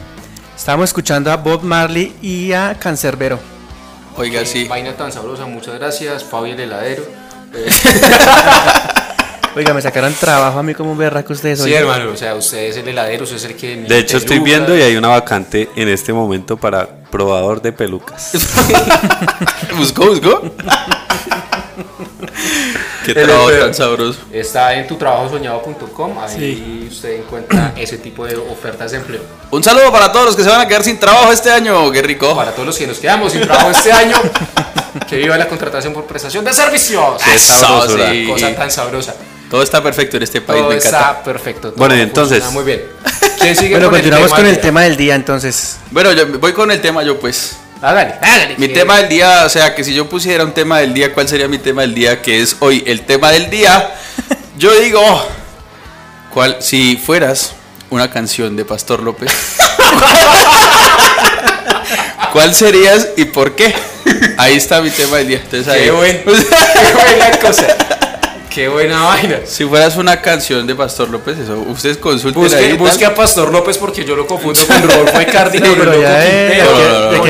Estamos 0.57 0.91
escuchando 0.91 1.31
a 1.31 1.37
Bob 1.37 1.63
Marley 1.63 2.17
y 2.21 2.51
a 2.51 2.77
Cancerbero. 2.77 3.39
Oiga, 4.17 4.41
Qué 4.41 4.47
sí. 4.47 4.65
Vaina 4.67 4.97
tan 4.97 5.13
sabrosa, 5.13 5.47
muchas 5.47 5.79
gracias. 5.79 6.25
Fabi 6.25 6.51
el 6.51 6.59
heladero. 6.59 7.05
Eh, 7.55 7.69
Oiga, 9.55 9.73
me 9.73 9.81
sacaron 9.81 10.13
trabajo 10.15 10.59
a 10.59 10.65
mí 10.65 10.75
como 10.75 10.91
un 10.91 10.99
berraco 10.99 11.33
ustedes 11.33 11.61
sí, 11.61 11.67
hoy. 11.67 11.75
hermano, 11.75 12.11
o 12.11 12.17
sea, 12.17 12.35
usted 12.35 12.65
es 12.65 12.77
el 12.79 12.89
heladero, 12.89 13.23
usted 13.23 13.37
es 13.37 13.45
el 13.45 13.55
que. 13.55 13.77
De 13.77 13.99
hecho, 14.01 14.17
estoy 14.17 14.41
peluca. 14.41 14.51
viendo 14.51 14.77
y 14.77 14.83
hay 14.83 14.97
una 14.97 15.09
vacante 15.09 15.71
en 15.77 15.89
este 15.89 16.13
momento 16.13 16.57
para 16.57 16.89
probador 17.09 17.63
de 17.63 17.73
pelucas. 17.73 18.33
buscó, 19.79 20.07
buscó. 20.07 20.43
Qué 23.05 23.13
El- 23.13 23.27
trabajo 23.27 23.51
el- 23.51 23.61
tan 23.61 23.75
sabroso. 23.75 24.19
Está 24.33 24.75
en 24.75 24.87
tutrabajosoñado.com, 24.87 26.19
ahí 26.19 26.89
usted 26.91 27.21
encuentra 27.21 27.73
ese 27.77 27.99
tipo 27.99 28.25
de 28.27 28.37
ofertas 28.37 28.91
de 28.93 28.99
empleo. 28.99 29.21
Un 29.51 29.63
saludo 29.63 29.93
para 29.93 30.11
todos 30.13 30.27
los 30.27 30.37
que 30.37 30.43
se 30.43 30.49
van 30.49 30.61
a 30.61 30.69
quedar 30.69 30.83
sin 30.85 30.99
trabajo 30.99 31.33
este 31.33 31.51
año. 31.51 31.91
Qué 31.93 32.03
rico. 32.03 32.35
Para 32.35 32.53
todos 32.53 32.67
los 32.67 32.77
que 32.79 32.87
nos 32.87 32.99
quedamos 32.99 33.33
sin 33.33 33.43
trabajo 33.43 33.71
este 33.71 33.93
año, 33.93 34.17
que 35.09 35.17
viva 35.17 35.37
la 35.39 35.49
contratación 35.49 35.93
por 35.93 36.05
prestación 36.07 36.45
de 36.45 36.53
servicios. 36.53 37.23
Qué 37.23 37.39
sabrosura. 37.39 38.11
sí. 38.11 38.27
Cosa 38.27 38.55
tan 38.55 38.71
sabrosa. 38.71 39.15
Todo 39.51 39.63
está 39.63 39.81
perfecto 39.81 40.17
en 40.17 40.25
este 40.25 40.41
país. 40.41 40.59
Todo 40.61 40.71
me 40.71 40.77
encanta. 40.77 40.99
está 40.99 41.23
perfecto. 41.23 41.69
todo 41.69 41.77
Bueno, 41.79 41.95
y 41.97 42.01
entonces- 42.01 42.43
Muy 42.51 42.65
bien. 42.65 42.83
¿Quién 43.39 43.55
sigue 43.55 43.75
Bueno, 43.77 43.87
con 43.91 43.95
el 43.97 44.01
continuamos 44.03 44.31
tema 44.33 44.37
con 44.43 44.47
el 44.47 44.61
tema 44.61 44.83
del 44.83 44.97
día 44.97 45.15
entonces. 45.15 45.77
Bueno, 45.93 46.13
yo 46.13 46.27
voy 46.41 46.53
con 46.53 46.71
el 46.73 46.81
tema 46.81 47.05
yo 47.05 47.19
pues. 47.21 47.57
Hágale, 47.83 48.15
hágale. 48.23 48.55
Mi 48.59 48.69
que- 48.69 48.75
tema 48.75 48.97
del 48.99 49.09
día, 49.09 49.43
o 49.45 49.49
sea, 49.49 49.75
que 49.75 49.85
si 49.85 49.95
yo 49.95 50.09
pusiera 50.09 50.45
un 50.45 50.53
tema 50.53 50.79
del 50.81 50.95
día, 50.95 51.13
¿cuál 51.13 51.29
sería 51.29 51.49
mi 51.49 51.59
tema 51.59 51.83
del 51.83 51.95
día? 51.95 52.23
Que 52.23 52.41
es 52.41 52.57
hoy 52.61 52.83
el 52.87 53.03
tema 53.03 53.31
del 53.31 53.51
día. 53.51 53.91
Yo 54.59 54.75
digo, 54.81 55.03
¿cuál, 56.33 56.57
si 56.61 56.97
fueras 56.97 57.53
una 57.91 58.11
canción 58.11 58.57
de 58.57 58.65
Pastor 58.65 59.03
López, 59.03 59.31
¿cuál 62.33 62.55
serías 62.55 63.09
y 63.19 63.27
por 63.27 63.55
qué? 63.55 63.75
Ahí 64.39 64.57
está 64.57 64.81
mi 64.81 64.89
tema 64.91 65.19
del 65.19 65.29
día. 65.29 65.41
Entonces, 65.45 65.69
ahí, 65.69 65.83
Qué, 65.85 65.91
buen, 65.91 66.17
qué 66.25 66.33
buena 66.33 67.39
cosa. 67.39 67.67
Qué 68.57 68.69
buena 68.69 69.03
vaina. 69.03 69.41
Si 69.45 69.67
fueras 69.67 69.99
una 69.99 70.23
canción 70.23 70.67
de 70.67 70.75
Pastor 70.75 71.11
López, 71.11 71.39
eso, 71.39 71.59
ustedes 71.69 71.99
consulten. 71.99 72.43
Busque, 72.79 73.05
a 73.05 73.15
Pastor 73.15 73.53
López 73.53 73.77
porque 73.77 74.03
yo 74.03 74.17
lo 74.17 74.27
confundo 74.27 74.59
con 74.67 74.83
Rodolfo 74.83 75.21
Icardi, 75.21 75.59
Sí, 75.59 75.65
pero 75.77 76.01
ya 76.01 76.25
Quintero, 76.25 77.11
de 77.11 77.17
no, 77.19 77.23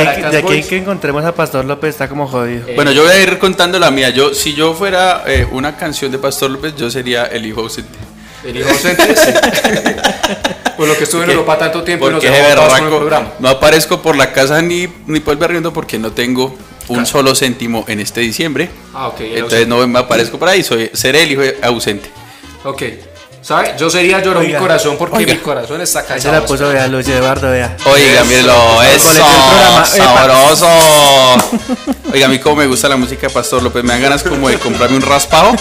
aquí- 0.00 0.22
de 0.32 0.38
aquí- 0.38 0.62
que 0.68 0.76
encontremos 0.78 1.24
a 1.24 1.32
Pastor 1.32 1.64
López 1.64 1.90
está 1.90 2.08
como 2.08 2.26
jodido. 2.26 2.66
Bueno, 2.74 2.90
yo 2.90 3.04
voy 3.04 3.12
a 3.12 3.22
ir 3.22 3.38
contando 3.38 3.78
la 3.78 3.92
mía. 3.92 4.10
Yo, 4.10 4.34
si 4.34 4.54
yo 4.54 4.74
fuera 4.74 5.22
eh, 5.28 5.46
una 5.52 5.76
canción 5.76 6.10
de 6.10 6.18
Pastor 6.18 6.50
López, 6.50 6.74
yo 6.76 6.90
sería 6.90 7.26
el 7.26 7.46
hijo 7.46 7.60
ausente. 7.60 7.96
El 8.44 8.56
hijo 8.56 8.68
ausente, 8.70 9.16
sí. 9.16 9.32
Por 10.76 10.88
lo 10.88 10.96
que 10.98 11.04
estuve 11.04 11.24
en 11.24 11.30
Europa 11.30 11.56
tanto 11.58 11.82
tiempo 11.82 12.08
y 12.08 12.10
nos 12.12 12.22
Porque 12.22 12.30
dejó 12.36 12.48
de 12.48 12.54
botados 12.54 12.72
con 12.72 12.78
el 12.78 12.84
berraco 12.84 12.98
programa. 13.06 13.32
no 13.38 13.48
aparezco 13.48 14.02
por 14.02 14.16
la 14.16 14.32
casa 14.32 14.60
ni, 14.60 14.88
ni 15.06 15.20
por 15.20 15.32
el 15.32 15.38
berriendo 15.38 15.72
porque 15.72 15.98
no 16.00 16.10
tengo 16.12 16.56
un 16.88 17.06
solo 17.06 17.34
céntimo 17.36 17.84
en 17.86 18.00
este 18.00 18.20
diciembre. 18.20 18.68
Ah, 18.92 19.06
ok. 19.08 19.20
Entonces 19.20 19.68
no 19.68 19.86
me 19.86 19.98
aparezco 20.00 20.36
por 20.38 20.48
ahí, 20.48 20.62
soy, 20.64 20.90
seré 20.92 21.22
el 21.22 21.32
hijo 21.32 21.42
ausente. 21.62 22.10
Ok. 22.64 22.82
¿Sabe? 23.40 23.74
Yo 23.78 23.88
sería 23.90 24.20
lloró 24.22 24.40
mi 24.40 24.54
corazón 24.54 24.96
porque 24.98 25.18
Oiga. 25.18 25.34
mi 25.34 25.38
corazón 25.40 25.80
está 25.82 26.02
Ahí 26.08 26.18
se 26.20 26.32
la 26.32 26.44
puso, 26.46 26.66
vea, 26.70 26.86
Luis 26.88 27.06
Eduardo, 27.06 27.50
vea. 27.50 27.76
Oiga, 27.84 28.14
Eso. 28.22 28.24
mírelo, 28.24 28.82
eso, 28.82 29.10
programa. 29.10 29.84
sabroso. 29.84 30.66
Oiga, 32.12 32.24
a 32.26 32.28
mí 32.30 32.38
como 32.38 32.56
me 32.56 32.66
gusta 32.66 32.88
la 32.88 32.96
música 32.96 33.26
de 33.28 33.32
Pastor 33.34 33.62
López, 33.62 33.84
me 33.84 33.92
dan 33.92 34.00
ganas 34.02 34.22
como 34.22 34.48
de 34.48 34.58
comprarme 34.58 34.96
un 34.96 35.02
raspado 35.02 35.52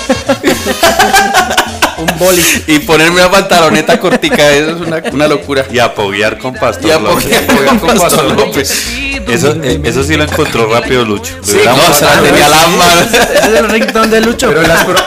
Un 2.13 2.19
boli. 2.19 2.41
y 2.67 2.79
ponerme 2.79 3.21
una 3.21 3.31
pantaloneta 3.31 3.99
cortica, 3.99 4.49
eso 4.51 4.71
es 4.71 4.81
una, 4.81 5.01
una 5.11 5.27
locura. 5.27 5.65
Y 5.71 5.79
apoyar 5.79 6.37
con 6.37 6.53
Pastor 6.53 6.85
Y 6.85 7.03
López. 7.03 7.25
apoyar 7.49 7.79
con 7.79 7.97
Pastor 7.97 8.31
López. 8.35 8.87
Eso, 9.27 9.55
eh, 9.63 9.79
eso 9.83 10.03
sí 10.03 10.15
lo 10.17 10.23
encontró 10.23 10.71
rápido 10.71 11.05
Lucho. 11.05 11.35
Sí, 11.43 11.57
no, 11.65 12.21
tenía 12.23 12.49
la 12.49 12.67
mano. 12.67 13.01
Ese 13.01 13.17
es 13.37 13.45
el 13.59 13.69
ringtone 13.69 14.07
de 14.07 14.21
Lucho. 14.21 14.47
Pero 14.49 14.61
las, 14.63 14.83
pro- 14.85 14.99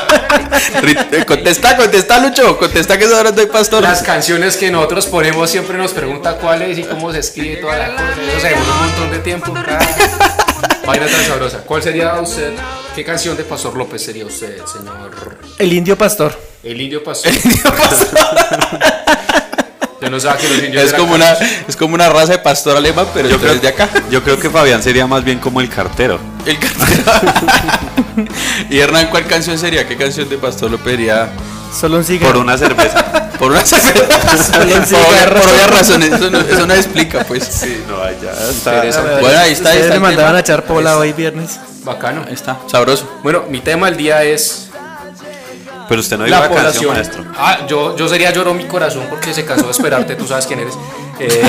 eh, 1.12 1.24
Contesta, 1.26 1.76
contesta, 1.76 2.18
Lucho. 2.20 2.56
Contesta 2.58 2.96
que 2.98 3.04
es 3.04 3.12
ahora 3.12 3.32
doy 3.32 3.46
pastor. 3.46 3.82
las 3.82 4.02
canciones 4.02 4.56
que 4.56 4.70
nosotros 4.70 5.06
ponemos 5.06 5.50
siempre 5.50 5.76
nos 5.76 5.92
pregunta 5.92 6.36
cuál 6.36 6.62
es 6.62 6.78
y 6.78 6.84
cómo 6.84 7.12
se 7.12 7.18
escribe 7.18 7.56
toda 7.56 7.76
la 7.76 7.88
cosa. 7.92 8.04
Eso 8.30 8.40
se 8.40 8.48
demora 8.48 8.72
un 8.72 8.78
montón 8.86 9.10
de 9.10 9.18
tiempo. 9.18 9.54
Vaina 10.86 11.06
tan 11.06 11.24
sabrosa. 11.26 11.58
¿Cuál 11.58 11.82
sería 11.82 12.14
usted? 12.20 12.52
¿Qué 12.94 13.04
canción 13.04 13.36
de 13.36 13.44
Pastor 13.44 13.76
López 13.76 14.02
sería 14.02 14.24
usted, 14.24 14.56
señor? 14.64 15.36
El 15.58 15.72
indio 15.72 15.98
pastor. 15.98 16.38
El 16.66 16.80
indio 16.80 17.02
Pastor. 17.04 17.32
Yo 20.00 20.10
no 20.10 20.18
sabía 20.20 20.36
que 20.40 20.48
los 20.48 20.58
indios 20.64 20.84
Es 20.84 20.92
como 20.92 21.14
una, 21.14 21.32
es 21.68 21.76
como 21.76 21.94
una 21.94 22.08
raza 22.10 22.32
de 22.32 22.38
pastor 22.38 22.76
alemán, 22.76 23.06
pero 23.14 23.28
Yo 23.28 23.38
creo, 23.40 23.54
de 23.54 23.68
acá. 23.68 23.88
yo 24.10 24.22
creo 24.22 24.38
que 24.38 24.50
Fabián 24.50 24.82
sería 24.82 25.06
más 25.06 25.24
bien 25.24 25.38
como 25.38 25.60
el 25.62 25.70
cartero. 25.70 26.18
El 26.44 26.58
cartero. 26.58 27.02
y 28.70 28.78
Hernán, 28.78 29.08
¿cuál 29.08 29.26
canción 29.26 29.58
sería? 29.58 29.88
¿Qué 29.88 29.96
canción 29.96 30.28
de 30.28 30.36
Pastor 30.38 30.70
López 30.70 30.92
sería? 30.92 31.30
Solo 31.78 31.96
un 31.96 32.04
cigarro. 32.04 32.34
Por 32.34 32.42
una 32.42 32.58
cerveza. 32.58 33.30
Por 33.38 33.52
una 33.52 33.64
Solo 33.66 33.84
un 34.64 34.70
por, 34.72 34.84
cigarro. 34.86 35.40
por 35.40 35.48
obvias 35.50 35.70
razones. 35.70 36.12
Eso 36.12 36.30
no, 36.30 36.40
eso 36.40 36.66
no 36.66 36.74
explica, 36.74 37.24
pues. 37.24 37.44
Sí, 37.44 37.82
no, 37.88 37.96
ya 38.22 38.32
está. 38.50 38.74
Interesante. 38.74 39.20
Bueno, 39.20 39.38
ahí 39.38 39.52
está, 39.52 39.70
ahí 39.70 39.76
Ustedes 39.78 39.80
está. 39.82 39.88
me 39.90 39.94
el 39.94 40.00
mandaban 40.02 40.26
tema. 40.32 40.36
a 40.36 40.40
echar 40.40 40.64
pola 40.64 40.98
hoy 40.98 41.12
viernes. 41.14 41.58
Bacano. 41.84 42.24
Ahí 42.28 42.34
está, 42.34 42.58
sabroso. 42.70 43.08
Bueno, 43.22 43.44
mi 43.48 43.60
tema 43.60 43.86
del 43.86 43.96
día 43.96 44.22
es 44.24 44.65
Pero 45.88 46.00
usted 46.00 46.18
no 46.18 46.24
dijo 46.24 46.36
la 46.38 46.48
la, 46.48 46.54
canción, 46.54 46.92
maestro. 46.94 47.24
Ah, 47.38 47.60
yo, 47.68 47.96
yo 47.96 48.08
sería 48.08 48.32
lloró 48.32 48.52
mi 48.54 48.64
corazón 48.64 49.04
porque 49.08 49.32
se 49.32 49.44
cansó 49.44 49.66
de 49.66 49.72
esperarte, 49.72 50.16
tú 50.16 50.26
sabes 50.26 50.46
quién 50.46 50.58
eres. 50.60 50.74
Eh, 51.20 51.42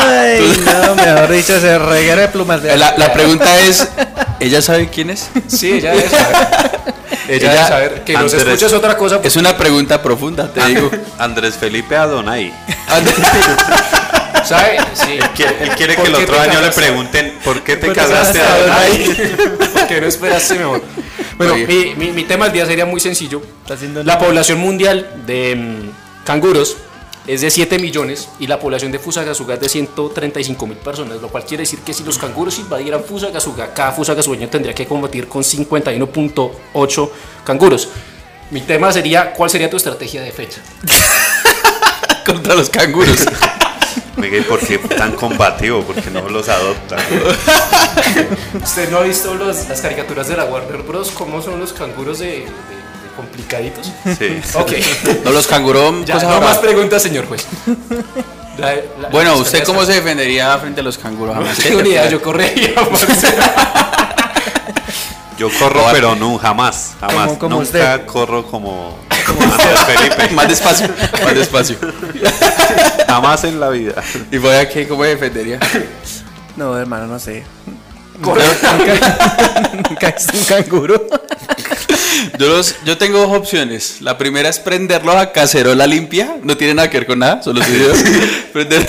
Ay, 0.00 0.62
no, 0.86 0.94
mejor 0.94 1.28
dicho, 1.30 1.56
ese 1.56 1.78
reguero 1.78 2.20
de 2.20 2.28
plumas 2.28 2.62
de 2.62 2.76
La, 2.76 2.94
la 2.96 3.12
pregunta 3.12 3.58
es: 3.60 3.88
¿ella 4.40 4.62
sabe 4.62 4.88
quién 4.88 5.10
es? 5.10 5.28
sí, 5.48 5.72
ella 5.72 5.92
debe 5.92 6.08
saber. 6.08 6.36
Ella 7.28 7.50
debe 7.52 7.64
saber. 7.68 8.04
Que 8.04 8.12
nos 8.14 8.32
Andrés. 8.34 8.42
escuches 8.46 8.72
otra 8.72 8.96
cosa. 8.96 9.20
Es 9.22 9.36
una 9.36 9.56
pregunta 9.56 10.02
profunda, 10.02 10.52
te 10.52 10.64
digo. 10.66 10.90
Andrés 11.18 11.54
Felipe 11.56 11.96
Adonai. 11.96 12.52
¿Sabe? 14.44 14.76
Sí. 14.92 15.18
Quiere- 15.34 15.56
Él 15.62 15.70
quiere 15.70 15.96
que 15.96 16.02
¿Por 16.02 16.08
el 16.10 16.14
otro 16.16 16.38
año 16.38 16.60
le 16.60 16.70
pregunten 16.70 17.38
¿por 17.42 17.62
qué 17.62 17.76
te 17.76 17.86
¿Por 17.86 17.94
qué 17.94 18.00
casaste 18.02 18.38
casaste, 18.40 18.62
Adonai? 18.62 19.68
¿Por 19.72 19.86
qué 19.86 20.00
no 20.02 20.06
esperaste 20.06 20.54
mejor? 20.56 20.82
Bueno, 21.36 21.56
mi, 21.56 21.94
mi, 21.96 22.12
mi 22.12 22.24
tema 22.24 22.44
del 22.46 22.54
día 22.54 22.66
sería 22.66 22.86
muy 22.86 23.00
sencillo. 23.00 23.42
La 24.04 24.18
población 24.18 24.58
mundial 24.60 25.24
de 25.26 25.56
mm, 25.56 26.24
canguros 26.24 26.76
es 27.26 27.40
de 27.40 27.50
7 27.50 27.78
millones 27.78 28.28
y 28.38 28.46
la 28.46 28.60
población 28.60 28.92
de 28.92 28.98
Fusagasugá 28.98 29.54
es 29.54 29.60
de 29.60 29.68
135 29.68 30.66
mil 30.66 30.76
personas, 30.76 31.20
lo 31.20 31.28
cual 31.28 31.44
quiere 31.44 31.62
decir 31.62 31.80
que 31.80 31.94
si 31.94 32.04
los 32.04 32.18
canguros 32.18 32.58
invadieran 32.58 33.02
Fusagasugá, 33.02 33.72
cada 33.72 33.92
fusagasueño 33.92 34.48
tendría 34.48 34.74
que 34.74 34.86
combatir 34.86 35.26
con 35.26 35.42
51.8 35.42 37.10
canguros. 37.44 37.88
Mi 38.50 38.60
tema 38.60 38.92
sería, 38.92 39.32
¿cuál 39.32 39.48
sería 39.48 39.70
tu 39.70 39.76
estrategia 39.76 40.20
de 40.20 40.26
defensa? 40.26 40.60
Contra 42.26 42.54
los 42.54 42.68
canguros. 42.68 43.24
Oiga, 44.16 44.36
¿y 44.38 44.42
por 44.42 44.60
qué 44.60 44.78
tan 44.78 45.12
combativo? 45.12 45.82
Porque 45.82 46.10
no 46.10 46.28
los 46.28 46.48
adoptan. 46.48 46.98
¿Usted 48.62 48.90
no 48.90 48.98
ha 48.98 49.02
visto 49.02 49.34
los- 49.34 49.68
las 49.68 49.80
caricaturas 49.80 50.28
de 50.28 50.36
la 50.36 50.44
Warner 50.44 50.82
Bros? 50.82 51.10
¿Cómo 51.10 51.42
son 51.42 51.58
los 51.60 51.72
canguros 51.72 52.18
de, 52.20 52.26
de- 52.26 52.40
de 52.44 52.46
complicaditos? 53.16 53.90
Sí. 54.18 54.40
Ok. 54.54 54.72
No, 55.24 55.30
los 55.32 55.46
canguros. 55.46 56.04
Ya, 56.04 56.14
cosa 56.14 56.28
no 56.28 56.40
más 56.40 56.58
preguntas, 56.58 57.02
señor 57.02 57.26
juez. 57.26 57.44
La- 58.58 58.74
la- 59.00 59.08
Bueno, 59.10 59.36
¿usted 59.36 59.64
cómo 59.64 59.84
se 59.84 59.94
defendería 59.94 60.56
frente 60.58 60.80
a 60.80 60.84
los 60.84 60.96
canguros? 60.96 61.34
No 61.36 61.42
tengo 61.60 61.82
ni 61.82 61.90
idea, 61.90 62.08
yo 62.08 62.22
correría. 62.22 62.72
Yo 65.36 65.48
corro, 65.58 65.84
pero 65.90 66.14
no, 66.14 66.38
jamás. 66.38 66.92
Jamás. 67.00 67.26
Como- 67.26 67.38
como 67.40 67.56
Nunca 67.56 67.64
usted. 67.64 68.06
corro 68.06 68.46
como, 68.46 68.96
Andrés 69.10 69.80
Felipe. 69.84 70.28
más 70.32 70.46
despacio, 70.48 70.88
más 71.24 71.34
despacio. 71.34 71.76
Jamás 73.14 73.44
en 73.44 73.60
la 73.60 73.68
vida. 73.68 74.02
¿Y 74.32 74.38
voy 74.38 74.56
a 74.56 74.68
qué? 74.68 74.88
¿Cómo 74.88 75.02
me 75.02 75.08
defendería? 75.08 75.60
No, 76.56 76.76
hermano, 76.78 77.06
no 77.08 77.18
sé. 77.18 77.42
Corre. 78.22 78.44
Nunca 79.90 80.08
es 80.08 80.26
un 80.32 80.44
canguro. 80.44 81.04
Yo, 82.38 82.46
los, 82.48 82.76
yo 82.84 82.96
tengo 82.96 83.18
dos 83.18 83.36
opciones. 83.36 83.96
La 84.00 84.16
primera 84.18 84.48
es 84.48 84.60
prenderlos 84.60 85.16
a 85.16 85.32
cacerola 85.32 85.84
limpia. 85.88 86.36
No 86.44 86.56
tiene 86.56 86.74
nada 86.74 86.88
que 86.90 86.98
ver 86.98 87.06
con 87.08 87.18
nada, 87.18 87.42
solo 87.42 87.60
estoy 87.60 87.92
Prender. 88.52 88.88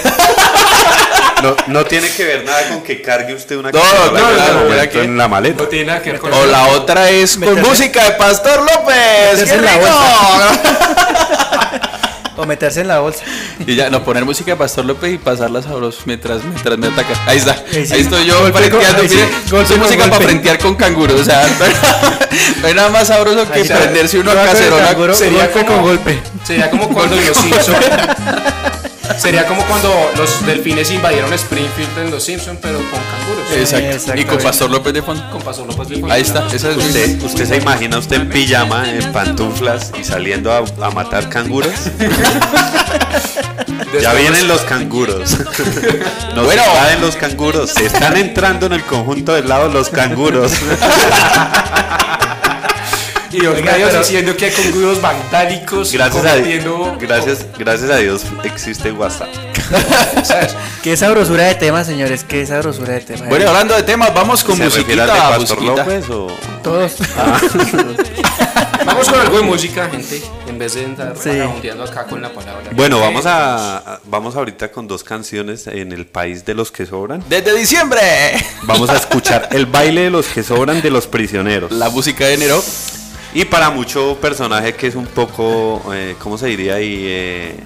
No, 1.41 1.56
no 1.68 1.85
tiene 1.85 2.07
que 2.10 2.23
ver 2.23 2.45
nada 2.45 2.69
con 2.69 2.81
que 2.84 3.02
cargue 3.02 3.34
usted 3.34 3.57
una 3.57 3.72
No, 3.72 3.80
cacerola 3.80 4.19
no, 4.19 4.30
en 4.30 4.38
no, 4.64 4.69
¿verdad 4.69 4.89
que? 4.89 5.03
en 5.03 5.18
la 5.18 5.27
maleta. 5.27 5.64
No 5.64 5.69
tiene 5.69 5.85
nada 5.85 6.02
que 6.03 6.11
ver 6.11 6.19
con 6.19 6.31
O 6.34 6.45
la 6.45 6.68
otra 6.68 7.10
es 7.10 7.35
con 7.38 7.61
música 7.61 8.03
de 8.03 8.11
Pastor 8.11 8.60
López. 8.60 9.43
¡Qué 9.43 9.53
en 9.53 9.65
la 9.65 9.73
rico! 9.73 9.89
O 12.38 12.45
meterse 12.45 12.82
en 12.82 12.88
la 12.90 12.99
bolsa. 12.99 13.24
Y 13.66 13.76
ya, 13.76 13.90
no, 13.90 14.03
poner 14.03 14.26
música 14.26 14.52
de 14.52 14.57
Pastor 14.57 14.86
López 14.86 15.14
y 15.14 15.18
pasarla 15.18 15.62
sabroso 15.62 16.02
mientras, 16.06 16.44
mientras 16.44 16.78
me 16.78 16.88
ataca. 16.88 17.14
Ahí 17.26 17.38
está. 17.38 17.52
Ahí 17.74 17.86
sí. 17.86 17.94
Ahí 17.94 18.02
estoy 18.02 18.26
yo 18.26 18.52
frenteando. 18.52 19.03
sí, 19.07 19.20
golpe 19.49 19.68
con 19.70 19.80
música 19.80 20.03
para 20.03 20.10
golpe. 20.10 20.26
frentear 20.26 20.57
con 20.60 20.76
canguros. 20.76 21.22
O 21.22 21.24
sea, 21.24 21.48
no 22.62 22.68
hay 22.68 22.74
nada 22.74 22.90
más 22.90 23.07
sabroso 23.07 23.49
que 23.52 23.64
prenderse 23.64 24.20
uno 24.20 24.32
a 24.32 24.36
canguro, 24.36 25.14
Sería 25.16 25.52
como- 25.52 25.66
con 25.66 25.82
golpe. 25.84 26.20
Sería 26.45 26.70
como 26.70 26.90
cuando 26.90 27.16
los 27.16 27.38
Simpsons. 27.38 27.78
Sería 29.18 29.45
como 29.48 29.64
cuando 29.65 29.90
los 30.18 30.45
delfines 30.45 30.91
invadieron 30.91 31.32
Springfield 31.34 31.98
en 31.98 32.11
los 32.11 32.23
Simpsons, 32.23 32.60
pero 32.61 32.77
con 32.77 32.88
canguros. 32.90 33.52
Exacto. 33.56 34.19
Y 34.19 34.26
con 34.26 34.38
Pastor 34.40 34.69
López 34.69 34.94
de 34.94 35.02
fondo. 35.02 35.23
Con 35.32 35.41
Pastor 35.41 35.68
López 35.68 35.88
de 35.90 35.95
fondo. 35.99 36.14
Ahí 36.14 36.22
está. 36.22 36.45
Esa 36.53 36.72
es 36.72 36.77
¿Usted, 36.77 37.23
usted 37.23 37.45
se 37.45 37.57
imagina 37.57 37.98
usted 37.98 38.18
en 38.18 38.30
pijama, 38.30 38.90
en 38.90 39.11
pantuflas 39.11 39.91
y 39.99 40.03
saliendo 40.03 40.52
a, 40.52 40.57
a 40.86 40.91
matar 40.91 41.30
canguros? 41.30 41.72
ya 44.02 44.14
vienen 44.14 44.48
los 44.48 44.61
canguros. 44.61 45.32
Nos 46.36 46.45
Bueno. 46.45 46.61
invaden 46.65 47.02
los 47.02 47.15
canguros. 47.15 47.72
Se 47.72 47.86
están 47.86 48.18
entrando 48.18 48.65
en 48.68 48.73
el 48.73 48.84
conjunto 48.84 49.34
del 49.34 49.48
lado 49.49 49.69
los 49.69 49.90
canguros. 49.90 50.52
Y 53.36 53.40
los 53.41 53.56
Oiga, 53.56 53.72
medios 53.74 53.90
pero- 53.90 53.99
diciendo 54.02 54.38
que 54.38 54.45
hay 54.45 54.52
canguros 54.52 55.02
vandálicos 55.02 55.91
Gracias 55.91 56.26
a, 56.26 56.30
cometiendo. 56.36 56.98
gracias, 56.99 57.45
gracias 57.57 57.90
a 57.91 57.98
Dios 57.98 58.22
existe 58.44 58.91
WhatsApp. 58.91 59.30
¿sabes? 60.24 60.56
Qué 60.84 60.95
sabrosura 60.95 61.44
de 61.45 61.56
tema, 61.56 61.84
señores. 61.84 62.24
Qué 62.24 62.45
sabrosura 62.45 62.94
de 62.94 63.02
tema. 63.02 63.26
Bueno, 63.28 63.48
hablando 63.49 63.76
de 63.76 63.84
temas, 63.84 64.14
vamos 64.14 64.44
con 64.44 64.56
¿Se 64.57 64.70
refiere 64.70 65.02
al 65.02 65.07
de 65.07 65.40
musiquita. 65.40 65.76
Pastor. 65.76 66.03
López 66.03 66.10
o...? 66.10 66.28
Todos. 66.64 66.94
Vamos 68.86 69.10
con 69.10 69.20
algo 69.20 69.38
de 69.38 69.44
música, 69.44 69.90
gente. 69.90 70.22
En 70.48 70.60
vez 70.60 70.76
de 70.76 70.86
andar 70.86 71.16
Sí. 71.18 71.30
acá 71.30 72.06
con 72.06 72.22
la 72.22 72.30
palabra. 72.32 72.70
Bueno, 72.74 72.99
vamos 72.99 73.26
a 73.26 73.78
a- 73.78 73.99
vamos 74.06 74.36
ahorita 74.36 74.72
con 74.72 74.88
dos 74.88 75.03
canciones 75.03 75.66
en 75.68 75.91
el 75.91 76.06
país 76.06 76.45
de 76.45 76.53
los 76.53 76.72
que 76.72 76.86
sobran. 76.86 77.24
Desde 77.28 77.53
diciembre. 77.57 77.99
Vamos 78.64 78.90
a 78.90 78.95
escuchar 78.98 79.49
el 79.52 79.66
baile 79.66 80.02
de 80.02 80.10
los 80.12 80.28
que 80.28 80.44
sobran 80.44 80.82
de 80.82 80.91
los 80.91 81.07
prisioneros. 81.07 81.72
La 81.72 81.90
música 81.90 82.26
de 82.26 82.36
enero. 82.36 82.64
Y 83.36 83.45
para 83.45 83.70
mucho 83.70 84.18
personaje 84.20 84.74
que 84.74 84.88
es 84.88 84.95
un 84.95 85.06
poco, 85.06 85.84
eh, 85.94 86.16
¿cómo 86.20 86.38
se 86.38 86.48
diría 86.48 86.76
ahí? 86.76 87.03
Eh, 87.06 87.60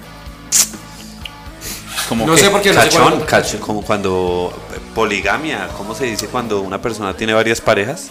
Como 2.08 2.26
No 2.26 2.34
que- 2.34 2.40
sé 2.40 2.50
por 2.50 2.60
qué 2.60 2.72
no 2.72 2.80
sé 2.82 2.88
cachón, 2.88 3.02
cuál- 3.18 3.24
cachón, 3.26 3.60
como 3.60 3.82
cuando 3.82 4.52
poligamia, 4.96 5.68
¿cómo 5.78 5.94
se 5.94 6.06
dice 6.06 6.26
cuando 6.26 6.60
una 6.60 6.82
persona 6.82 7.14
tiene 7.16 7.32
varias 7.32 7.60
parejas? 7.60 8.08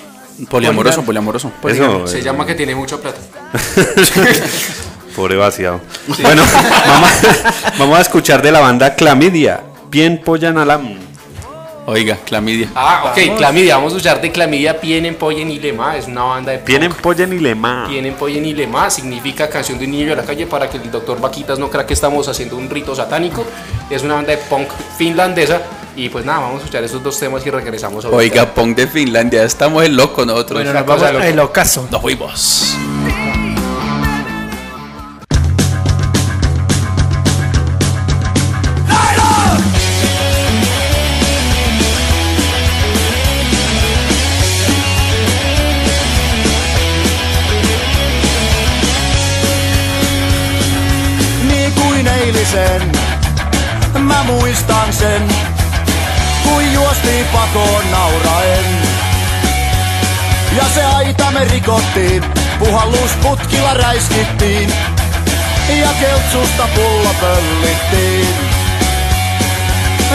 Poliamoroso, 0.49 1.01
poliamoroso. 1.01 1.51
Eso, 1.67 2.07
Se 2.07 2.19
eh, 2.19 2.21
llama 2.21 2.45
que 2.45 2.55
tiene 2.55 2.73
mucha 2.75 2.95
plata. 2.95 3.19
Pobre 5.17 5.35
vaciado. 5.35 5.81
Bueno, 6.21 6.43
vamos, 6.87 7.09
vamos 7.77 7.97
a 7.97 8.01
escuchar 8.01 8.41
de 8.41 8.53
la 8.53 8.61
banda 8.61 8.95
Clamidia, 8.95 9.59
Bien 9.89 10.21
Pollan 10.23 10.57
Alam. 10.57 10.97
Oiga, 11.89 12.17
clamidia. 12.23 12.69
Ah, 12.75 13.11
ok, 13.11 13.35
Clamidia. 13.35 13.75
Vamos 13.75 13.93
a 13.93 13.97
escuchar 13.97 14.21
de 14.21 14.31
Clamidia, 14.31 14.79
Pienen, 14.79 15.15
Pollen 15.15 15.49
y 15.49 15.57
Lema. 15.57 15.97
Es 15.97 16.05
una 16.05 16.21
banda 16.21 16.51
de 16.51 16.59
Bien 16.59 16.87
punk. 16.87 17.01
Pollan 17.01 17.33
y 17.33 17.39
Lema. 17.39 17.87
Pienen, 17.89 18.13
Pollen 18.13 18.45
y 18.45 18.53
Lema 18.53 18.91
significa 18.91 19.49
canción 19.49 19.79
de 19.79 19.85
un 19.85 19.91
niño 19.91 20.13
a 20.13 20.15
la 20.15 20.23
calle 20.23 20.45
para 20.45 20.69
que 20.69 20.77
el 20.77 20.91
doctor 20.91 21.19
Vaquitas 21.19 21.57
no 21.57 21.67
crea 21.71 21.87
que 21.87 21.95
estamos 21.95 22.27
haciendo 22.27 22.57
un 22.57 22.69
rito 22.69 22.95
satánico. 22.95 23.43
Es 23.89 24.03
una 24.03 24.13
banda 24.13 24.31
de 24.33 24.37
punk 24.37 24.69
finlandesa. 24.99 25.63
Y 25.95 26.09
pues 26.09 26.23
nada, 26.23 26.41
vamos 26.41 26.57
a 26.57 26.59
escuchar 26.59 26.83
esos 26.83 27.01
dos 27.01 27.19
temas 27.19 27.43
y 27.43 27.49
regresamos 27.49 28.05
a 28.05 28.09
Oiga, 28.09 28.53
punk 28.53 28.77
de 28.77 28.85
Finlandia. 28.85 29.43
Estamos 29.43 29.83
en 29.83 29.97
loco 29.97 30.23
nosotros. 30.27 30.63
Bueno, 30.63 30.71
nos 30.71 30.85
vamos 30.85 31.03
al 31.03 31.39
ocaso. 31.39 31.87
Nos 31.89 32.01
fuimos. 32.03 32.77
Muistan 54.29 54.93
sen, 54.93 55.27
kuin 56.43 56.73
juostiin 56.73 57.25
pakoon 57.25 57.91
nauraen. 57.91 58.65
Ja 60.57 60.63
se 60.73 60.85
aita 60.85 61.31
me 61.31 61.43
rikottiin, 61.45 62.23
puhallusputkilla 62.59 63.73
räiskittiin, 63.73 64.73
ja 65.69 65.89
keltsusta 65.99 66.67
pullo 66.75 67.09
pöllittiin. 67.21 68.35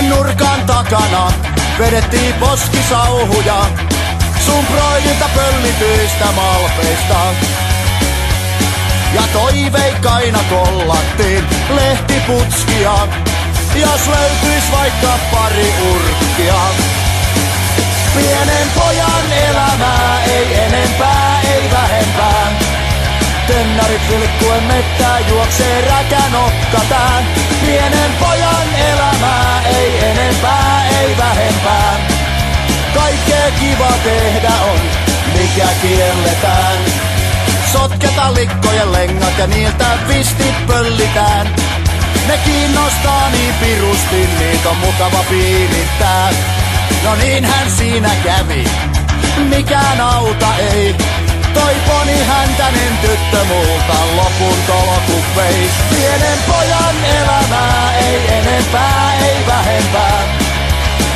Nurkan 0.09 0.61
takana 0.67 1.33
vedettiin 1.79 2.35
poskisauhuja, 2.35 3.67
sun 4.47 4.67
broidilta 4.67 5.31
pöllityistä 5.35 6.25
malpeista. 6.37 7.21
Ja 9.15 9.23
toiveikkaina 9.33 10.39
kollattiin 10.51 11.45
lehtiputskia, 11.75 12.95
jos 13.75 14.07
löytyis 14.07 14.73
vaikka 14.73 15.19
pari 15.33 15.75
urkkia. 15.93 16.61
Pienen 18.15 18.71
pojan 18.75 19.33
elämää, 19.33 20.25
ei 20.25 20.55
enempää, 20.55 21.41
ei 21.55 21.71
vähempää. 21.71 22.61
Tennarit 23.47 24.09
vilkkuen 24.11 24.63
mettää, 24.63 25.21
juoksee 25.29 25.81
räkä 25.81 26.23
nokkataan. 26.31 27.25
Pienen 27.67 28.13
pojan 28.21 28.75
elämää, 28.75 29.63
ei 29.67 30.05
enempää, 30.05 30.83
ei 31.01 31.17
vähempää. 31.17 31.99
Kaikkea 32.95 33.51
kiva 33.61 33.93
tehdä 34.05 34.53
on, 34.73 34.81
mikä 35.39 35.69
kielletään. 35.83 36.79
Sotketa 37.73 38.35
likkojen 38.35 38.93
lengat 38.93 39.39
ja 39.39 39.47
niiltä 39.47 39.87
vistit 40.09 40.67
pöllitään. 40.67 41.55
Ne 42.27 42.39
kiinnostaa 42.39 43.31
niin 43.31 43.55
pirusti, 43.55 44.29
niitä 44.39 44.71
on 44.71 44.77
mukava 44.77 45.25
piirittää. 45.31 46.31
No 47.05 47.15
niinhän 47.15 47.71
siinä 47.71 48.11
kävi, 48.25 48.65
mikään 49.49 50.01
auta 50.01 50.57
ei. 50.57 50.95
Toi 51.55 51.75
poni 51.87 52.25
häntänen 52.25 52.99
tyttö 53.01 53.45
multa 53.45 53.99
lopun 54.17 54.59
tolku 54.67 55.25
vei. 55.37 55.71
Pienen 55.91 56.39
pojan 56.49 57.05
elämää, 57.05 57.93
ei 57.99 58.29
enempää, 58.29 59.13
ei 59.27 59.47
vähempää. 59.47 60.23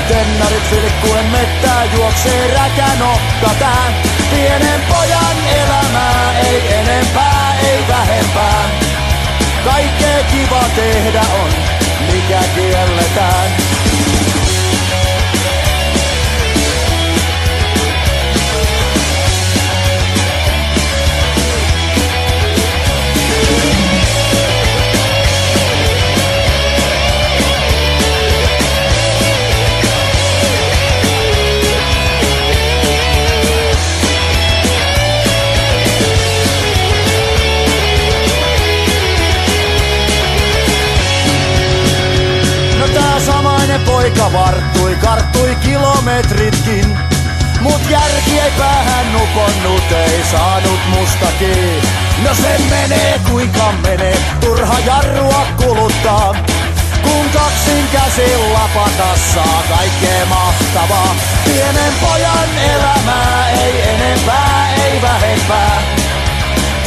Tennarit 0.08 0.70
vilkkuen 0.70 1.24
mettää, 1.24 1.84
juoksee 1.84 2.54
räkä 2.54 2.88
nokkataan. 2.98 3.94
Pienen 4.30 4.80
pojan 4.88 5.36
elämää, 5.54 6.38
ei 6.38 6.74
enempää, 6.74 7.56
ei 7.62 7.84
vähempää. 7.88 8.87
Kaikkea 9.64 10.24
kiva 10.24 10.64
tehdä 10.76 11.20
on, 11.20 11.50
mikä 12.12 12.40
kielletään. 12.54 13.67
Poika 43.88 44.32
varttui, 44.32 44.94
karttui 44.94 45.56
kilometritkin. 45.64 46.98
Mut 47.60 47.80
järki 47.90 48.40
ei 48.40 48.50
päähän 48.58 49.12
nuponnut, 49.12 49.92
ei 49.92 50.24
saanut 50.30 50.80
mustakin. 50.88 51.82
No 52.24 52.34
se 52.34 52.58
menee 52.70 53.20
kuinka 53.30 53.72
menee, 53.82 54.18
turha 54.40 54.78
jarrua 54.86 55.46
kuluttaa. 55.56 56.34
Kun 57.02 57.30
kaksin 57.32 57.88
käsin 57.92 58.52
lapata 58.52 59.18
saa 59.34 59.62
kaikkea 59.68 60.26
mahtavaa. 60.26 61.16
Pienen 61.44 61.92
pojan 62.00 62.58
elämää, 62.74 63.50
ei 63.50 63.82
enempää, 63.88 64.74
ei 64.84 65.02
vähempää. 65.02 66.07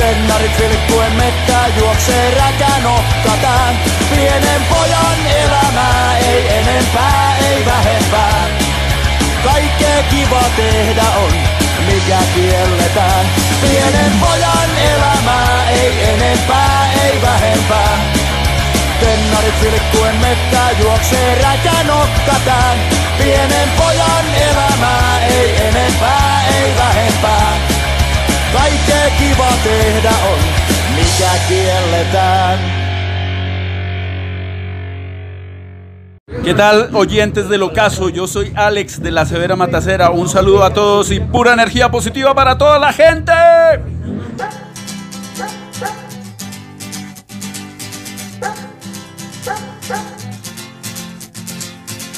Tennarit 0.02 0.60
vilkkuen 0.60 1.14
mettää 1.14 1.68
juoksee 1.78 2.32
räkän 2.32 2.86
ohtkataan. 2.86 3.76
Pienen 4.15 4.61
pojan 4.69 5.28
elämää 5.44 6.18
ei 6.18 6.48
enempää, 6.57 7.36
ei 7.49 7.65
vähempää. 7.65 8.48
Kaikkea 9.44 10.03
kiva 10.10 10.44
tehdä 10.56 11.03
on, 11.23 11.32
mikä 11.86 12.18
kielletään. 12.36 13.26
Pienen 13.61 14.11
pojan 14.19 14.69
elämää 14.94 15.69
ei 15.69 16.03
enempää, 16.03 16.90
ei 17.03 17.22
vähempää. 17.22 17.98
Tennarit 18.99 19.61
vilkkuen 19.61 20.15
mettää 20.15 20.72
juoksee 20.72 21.36
räkän 21.36 21.90
okkatään. 21.90 22.78
Pienen 23.18 23.69
pojan 23.78 24.26
elämää 24.36 25.26
ei 25.26 25.68
enempää, 25.68 26.44
ei 26.57 26.73
vähempää. 26.78 27.70
Kaikkea 28.53 29.10
kiva 29.19 29.52
tehdä 29.64 30.14
on, 30.32 30.40
mikä 30.95 31.32
kielletään. 31.48 32.60
¿Qué 36.44 36.53
tal 36.56 36.90
oyentes 36.94 37.49
del 37.49 37.61
ocaso? 37.61 38.10
Yo 38.10 38.26
soy 38.26 38.52
Alex 38.56 38.99
de 38.99 39.11
la 39.11 39.26
Severa 39.26 39.56
Matacera. 39.56 40.10
Un 40.10 40.28
saludo 40.28 40.64
a 40.64 40.73
todos 40.73 41.11
y 41.11 41.19
pura 41.19 41.53
energía 41.53 41.91
positiva 41.91 42.34
para 42.34 42.57
toda 42.57 42.80
la 42.80 42.91
gente. 42.91 43.32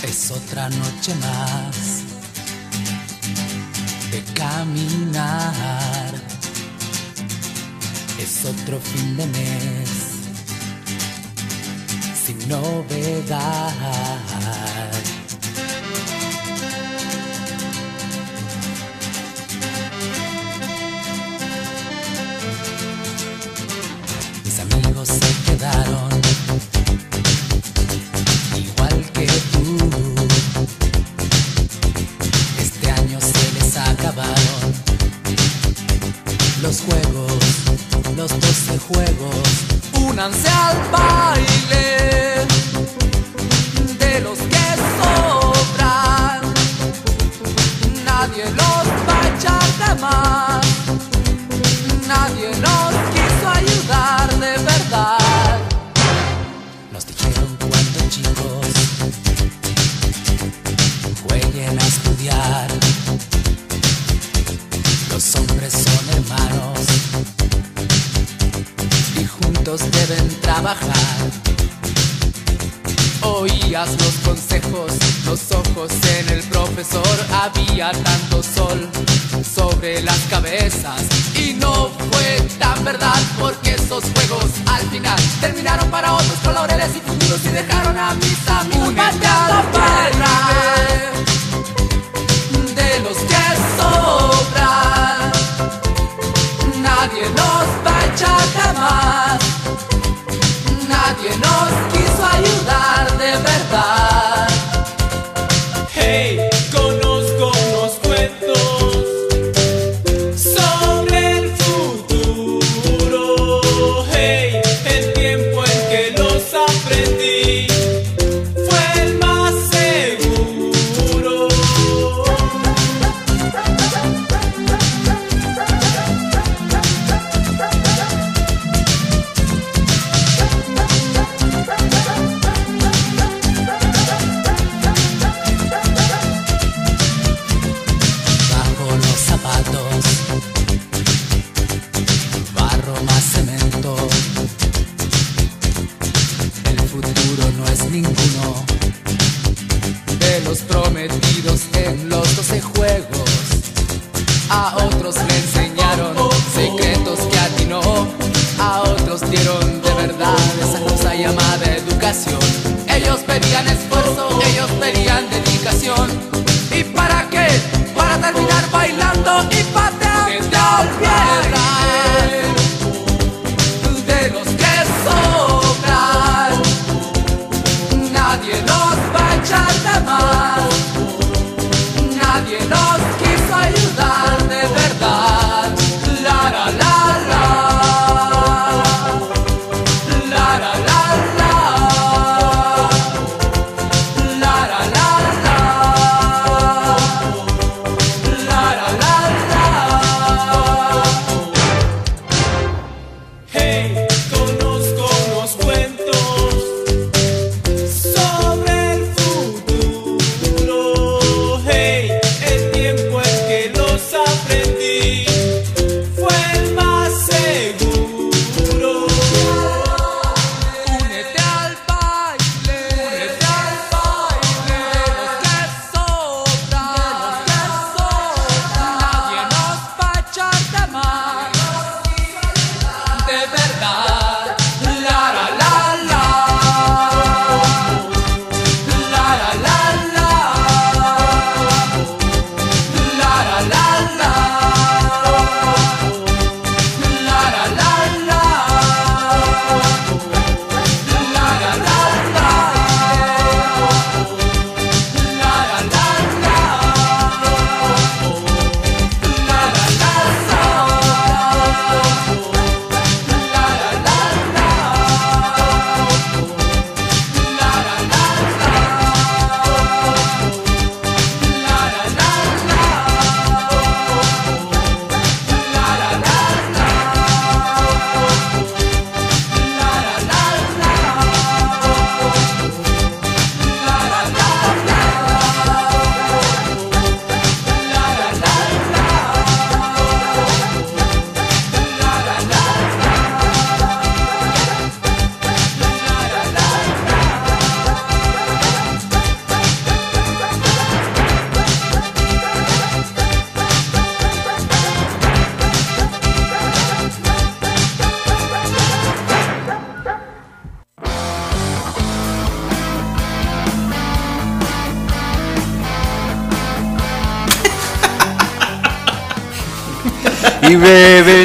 Es 0.03 0.31
otra 0.31 0.69
noche 0.69 1.13
más 1.15 2.12
de 4.13 4.21
caminar. 4.33 6.13
Es 8.19 8.45
otro 8.45 8.79
fin 8.79 9.17
de 9.17 9.25
mes 9.25 9.89
sin 12.23 12.37
novedad. 12.47 13.73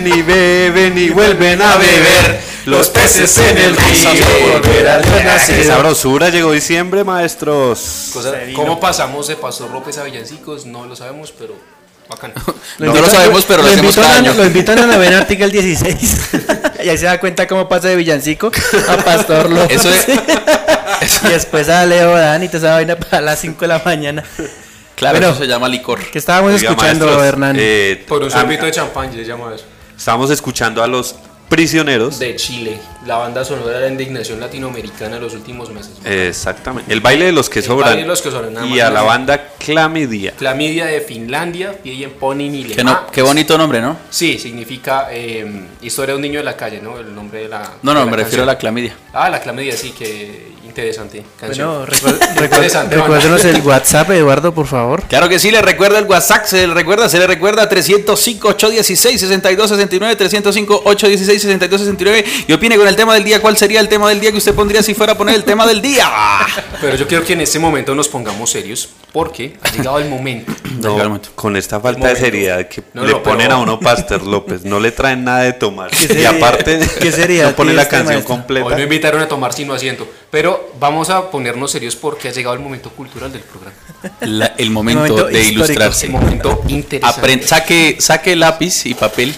Y 0.09 0.23
beben 0.23 0.99
y 0.99 1.11
vuelven 1.11 1.61
a 1.63 1.77
beber. 1.77 2.41
Los 2.67 2.89
peces 2.89 3.39
en 3.39 3.57
el 3.57 3.77
río 3.77 4.11
volverán 4.53 5.03
a 5.29 5.39
sabrosura, 5.65 6.29
llegó 6.29 6.53
diciembre, 6.53 7.03
maestros. 7.05 8.11
Cosa- 8.13 8.35
¿Cómo 8.55 8.79
pasamos 8.79 9.29
de 9.29 9.37
Pastor 9.37 9.71
López 9.71 9.97
a 9.99 10.05
Villancicos? 10.05 10.67
No 10.67 10.85
lo 10.85 10.95
sabemos, 10.95 11.33
pero 11.39 11.55
bacán. 12.09 12.33
No 12.79 12.93
lo 12.95 13.09
sabemos, 13.09 13.45
pero 13.47 13.63
lo 13.63 13.69
hacemos 13.69 13.97
invitan 13.97 14.03
cada 14.05 14.15
a- 14.15 14.19
año. 14.19 14.35
Lo 14.35 14.45
invitan 14.45 14.79
a 14.81 14.87
la 14.87 14.95
novena 14.97 15.19
Article 15.19 15.49
16. 15.49 16.19
y 16.85 16.89
ahí 16.89 16.99
se 16.99 17.07
da 17.07 17.19
cuenta 17.19 17.47
cómo 17.47 17.69
pasa 17.69 17.89
de 17.89 17.97
Villancico 17.97 18.51
a 18.89 18.97
Pastor 18.99 19.51
López. 19.51 19.79
Eso 19.79 19.91
es- 19.91 20.07
y 21.25 21.29
después 21.29 21.69
a 21.71 21.87
Leo 21.87 22.11
Dan 22.17 22.43
y 22.43 22.49
toda 22.49 22.59
esa 22.59 22.75
vaina 22.75 22.97
para 22.97 23.21
las 23.23 23.41
5 23.41 23.61
de 23.63 23.69
la 23.69 23.81
mañana. 23.85 24.25
Claro, 24.95 25.17
Bueno, 25.19 25.33
eso 25.33 25.39
se 25.43 25.47
llama 25.47 25.69
licor. 25.69 26.01
¿Qué 26.11 26.19
estábamos 26.19 26.53
Oiga, 26.55 26.71
escuchando, 26.71 27.07
maestros, 27.07 27.27
Hernán? 27.29 27.57
eh, 27.59 28.05
Por 28.09 28.23
un 28.25 28.31
sorbito 28.31 28.65
de 28.67 28.73
champán, 28.73 29.13
se 29.13 29.25
llama 29.25 29.55
eso. 29.55 29.65
Estamos 29.99 30.31
escuchando 30.31 30.83
a 30.83 30.87
los 30.87 31.17
prisioneros. 31.49 32.19
De 32.21 32.37
Chile, 32.37 32.79
la 33.07 33.17
banda 33.17 33.45
sonora 33.45 33.79
de 33.79 33.87
la 33.87 33.89
indignación 33.89 34.39
latinoamericana 34.39 35.17
de 35.17 35.21
los 35.23 35.35
últimos 35.35 35.71
meses. 35.71 35.93
Exactamente. 36.05 36.93
El 36.93 37.01
baile 37.01 37.25
de 37.27 37.33
los 37.33 37.51
que 37.51 37.59
El 37.59 37.65
sobran. 37.65 37.89
baile 37.89 38.03
de 38.03 38.09
los 38.09 38.23
que 38.23 38.31
sobran, 38.31 38.53
nada 38.55 38.67
y 38.67 38.71
más 38.71 38.81
a 38.81 38.91
y 38.91 38.93
la 38.95 39.03
banda 39.03 39.49
Clamidia. 39.59 40.33
Clamidia 40.37 40.87
de 40.87 41.01
Finlandia, 41.01 41.73
piden 41.83 42.11
Pony 42.13 42.35
ni 42.49 42.65
Qué, 42.65 42.85
no- 42.85 43.07
qué 43.11 43.23
bonito 43.23 43.59
nombre, 43.59 43.81
¿no? 43.81 43.97
Sí, 44.11 44.39
significa 44.39 45.09
eh, 45.11 45.65
historia 45.83 46.13
de 46.13 46.17
un 46.17 46.23
niño 46.23 46.39
de 46.39 46.45
la 46.45 46.57
calle, 46.57 46.81
¿no? 46.83 46.99
El 46.99 47.13
nombre 47.15 47.41
de 47.43 47.49
la. 47.49 47.73
No, 47.83 47.93
no, 47.95 48.07
me 48.07 48.17
refiero 48.17 48.45
a 48.45 48.47
la 48.47 48.57
clamidia. 48.59 48.95
Ah, 49.13 49.29
la 49.31 49.41
clamidia, 49.41 49.77
sí, 49.77 49.91
que 49.91 50.53
interesante. 50.69 51.23
Canción. 51.39 51.69
Bueno, 51.69 51.87
recuer- 51.93 52.19
recuer- 52.19 52.45
Interesante, 52.45 52.97
recuérdenos 52.97 53.45
el 53.45 53.61
WhatsApp, 53.63 54.11
Eduardo, 54.11 54.53
por 54.55 54.67
favor. 54.67 55.03
Claro 55.05 55.29
que 55.29 55.39
sí, 55.39 55.51
le 55.51 55.63
recuerda 55.63 55.99
el 55.99 56.05
WhatsApp, 56.05 56.45
se 56.47 56.67
le 56.67 56.75
recuerda, 56.75 57.09
se 57.09 57.19
le 57.19 57.27
recuerda 57.27 57.69
305-816-6269, 57.69 60.17
305-816-6269 60.17 62.25
y 62.49 62.53
opine 62.53 62.77
con 62.77 62.89
el 62.89 62.97
tema 62.97 63.15
del 63.15 63.25
día, 63.25 63.41
¿cuál 63.41 63.57
sería 63.57 63.81
el 63.81 63.89
tema 63.89 64.09
del 64.09 64.21
día 64.21 64.31
que 64.31 64.39
usted 64.39 64.55
pondría 64.55 64.83
si 64.83 64.95
fuera 64.95 65.13
a 65.13 65.19
poner 65.19 65.35
el 65.35 65.45
tema 65.45 65.67
del 65.67 65.81
día? 65.83 66.09
Pero 66.81 66.97
yo 66.97 67.07
quiero 67.07 67.25
que 67.25 67.33
en 67.35 67.41
este 67.43 67.59
momento 67.59 67.95
nos 67.95 68.09
pongamos 68.09 68.51
serios, 68.51 68.89
porque 69.13 69.57
ha 69.63 69.71
llegado 69.73 69.99
el 69.99 70.09
momento. 70.09 70.53
No, 70.79 71.21
con 71.35 71.57
esta 71.57 71.81
falta 71.81 72.07
de 72.09 72.17
seriedad 72.17 72.69
que 72.69 72.83
No, 72.95 73.03
le 73.03 73.11
no, 73.13 73.23
pero- 73.23 73.35
ponen 73.35 73.51
a 73.51 73.57
uno 73.57 73.81
Pastor 73.81 74.23
López, 74.23 74.65
no 74.65 74.79
le 74.79 74.93
traen 74.93 75.25
nada 75.25 75.43
de 75.43 75.53
tomar. 75.53 75.91
Y 76.09 76.25
aparte, 76.25 76.79
qué 77.01 77.11
seriedad 77.11 77.51
no 77.51 77.57
pone 77.57 77.73
la 77.75 77.83
este 77.83 77.97
canción 77.97 78.15
maestro? 78.17 78.37
completa. 78.37 78.67
Hoy 78.67 78.75
no 78.77 78.83
invitaron 78.83 79.21
a 79.21 79.27
tomar 79.29 79.53
sino 79.53 79.75
asiento. 79.75 80.07
Pero 80.31 80.58
vamos 80.79 81.11
a 81.11 81.31
ponernos 81.31 81.71
serios 81.73 81.97
porque 81.97 82.29
ha 82.29 82.33
llegado 82.33 82.55
el 82.55 82.61
momento 82.61 82.91
cultural 82.91 83.33
del 83.33 83.43
programa. 83.43 83.77
La- 84.21 84.55
el 84.59 84.71
momento, 84.71 85.01
Momento 85.03 85.27
de 85.27 85.41
histórico, 85.41 85.65
ilustrarse. 85.65 86.07
el 86.07 86.13
momento 86.13 86.63
interesante. 86.69 87.43
Saque, 87.47 87.97
saque 88.01 88.37
lápiz 88.37 88.87
y 88.87 88.95
papel, 88.95 89.35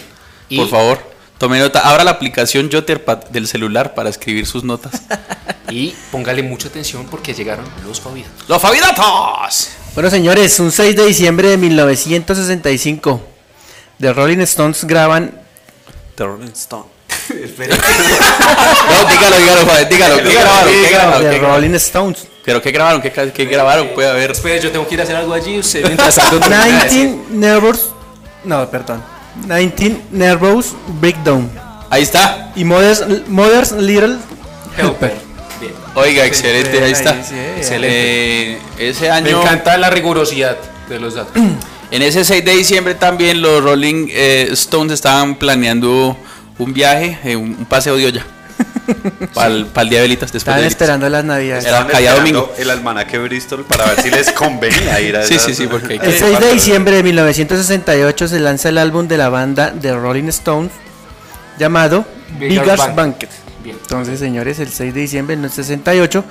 Y- 0.48 0.56
por 0.58 0.68
favor. 0.68 1.10
Tome 1.38 1.58
nota. 1.58 1.80
Abra 1.80 2.04
la 2.04 2.10
aplicación 2.10 2.68
Jotterpad 2.70 3.24
del 3.30 3.48
celular 3.48 3.94
para 3.94 4.10
escribir 4.10 4.46
sus 4.46 4.64
notas. 4.64 5.02
Y 5.70 5.94
póngale 6.10 6.42
mucha 6.42 6.66
atención 6.66 7.06
porque 7.08 7.32
llegaron 7.32 7.64
los 7.86 8.00
favidatos. 8.00 8.48
¡Los 8.48 8.60
favidatos! 8.60 9.68
Bueno, 9.94 10.10
señores, 10.10 10.58
un 10.58 10.72
6 10.72 10.96
de 10.96 11.06
diciembre 11.06 11.48
de 11.48 11.56
1965, 11.58 13.20
The 14.00 14.12
Rolling 14.12 14.38
Stones 14.40 14.84
graban. 14.84 15.30
The 16.16 16.24
Rolling 16.24 16.50
No, 18.90 19.10
dígalo, 19.10 19.36
dígalo, 19.38 19.66
joder, 19.66 19.88
dígalo. 19.88 20.16
¿Qué 20.16 20.32
grabaron? 20.32 20.72
¿Qué 20.72 20.88
grabaron? 20.90 21.22
The 21.22 21.30
¿Qué 21.30 21.38
grabaron? 21.38 21.62
Rolling 21.62 21.74
Stones. 21.76 22.26
¿Pero 22.44 22.62
qué 22.62 22.70
grabaron? 22.70 23.02
¿Qué, 23.02 23.10
qué 23.32 23.44
grabaron? 23.44 23.88
Puede 23.88 24.08
haber. 24.08 24.30
Espera, 24.32 24.56
yo 24.60 24.70
tengo 24.70 24.86
que 24.88 24.94
ir 24.94 25.00
a 25.00 25.04
hacer 25.04 25.16
algo 25.16 25.34
allí. 25.34 25.58
Usted 25.58 25.84
mientras 25.84 26.14
tanto 26.14 26.40
no 26.40 26.48
me 26.48 26.56
va 26.56 26.62
a 26.62 26.66
decir. 26.84 27.08
19 27.08 27.24
Nervous. 27.30 27.90
No, 28.44 28.68
perdón. 28.70 29.02
19 29.46 30.00
Nervous 30.10 30.74
Breakdown. 31.00 31.50
Ahí 31.90 32.02
está. 32.02 32.52
Y 32.56 32.64
Mother's, 32.64 33.04
Mother's 33.28 33.72
Little 33.72 34.16
Helper. 34.76 35.14
Bien. 35.60 35.72
Oiga, 35.94 36.24
excelente, 36.24 36.82
ahí 36.82 36.92
está. 36.92 37.10
Ahí 37.10 37.24
sí, 37.28 37.34
Excelente. 37.58 38.58
ese 38.78 39.02
Me 39.02 39.10
año. 39.10 39.42
encanta 39.42 39.76
la 39.76 39.90
rigurosidad 39.90 40.56
de 40.88 40.98
los 40.98 41.14
datos. 41.14 41.34
En 41.90 42.02
ese 42.02 42.24
6 42.24 42.44
de 42.44 42.52
diciembre 42.52 42.94
también 42.94 43.42
los 43.42 43.62
Rolling 43.62 44.06
eh, 44.10 44.48
Stones 44.52 44.92
estaban 44.94 45.34
planeando 45.34 46.16
un 46.60 46.72
viaje, 46.72 47.18
eh, 47.24 47.36
un, 47.36 47.56
un 47.58 47.64
paseo 47.66 47.96
de 47.96 48.06
olla. 48.06 48.26
Para 49.34 49.48
el, 49.48 49.88
día 49.88 49.98
de 49.98 50.02
velitas 50.02 50.32
después 50.32 50.40
Estaban 50.42 50.60
de 50.62 50.66
esperando 50.66 51.08
las 51.08 51.24
navidades. 51.24 51.64
Estaban 51.64 52.16
domingo. 52.16 52.52
el 52.58 52.70
almanaque 52.70 53.18
Bristol 53.18 53.64
para 53.64 53.86
ver 53.86 54.02
si 54.02 54.10
les 54.10 54.32
convenía 54.32 55.00
ir 55.00 55.16
a 55.16 55.22
Sí, 55.22 55.38
sí, 55.38 55.54
sí, 55.54 55.66
porque 55.66 55.94
El 55.94 56.12
6 56.12 56.40
de 56.40 56.52
diciembre 56.52 56.96
de 56.96 57.02
1968 57.04 58.28
se 58.28 58.40
lanza 58.40 58.68
el 58.68 58.78
álbum 58.78 59.06
de 59.08 59.16
la 59.16 59.28
banda 59.28 59.72
The 59.80 59.94
Rolling 59.94 60.28
Stones 60.28 60.72
llamado 61.58 62.04
Bigger's 62.38 62.78
Banquet. 62.78 62.96
Banquet. 62.96 63.30
Bien. 63.62 63.76
Entonces, 63.80 64.18
señores, 64.18 64.58
el 64.58 64.70
6 64.70 64.94
de 64.94 65.00
diciembre 65.00 65.36
del 65.36 65.50
68 65.50 66.24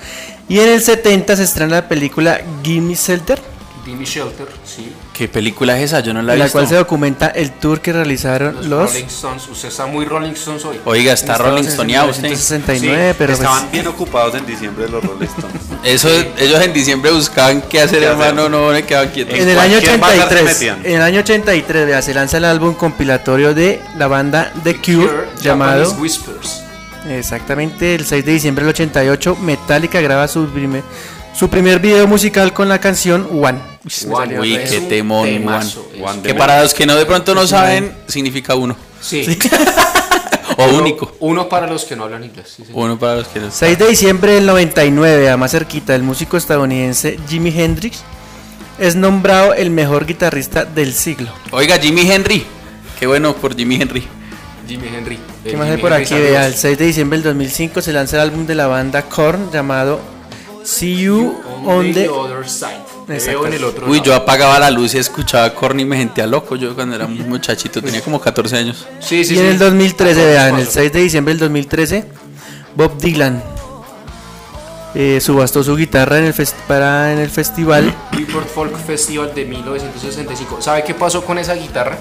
y 0.49 0.59
en 0.59 0.69
el 0.69 0.81
70 0.81 1.35
se 1.35 1.43
estrena 1.43 1.75
la 1.75 1.87
película 1.87 2.41
Gimme 2.63 2.95
Shelter, 2.95 3.39
Gimme 3.85 4.05
Shelter, 4.05 4.47
sí. 4.65 4.91
¿Qué 5.19 5.27
película 5.27 5.77
es 5.77 5.91
esa? 5.91 5.99
Yo 5.99 6.13
no 6.13 6.21
la 6.21 6.31
he 6.31 6.35
en 6.35 6.39
la 6.39 6.49
cual 6.49 6.65
se 6.65 6.75
documenta 6.75 7.27
el 7.27 7.51
tour 7.51 7.81
que 7.81 7.91
realizaron 7.91 8.55
Los, 8.55 8.67
los, 8.67 8.93
Rolling 8.93 9.07
Stones. 9.07 9.49
Usted 9.49 9.67
está 9.67 9.85
muy 9.85 10.05
Rolling 10.05 10.31
Stones 10.31 10.63
hoy. 10.63 10.79
Oiga, 10.85 11.11
está 11.11 11.37
Rolling 11.37 11.65
en 11.65 11.71
Stoneado 11.71 12.09
usted. 12.11 12.23
1969, 12.23 13.15
pero 13.17 13.35
pues- 13.35 13.39
Estaban 13.41 13.69
bien 13.69 13.87
ocupados 13.87 14.35
en 14.35 14.45
diciembre 14.45 14.87
los 14.87 15.03
Rolling 15.03 15.25
Stones. 15.27 15.61
Eso, 15.83 16.07
ellos 16.37 16.61
en 16.61 16.71
diciembre 16.71 17.11
buscaban 17.11 17.61
qué 17.63 17.81
hacer, 17.81 17.99
¿Qué 17.99 18.07
hacer? 18.07 18.27
hermano, 18.27 18.47
no 18.47 18.69
me 18.71 18.83
quedaban 18.83 19.09
quietos. 19.09 19.37
En 19.37 19.49
el 19.49 19.59
año 19.59 19.71
cualquier 19.81 19.99
bazar 19.99 20.15
se 20.15 20.23
83, 20.23 20.53
metían. 20.53 20.85
en 20.85 20.95
el 20.95 21.01
año 21.01 21.19
83, 21.19 21.85
vea, 21.85 22.01
se 22.01 22.13
lanza 22.13 22.37
el 22.37 22.45
álbum 22.45 22.73
compilatorio 22.73 23.53
de 23.53 23.81
la 23.97 24.07
banda 24.07 24.53
The 24.63 24.77
Cure, 24.77 25.27
llamado 25.41 25.83
Japanese 25.83 26.01
Whispers. 26.01 26.63
exactamente 27.09 27.93
el 27.93 28.05
6 28.05 28.23
de 28.23 28.31
diciembre 28.31 28.63
del 28.63 28.69
88, 28.69 29.35
Metallica 29.35 29.99
graba 29.99 30.29
su 30.29 30.47
primer 30.47 30.83
su 31.39 31.49
primer 31.49 31.79
video 31.79 32.05
musical 32.05 32.51
con 32.51 32.67
la 32.67 32.79
canción 32.81 33.25
One. 33.31 33.59
Uy, 33.85 34.13
One, 34.13 34.63
qué 34.69 34.81
temón, 34.89 35.25
temazo, 35.25 35.89
Que 36.21 36.33
para 36.33 36.61
los 36.61 36.73
que 36.73 36.85
no 36.85 36.97
de 36.97 37.05
pronto 37.05 37.33
no 37.33 37.47
saben, 37.47 37.93
significa 38.07 38.55
uno. 38.55 38.75
Sí. 38.99 39.25
O 40.57 40.65
Uno- 40.65 40.79
único. 40.79 41.15
Uno 41.21 41.47
para 41.47 41.67
los 41.67 41.85
que 41.85 41.95
no 41.95 42.03
hablan 42.03 42.25
inglés. 42.25 42.55
sí. 42.57 42.63
Uno 42.73 42.99
para 42.99 43.15
los 43.15 43.27
que 43.29 43.39
no 43.39 43.49
6 43.49 43.77
de 43.79 43.87
diciembre 43.87 44.33
del 44.33 44.45
99, 44.45 45.29
a 45.29 45.37
más 45.37 45.51
cerquita, 45.51 45.95
el 45.95 46.03
músico 46.03 46.35
estadounidense 46.35 47.17
Jimi 47.29 47.53
Hendrix 47.57 47.99
es 48.77 48.97
nombrado 48.97 49.53
el 49.53 49.69
mejor 49.69 50.05
guitarrista 50.05 50.65
del 50.65 50.93
siglo. 50.93 51.31
Oiga, 51.51 51.77
Jimi 51.77 52.11
Henry. 52.11 52.45
Qué 52.99 53.07
bueno 53.07 53.33
por 53.37 53.55
Jimi 53.55 53.75
Henry. 53.81 54.03
Jimi 54.67 54.87
Henry. 54.89 55.17
¿Qué 55.45 55.55
más 55.55 55.69
hay 55.69 55.77
por 55.77 55.93
Henry, 55.93 56.03
aquí? 56.03 56.13
Vea, 56.15 56.47
el 56.47 56.53
saludos. 56.55 56.59
6 56.61 56.77
de 56.77 56.85
diciembre 56.85 57.17
del 57.19 57.23
2005 57.23 57.81
se 57.81 57.93
lanza 57.93 58.17
el 58.17 58.23
álbum 58.23 58.45
de 58.45 58.55
la 58.55 58.67
banda 58.67 59.03
Korn 59.03 59.51
llamado 59.53 60.01
See 60.63 61.03
You 61.03 61.41
on 61.65 61.93
the... 61.93 62.09
other 62.09 62.47
side. 62.47 62.77
Te 63.07 63.15
Exacto. 63.15 63.39
veo 63.41 63.47
en 63.47 63.53
el 63.53 63.63
otro 63.63 63.87
Uy, 63.87 63.97
lado. 63.97 64.03
yo 64.05 64.15
apagaba 64.15 64.59
la 64.59 64.69
luz 64.69 64.93
y 64.93 64.97
escuchaba 64.99 65.53
Corny 65.55 65.81
y 65.83 65.85
me 65.85 65.97
sentía 65.97 66.27
loco. 66.27 66.55
Yo 66.55 66.75
cuando 66.75 66.95
era 66.95 67.05
un 67.05 67.17
muchachito, 67.29 67.81
tenía 67.81 68.01
como 68.01 68.19
14 68.19 68.57
años. 68.57 68.85
Sí, 68.99 69.23
sí, 69.25 69.35
y 69.35 69.39
en 69.39 69.45
sí. 69.45 69.51
el 69.51 69.59
2013, 69.59 70.25
vean, 70.25 70.55
el 70.55 70.65
Paso. 70.65 70.71
6 70.79 70.93
de 70.93 70.99
diciembre 71.01 71.33
del 71.33 71.39
2013, 71.39 72.05
Bob 72.75 72.97
Dylan 72.99 73.41
eh, 74.95 75.19
subastó 75.21 75.63
su 75.63 75.75
guitarra 75.75 76.17
en 76.19 76.25
el, 76.25 76.35
para, 76.67 77.13
en 77.13 77.19
el 77.19 77.29
festival. 77.29 77.93
Newport 78.17 78.47
Folk 78.47 78.77
Festival 78.85 79.33
de 79.33 79.45
1965. 79.45 80.61
¿Sabe 80.61 80.83
qué 80.83 80.93
pasó 80.93 81.23
con 81.23 81.37
esa 81.37 81.53
guitarra? 81.55 81.97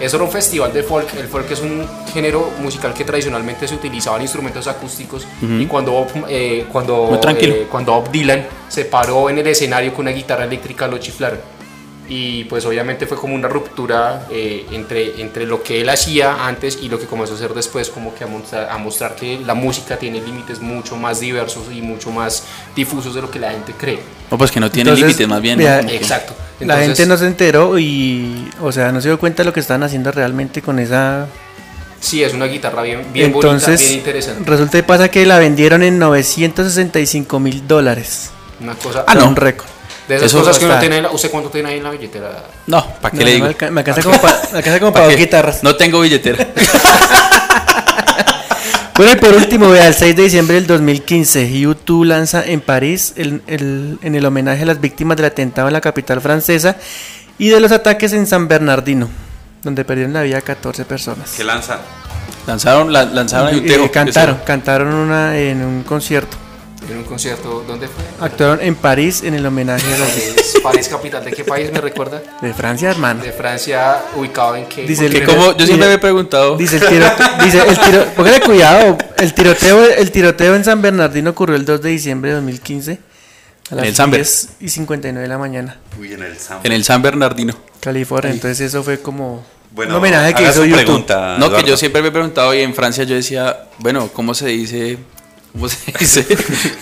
Eso 0.00 0.16
era 0.16 0.24
un 0.24 0.30
festival 0.30 0.72
de 0.72 0.82
folk. 0.82 1.14
El 1.14 1.28
folk 1.28 1.50
es 1.50 1.60
un 1.60 1.86
género 2.12 2.50
musical 2.60 2.94
que 2.94 3.04
tradicionalmente 3.04 3.66
se 3.66 3.74
utilizaba 3.74 4.16
en 4.16 4.22
instrumentos 4.22 4.66
acústicos. 4.66 5.26
Y 5.42 5.66
cuando 5.66 5.92
Bob, 5.92 6.08
eh, 6.28 6.66
cuando, 6.70 7.18
eh, 7.28 7.66
cuando 7.70 7.92
Bob 7.92 8.10
Dylan 8.10 8.46
se 8.68 8.84
paró 8.84 9.28
en 9.28 9.38
el 9.38 9.46
escenario 9.46 9.92
con 9.92 10.02
una 10.06 10.12
guitarra 10.12 10.44
eléctrica, 10.44 10.86
lo 10.86 10.98
chiflaron. 10.98 11.57
Y 12.10 12.44
pues 12.44 12.64
obviamente 12.64 13.06
fue 13.06 13.18
como 13.18 13.34
una 13.34 13.48
ruptura 13.48 14.26
eh, 14.30 14.64
entre, 14.72 15.20
entre 15.20 15.44
lo 15.46 15.62
que 15.62 15.82
él 15.82 15.88
hacía 15.90 16.46
antes 16.46 16.78
y 16.80 16.88
lo 16.88 16.98
que 16.98 17.04
comenzó 17.04 17.34
a 17.34 17.36
hacer 17.36 17.52
después, 17.52 17.90
como 17.90 18.14
que 18.14 18.24
a 18.24 18.26
mostrar, 18.26 18.70
a 18.70 18.78
mostrar 18.78 19.14
que 19.14 19.38
la 19.44 19.52
música 19.52 19.98
tiene 19.98 20.20
límites 20.22 20.60
mucho 20.60 20.96
más 20.96 21.20
diversos 21.20 21.64
y 21.70 21.82
mucho 21.82 22.10
más 22.10 22.44
difusos 22.74 23.14
de 23.14 23.20
lo 23.20 23.30
que 23.30 23.38
la 23.38 23.50
gente 23.50 23.74
cree. 23.78 23.98
No, 24.30 24.38
pues 24.38 24.50
que 24.50 24.58
no 24.58 24.70
tiene 24.70 24.88
Entonces, 24.90 25.06
límites, 25.18 25.28
más 25.28 25.42
bien. 25.42 25.60
Exacto. 25.90 26.32
la 26.60 26.74
Entonces- 26.76 26.86
gente 26.86 27.06
no 27.06 27.16
se 27.18 27.26
enteró 27.26 27.78
y, 27.78 28.48
o 28.62 28.72
sea, 28.72 28.90
no 28.90 29.02
se 29.02 29.08
dio 29.08 29.18
cuenta 29.18 29.42
de 29.42 29.46
lo 29.46 29.52
que 29.52 29.60
estaban 29.60 29.82
haciendo 29.82 30.10
realmente 30.10 30.62
con 30.62 30.78
esa... 30.78 31.26
Sí, 32.00 32.22
es 32.22 32.32
una 32.32 32.46
guitarra 32.46 32.82
bien, 32.82 33.04
bien 33.12 33.26
Entonces, 33.34 33.68
bonita, 33.68 33.82
bien 33.82 33.98
interesante. 33.98 34.50
resulta 34.50 34.78
y 34.78 34.82
pasa 34.82 35.10
que 35.10 35.26
la 35.26 35.38
vendieron 35.38 35.82
en 35.82 35.98
965 35.98 37.38
mil 37.40 37.66
dólares. 37.68 38.30
Una 38.60 38.74
cosa. 38.76 39.04
Ah, 39.06 39.14
no. 39.14 39.28
Un 39.28 39.36
récord. 39.36 39.68
De 40.08 40.16
esas 40.16 40.26
Eso 40.28 40.38
cosas 40.38 40.58
que 40.58 40.64
uno 40.64 40.78
tiene. 40.78 40.96
en 40.96 41.02
la- 41.04 41.10
¿Usted 41.10 41.30
cuánto 41.30 41.50
tiene 41.50 41.68
ahí 41.68 41.76
en 41.78 41.84
la 41.84 41.90
billetera? 41.90 42.44
No, 42.66 42.84
¿para 43.00 43.12
qué 43.12 43.18
No, 43.18 43.24
le 43.26 43.32
digo? 43.32 43.44
me 43.44 43.50
alca- 43.50 43.70
me 43.70 43.80
alcanza 43.82 44.02
como 44.02 44.18
para 44.20 44.40
me 44.52 44.58
alcanza 44.58 44.80
como 44.80 44.92
¿Pa' 44.92 45.00
para 45.00 45.06
dos 45.12 45.16
guitarras. 45.18 45.62
No 45.62 45.76
tengo 45.76 46.00
billetera. 46.00 46.46
Bueno, 48.96 49.12
y 49.12 49.16
por 49.16 49.32
último, 49.32 49.68
vea, 49.70 49.86
el 49.86 49.94
6 49.94 50.16
de 50.16 50.24
diciembre 50.24 50.56
del 50.56 50.66
2015, 50.66 51.48
U2 51.48 52.04
lanza 52.04 52.44
en 52.44 52.60
París 52.60 53.12
el- 53.14 53.42
el- 53.46 53.96
en 54.02 54.16
el 54.16 54.26
homenaje 54.26 54.64
a 54.64 54.66
las 54.66 54.80
víctimas 54.80 55.16
del 55.16 55.26
atentado 55.26 55.68
en 55.68 55.74
la 55.74 55.80
capital 55.80 56.20
francesa 56.20 56.74
y 57.38 57.48
de 57.48 57.60
los 57.60 57.70
ataques 57.70 58.12
en 58.12 58.26
San 58.26 58.48
Bernardino. 58.48 59.08
donde 59.62 59.84
perdieron 59.84 60.12
la 60.12 60.22
vida 60.22 60.40
14 60.40 60.84
personas. 60.84 61.30
¿Qué 61.36 61.42
lanzan? 61.44 61.78
Lanzaron, 62.46 62.92
la- 62.92 63.04
lanzaron 63.04 63.54
un 63.54 63.64
Eh, 63.64 63.68
tejo. 63.68 63.90
cantaron, 63.90 64.38
cantaron 64.44 64.94
una, 64.94 65.36
en 65.36 65.62
un 65.62 65.82
concierto. 65.82 66.36
En 66.90 66.96
un 66.96 67.04
concierto, 67.04 67.64
¿dónde 67.68 67.86
fue? 67.86 68.02
Actuaron 68.26 68.60
en 68.62 68.74
París 68.74 69.22
en 69.22 69.34
el 69.34 69.44
homenaje 69.44 69.84
a 69.92 69.98
los 69.98 70.08
París, 70.08 70.54
París, 70.62 70.88
capital. 70.88 71.22
¿De 71.24 71.32
qué 71.32 71.44
país 71.44 71.70
me 71.70 71.80
recuerda? 71.82 72.22
de 72.40 72.54
Francia, 72.54 72.90
hermano. 72.90 73.22
De 73.22 73.30
Francia, 73.32 74.02
ubicado 74.16 74.56
en 74.56 74.66
qué. 74.66 74.86
Dice 74.86 75.04
el- 75.06 75.24
como 75.26 75.52
yo 75.56 75.66
siempre 75.66 75.74
dice- 75.76 75.88
me 75.88 75.94
he 75.94 75.98
preguntado. 75.98 76.56
Dice 76.56 76.76
el 76.76 76.86
tiro, 76.86 77.06
dice 77.44 77.62
el 77.68 77.78
tiro, 77.78 78.04
póngale 78.16 78.40
cuidado, 78.40 78.96
el 79.18 79.34
tiroteo, 79.34 79.84
el 79.84 80.10
tiroteo 80.10 80.54
en 80.56 80.64
San 80.64 80.80
Bernardino 80.80 81.30
ocurrió 81.30 81.56
el 81.56 81.66
2 81.66 81.82
de 81.82 81.90
diciembre 81.90 82.30
de 82.30 82.36
2015 82.36 82.92
a 82.92 82.94
En 83.72 83.76
las 83.76 83.86
el 83.86 83.94
Samber. 83.94 84.20
10 84.20 84.48
y 84.60 84.68
59 84.70 85.22
de 85.22 85.28
la 85.28 85.36
mañana, 85.38 85.76
Uy, 86.00 86.14
en 86.14 86.22
el 86.22 86.38
Sam. 86.38 86.60
En 86.64 86.72
el 86.72 86.84
San 86.84 87.02
Bernardino. 87.02 87.54
California. 87.80 88.30
Entonces 88.32 88.60
eso 88.60 88.82
fue 88.82 89.00
como 89.00 89.44
Bueno, 89.72 89.92
un 89.92 89.98
homenaje 89.98 90.32
que 90.32 90.42
hizo 90.44 90.64
YouTube. 90.64 90.84
pregunta, 90.84 91.36
No, 91.38 91.52
que 91.52 91.64
yo 91.64 91.76
siempre 91.76 92.00
me 92.00 92.08
he 92.08 92.12
preguntado 92.12 92.54
y 92.54 92.62
en 92.62 92.74
Francia 92.74 93.04
yo 93.04 93.14
decía, 93.14 93.64
bueno, 93.78 94.08
¿cómo 94.14 94.32
se 94.32 94.46
dice? 94.46 94.96
¿Cómo 95.52 95.68
se 95.68 95.92
dice? 95.98 96.26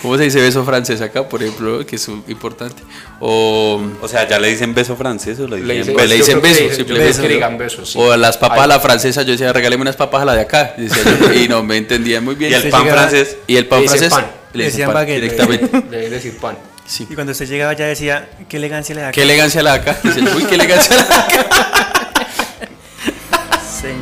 ¿Cómo 0.02 0.16
se 0.18 0.24
dice 0.24 0.40
beso 0.40 0.64
francés 0.64 1.00
acá, 1.00 1.28
por 1.28 1.42
ejemplo, 1.42 1.86
que 1.86 1.96
es 1.96 2.08
importante? 2.28 2.82
O, 3.20 3.80
O 4.02 4.08
sea, 4.08 4.28
¿ya 4.28 4.38
le 4.38 4.48
dicen 4.48 4.74
beso 4.74 4.96
francés 4.96 5.38
o 5.40 5.46
le 5.46 5.58
Le 5.60 5.74
dicen 5.78 5.94
dicen- 5.94 6.08
le 6.08 6.14
dicen 6.16 6.40
que 6.40 6.48
beso, 6.48 6.62
dicen- 6.64 6.84
creo 6.86 7.12
que 7.22 7.28
digan 7.28 7.58
beso, 7.58 7.86
sí. 7.86 7.98
O 7.98 8.12
a 8.12 8.16
las 8.16 8.36
papas 8.36 8.58
Ay. 8.58 8.64
a 8.64 8.66
la 8.66 8.80
francesa, 8.80 9.22
yo 9.22 9.32
decía, 9.32 9.52
regáleme 9.52 9.82
unas 9.82 9.96
papas 9.96 10.22
a 10.22 10.24
la 10.24 10.34
de 10.34 10.40
acá. 10.42 10.74
decía 10.76 11.02
yo, 11.20 11.32
y 11.32 11.48
no 11.48 11.62
me 11.62 11.76
entendían 11.76 12.24
muy 12.24 12.34
bien. 12.34 12.50
¿Y 12.52 12.54
el 12.54 12.68
pan 12.70 12.82
llegaba- 12.84 13.00
francés? 13.08 13.36
Y 13.46 13.56
el 13.56 13.66
pan 13.66 13.78
Le 13.78 13.82
dicen 13.84 13.98
francés. 13.98 14.18
pan. 14.18 14.30
Le 14.52 14.64
dicen 14.64 14.72
Decían 14.72 14.86
pan 14.88 14.94
baguette. 14.94 15.22
directamente. 15.22 15.82
Deben 15.90 16.10
decir 16.10 16.36
pan. 16.38 16.58
Sí. 16.86 17.06
Y 17.10 17.14
cuando 17.14 17.32
usted 17.32 17.48
llegaba 17.48 17.72
ya 17.72 17.86
decía, 17.86 18.28
qué 18.48 18.58
elegancia 18.58 18.94
le 18.94 19.00
da. 19.02 19.10
Qué 19.12 19.22
elegancia 19.22 19.60
la 19.62 19.72
de 19.72 19.78
acá. 19.80 19.98
Dice, 20.04 20.20
uy, 20.36 20.44
qué 20.44 20.54
elegancia 20.54 20.96
la 20.96 21.02
de 21.02 21.14
acá. 21.14 21.66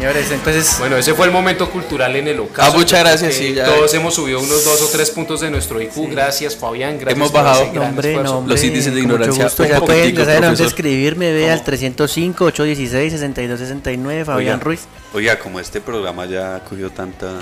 Señores, 0.05 0.31
entonces 0.33 0.77
Bueno, 0.81 0.99
ese 0.99 1.15
fue 1.15 1.25
el 1.25 1.33
momento 1.33 1.71
cultural 1.71 2.15
en 2.15 2.29
el 2.29 2.39
ocaso. 2.39 2.71
Ah, 2.71 2.77
muchas 2.77 3.01
gracias, 3.01 3.33
que 3.33 3.39
sí, 3.39 3.55
ya. 3.55 3.65
Todos 3.65 3.95
hemos 3.95 4.15
subido 4.15 4.39
unos 4.39 4.63
dos 4.63 4.83
o 4.83 4.89
tres 4.89 5.11
puntos 5.11 5.41
de 5.41 5.51
nuestro 5.51 5.81
IQ. 5.81 6.11
Gracias, 6.11 6.55
Fabián. 6.55 6.99
Gracias 6.99 7.17
Hemos 7.17 7.33
bajado. 7.33 7.73
gran 7.73 7.89
Hombre, 7.89 8.15
no, 8.17 8.39
hombre, 8.41 8.55
Los 8.55 8.63
índices 8.63 8.93
de 8.93 9.01
ignorancia, 9.01 9.45
gusto. 9.45 9.63
un 9.63 9.69
Ya, 9.71 9.81
pueden, 9.81 10.15
ya 10.15 10.25
saben 10.27 10.45
a 10.45 10.47
dónde 10.49 10.65
escribirme, 10.67 11.33
ve 11.33 11.51
al 11.51 11.65
305 11.65 12.45
816 12.45 13.13
6269 13.13 14.25
Fabián 14.27 14.57
Oiga, 14.57 14.63
Ruiz. 14.63 14.81
Oiga, 15.15 15.39
como 15.39 15.59
este 15.59 15.81
programa 15.81 16.27
ya 16.27 16.61
cogió 16.69 16.91
tanta 16.91 17.39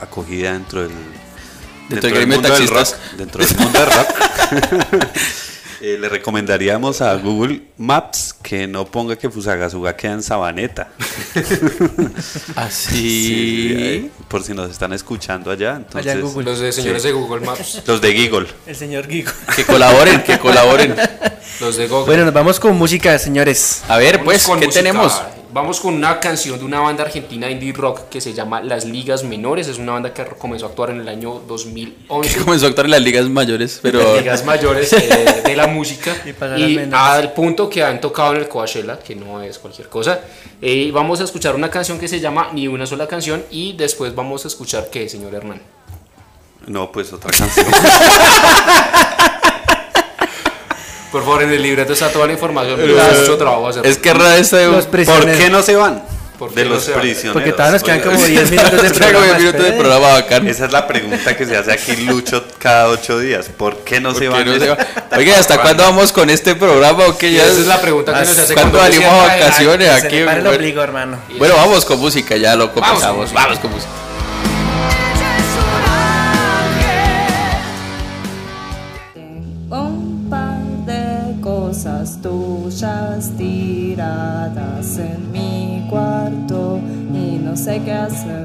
acogida 0.00 0.54
dentro 0.54 0.84
del 0.84 0.92
Dentro 1.90 2.08
del 2.08 2.16
gremio 2.16 2.40
de 2.40 2.48
mundo 2.48 2.58
del 2.58 2.68
rock, 2.68 2.88
dentro 3.18 3.44
del 3.44 3.56
mundo 3.58 3.78
del 3.78 3.88
rock, 3.90 4.08
eh, 5.82 5.98
le 6.00 6.08
recomendaríamos 6.08 7.02
a 7.02 7.14
Google 7.16 7.62
Maps 7.76 8.34
que 8.42 8.66
no 8.66 8.86
ponga 8.86 9.16
que 9.16 9.28
Fusagasugá 9.28 9.96
queda 9.96 10.12
en 10.12 10.22
Sabaneta. 10.22 10.88
Así. 12.56 12.96
Sí, 12.96 13.76
ahí, 13.76 14.10
por 14.28 14.42
si 14.42 14.54
nos 14.54 14.70
están 14.70 14.92
escuchando 14.92 15.50
allá. 15.50 15.76
Entonces, 15.76 16.00
Allá 16.10 16.12
en 16.12 16.20
Google. 16.26 16.44
Los 16.44 16.60
de 16.60 16.72
señores 16.72 17.02
Sí. 17.02 17.08
de 17.08 17.14
Google 17.14 17.44
Maps. 17.46 17.82
Los 17.86 18.00
de 18.00 18.12
Giggle. 18.12 18.46
El 18.66 18.76
señor 18.76 19.06
Guigo. 19.08 19.32
Que 19.56 19.64
colaboren, 19.64 20.22
que 20.22 20.38
colaboren. 20.38 20.94
Los 21.60 21.76
de 21.76 21.88
Google. 21.88 22.06
Bueno, 22.06 22.24
nos 22.26 22.34
vamos 22.34 22.60
con 22.60 22.76
música, 22.76 23.18
señores. 23.18 23.82
A 23.88 23.98
ver, 23.98 24.18
Vamos 24.18 24.24
pues, 24.26 24.46
¿qué 24.46 24.54
música. 24.54 24.72
tenemos? 24.72 25.20
Vamos 25.52 25.80
con 25.80 25.92
una 25.92 26.18
canción 26.18 26.58
de 26.58 26.64
una 26.64 26.80
banda 26.80 27.04
argentina 27.04 27.50
indie 27.50 27.74
rock 27.74 28.08
que 28.08 28.22
se 28.22 28.32
llama 28.32 28.62
Las 28.62 28.86
Ligas 28.86 29.22
Menores. 29.22 29.68
Es 29.68 29.76
una 29.76 29.92
banda 29.92 30.14
que 30.14 30.24
comenzó 30.24 30.64
a 30.64 30.70
actuar 30.70 30.88
en 30.88 31.00
el 31.00 31.08
año 31.08 31.42
2011. 31.46 32.34
Que 32.34 32.40
comenzó 32.42 32.64
a 32.64 32.68
actuar 32.70 32.86
en 32.86 32.92
las 32.92 33.02
ligas 33.02 33.28
mayores, 33.28 33.78
pero. 33.82 33.98
Las 34.02 34.16
ligas 34.22 34.44
mayores 34.46 34.90
eh, 34.94 35.42
de 35.44 35.54
la 35.54 35.66
música 35.66 36.16
Y 36.24 36.32
para 36.32 36.58
y, 36.58 36.74
las 36.74 36.86
menores. 36.86 36.94
al 36.94 37.32
punto 37.34 37.68
que 37.68 37.84
han 37.84 38.00
tocado 38.00 38.32
en 38.32 38.38
el 38.38 38.48
Coachella, 38.48 38.98
que 38.98 39.14
no 39.14 39.42
es 39.42 39.58
cualquier 39.58 39.90
cosa. 39.90 40.20
Eh, 40.62 40.90
vamos 40.90 41.20
a 41.20 41.24
escuchar 41.24 41.54
una 41.54 41.68
canción 41.68 41.98
que 41.98 42.08
se 42.08 42.18
llama 42.18 42.48
Ni 42.54 42.66
una 42.66 42.86
sola 42.86 43.06
canción 43.06 43.44
y 43.50 43.74
después 43.74 44.14
vamos 44.14 44.46
a 44.46 44.48
escuchar 44.48 44.88
qué, 44.90 45.06
señor 45.06 45.34
Hernán. 45.34 45.60
No, 46.66 46.90
pues 46.90 47.12
otra 47.12 47.30
canción. 47.30 47.66
Por 51.12 51.22
favor, 51.22 51.42
en 51.42 51.52
el 51.52 51.62
libreto 51.62 51.92
está 51.92 52.08
toda 52.10 52.26
la 52.26 52.32
información. 52.32 52.76
Pero 52.80 52.98
es 53.00 53.20
mucho 53.20 53.36
trabajo. 53.36 53.70
Es 53.82 53.98
que 53.98 54.12
rara 54.14 54.36
esta 54.38 54.56
de 54.56 54.66
Los 54.68 54.86
¿Por 54.86 55.30
qué 55.32 55.50
no 55.50 55.62
se 55.62 55.76
van? 55.76 56.02
¿Por 56.38 56.52
de 56.54 56.64
no 56.64 56.70
los 56.74 56.88
van? 56.90 57.00
prisioneros. 57.00 57.34
Porque 57.34 57.52
todavía 57.52 57.72
nos 57.74 57.82
quedan 57.84 58.00
como 58.00 58.16
10 58.24 58.50
minutos 58.50 58.82
de 58.82 58.90
programa. 58.98 59.26
diez 59.26 59.38
minutos 59.38 59.62
de 59.64 59.72
programa 59.72 60.08
bacán. 60.14 60.48
Esa 60.48 60.64
es 60.64 60.72
la 60.72 60.86
pregunta 60.88 61.36
que 61.36 61.46
se 61.46 61.56
hace 61.56 61.70
aquí 61.70 61.96
Lucho 61.98 62.44
cada 62.58 62.88
ocho 62.88 63.18
días. 63.20 63.48
¿Por 63.56 63.76
qué 63.84 64.00
no 64.00 64.08
¿Por 64.08 64.18
se 64.18 64.24
qué 64.24 64.28
van? 64.30 64.46
no 64.46 64.58
se 64.58 64.68
va? 64.70 64.78
Oiga, 65.16 65.38
¿hasta 65.38 65.60
cuándo 65.60 65.84
vamos 65.84 66.10
con 66.10 66.30
este 66.30 66.54
programa? 66.56 67.04
¿O 67.06 67.16
qué 67.18 67.30
ya 67.32 67.44
esa 67.44 67.60
es 67.60 67.66
la 67.66 67.80
pregunta 67.80 68.12
que 68.14 68.20
nos 68.26 68.38
hace 68.38 68.54
¿Cuándo 68.54 68.78
cuando 68.78 68.94
salimos 68.96 69.12
a 69.20 69.26
vacaciones 69.26 69.90
aquí? 69.90 70.16
el 70.16 70.24
Bueno, 70.24 70.50
ombligo, 70.50 70.82
hermano. 70.82 71.18
Bueno, 71.38 71.54
vamos 71.56 71.84
con 71.84 72.00
música, 72.00 72.36
ya 72.36 72.56
lo 72.56 72.68
Vamos 72.68 72.82
comenzamos. 72.88 73.18
música. 73.20 73.40
Vamos 73.42 73.58
con 73.60 73.70
música. 73.70 73.90
Cosas 82.02 82.18
tuyas 82.20 83.30
tiradas 83.36 84.98
en 84.98 85.30
mi 85.30 85.86
cuarto 85.88 86.80
y 87.14 87.38
no 87.38 87.56
sé 87.56 87.80
qué 87.84 87.92
hacer. 87.92 88.44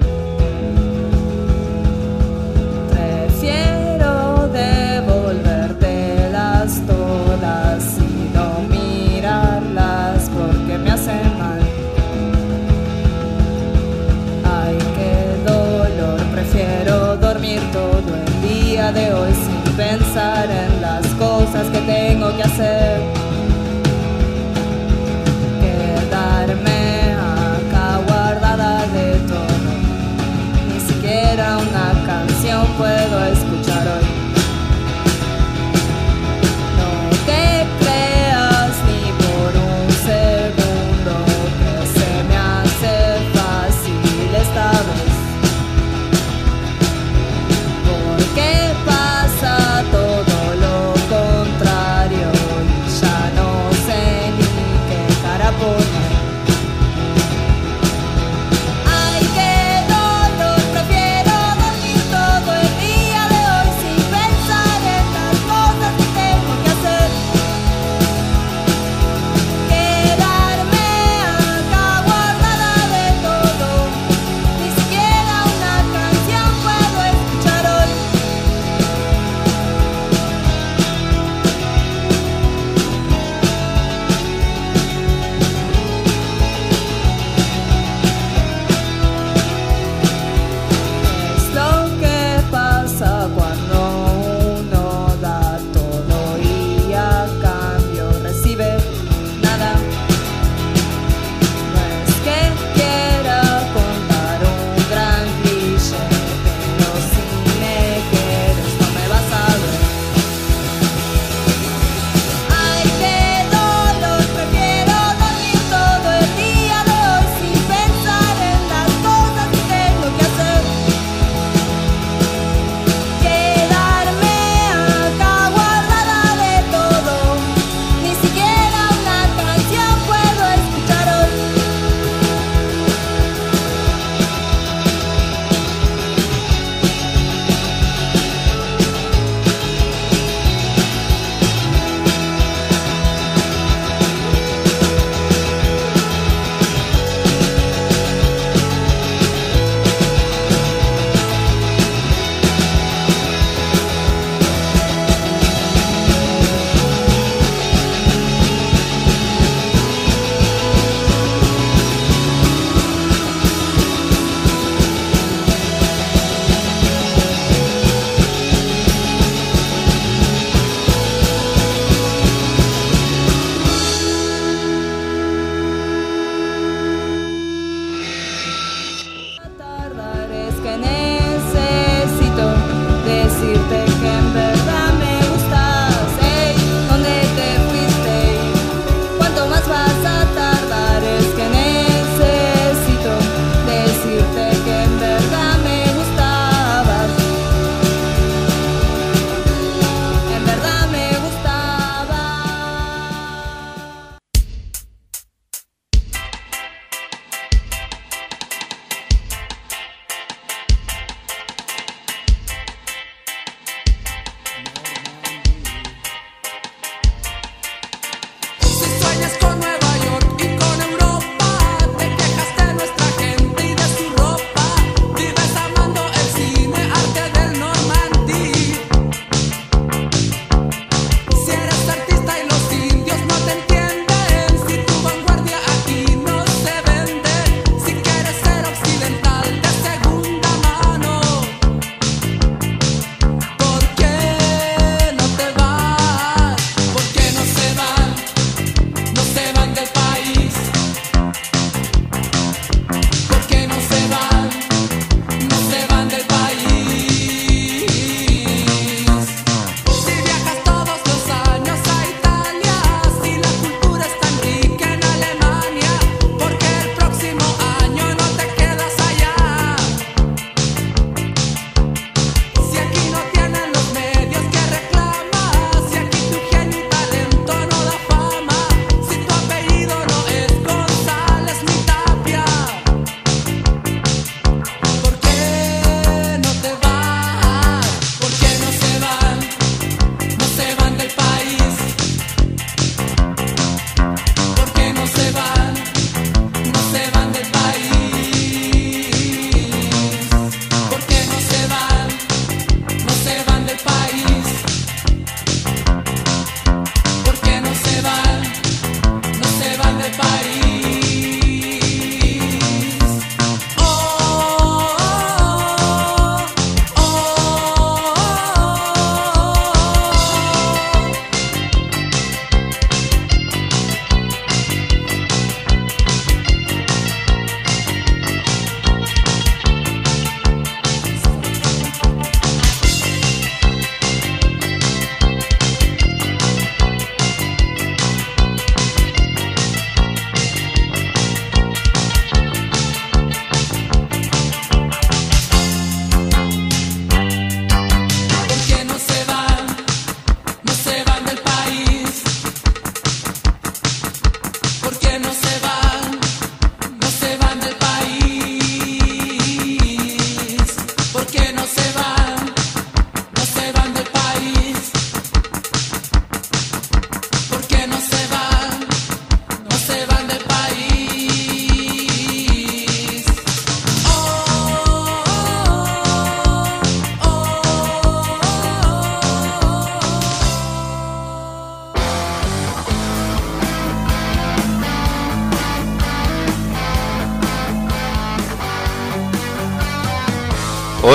Prefiero 2.91 4.47
devolvértelas 4.49 6.79
todas 6.85 7.97
y 7.97 8.29
no 8.35 8.59
mirarlas 8.69 10.29
porque 10.29 10.77
me 10.77 10.91
hacen 10.91 11.39
mal. 11.39 11.61
Ay, 14.45 14.77
qué 14.97 15.35
dolor, 15.51 16.21
prefiero 16.31 17.17
dormir 17.17 17.59
todo 17.73 18.15
el 18.23 18.41
día 18.47 18.91
de 18.91 19.13
hoy 19.13 19.33
sin 19.33 19.63
pensar 19.75 20.47
en 20.47 20.79
las 20.79 21.07
cosas 21.15 21.65
que 21.71 21.79
tengo 21.79 22.37
que 22.37 22.43
hacer. 22.43 23.16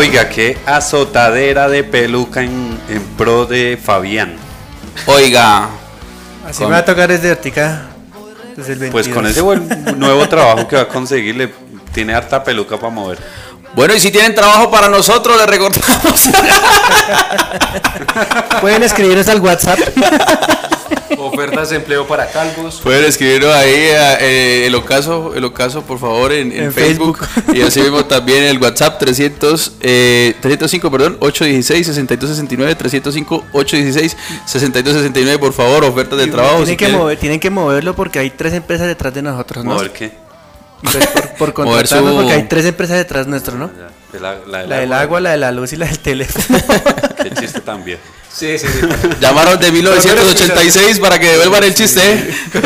Oiga, 0.02 0.28
qué 0.28 0.58
azotadera 0.66 1.68
de 1.68 1.84
peluca 1.84 2.42
en, 2.42 2.76
en 2.88 3.00
pro 3.16 3.46
de 3.46 3.78
Fabián. 3.80 4.34
Oiga. 5.06 5.68
Así 6.44 6.58
Con- 6.58 6.70
me 6.70 6.72
va 6.72 6.78
a 6.78 6.84
tocar 6.84 7.08
desde 7.08 7.30
Ortica. 7.30 7.82
Desde 8.56 8.72
el 8.72 8.78
22. 8.80 8.90
Pues 8.90 9.08
con 9.14 9.24
ese 9.28 9.40
buen 9.42 9.68
nuevo 10.00 10.28
trabajo 10.28 10.66
que 10.66 10.74
va 10.74 10.82
a 10.82 10.88
conseguir, 10.88 11.36
le 11.36 11.54
tiene 11.94 12.14
harta 12.14 12.42
peluca 12.42 12.78
para 12.78 12.88
mover. 12.92 13.18
Bueno, 13.76 13.94
y 13.94 14.00
si 14.00 14.10
tienen 14.10 14.34
trabajo 14.34 14.72
para 14.72 14.88
nosotros, 14.88 15.36
les 15.36 15.46
recordamos. 15.46 16.28
Pueden 18.60 18.82
escribirnos 18.82 19.28
al 19.28 19.38
WhatsApp. 19.40 19.78
Ofertas 21.24 21.70
de 21.70 21.76
empleo 21.76 22.06
para 22.06 22.26
calvos. 22.30 22.80
Pueden 22.82 23.04
escribirnos 23.04 23.54
ahí 23.54 23.88
a, 23.90 24.18
eh, 24.20 24.66
el 24.66 24.74
ocaso, 24.74 25.32
el 25.34 25.44
ocaso, 25.44 25.82
por 25.82 25.98
favor, 25.98 26.32
en, 26.32 26.50
en 26.52 26.64
En 26.64 26.72
Facebook. 26.72 27.18
Y 27.54 27.62
así 27.62 27.80
mismo 27.80 28.04
también 28.04 28.44
el 28.44 28.58
WhatsApp 28.58 28.98
300, 28.98 29.72
eh, 29.80 30.34
305, 30.40 30.90
perdón, 30.90 31.16
816 31.20 31.86
6269 31.86 32.74
305 32.74 33.44
816 33.52 34.16
6269, 34.46 35.38
por 35.38 35.52
favor, 35.52 35.84
ofertas 35.84 36.18
de 36.18 36.26
trabajo. 36.26 36.64
tienen, 36.64 36.68
si 36.70 36.76
que 36.76 36.88
mover, 36.88 37.18
tienen 37.18 37.40
que 37.40 37.50
moverlo 37.50 37.94
porque 37.94 38.18
hay 38.18 38.30
tres 38.30 38.52
empresas 38.54 38.86
detrás 38.86 39.14
de 39.14 39.22
nosotros, 39.22 39.64
¿no? 39.64 39.74
¿Mover 39.74 39.92
qué? 39.92 40.12
Entonces, 40.84 41.08
por, 41.38 41.52
por 41.54 41.64
Mover 41.66 41.86
contratarnos 41.86 42.10
su- 42.10 42.16
porque 42.16 42.32
hay 42.32 42.42
tres 42.48 42.64
empresas 42.66 42.96
detrás 42.96 43.26
nuestro, 43.28 43.56
¿no? 43.56 43.70
La, 44.20 44.36
la- 44.46 44.66
La 44.66 44.76
del 44.80 44.92
agua, 44.92 45.20
la 45.20 45.30
de 45.30 45.36
la 45.38 45.52
luz 45.52 45.72
y 45.72 45.76
la 45.76 45.86
del 45.86 45.98
teléfono. 46.00 46.58
Qué 47.22 47.30
chiste 47.30 47.60
también. 47.60 47.98
Sí, 48.32 48.58
sí, 48.58 48.66
sí. 48.66 48.80
Llamaron 49.20 49.58
de 49.60 49.70
1986 49.70 50.98
para 50.98 51.18
que 51.18 51.28
devuelvan 51.28 51.64
el 51.64 51.74
chiste. 51.74 52.00
¿eh? 52.02 52.34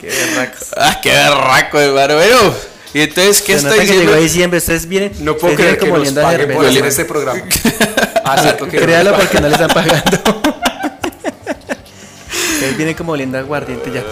Qué 0.00 0.06
berracos. 0.08 0.68
Ah, 0.76 1.00
qué 1.02 1.10
berraco, 1.10 1.80
hermano. 1.80 2.14
Bueno, 2.16 2.54
y 2.92 3.00
entonces, 3.00 3.42
¿qué 3.42 3.54
está 3.54 3.68
nota 3.70 3.80
que 3.80 3.86
diciendo? 3.86 4.12
llegó 4.12 4.22
diciembre, 4.22 4.58
ustedes 4.58 4.86
vienen. 4.86 5.12
No 5.20 5.36
puedo 5.36 5.54
creer 5.54 5.78
que 5.78 5.86
vienen 5.86 6.14
nos 6.14 6.24
paguen 6.24 6.52
por 6.52 6.64
cerveza. 6.64 6.70
hacer 6.70 6.86
este 6.86 7.04
programa. 7.04 7.42
Que 8.70 8.78
Créalo 8.78 9.14
porque 9.14 9.40
no 9.40 9.46
le 9.48 9.54
están 9.54 9.68
pagando. 9.74 10.18
Ustedes 12.54 12.76
vienen 12.76 12.94
como 12.96 13.12
oliendo 13.12 13.38
aguardiente 13.38 13.90
ya. 13.92 14.02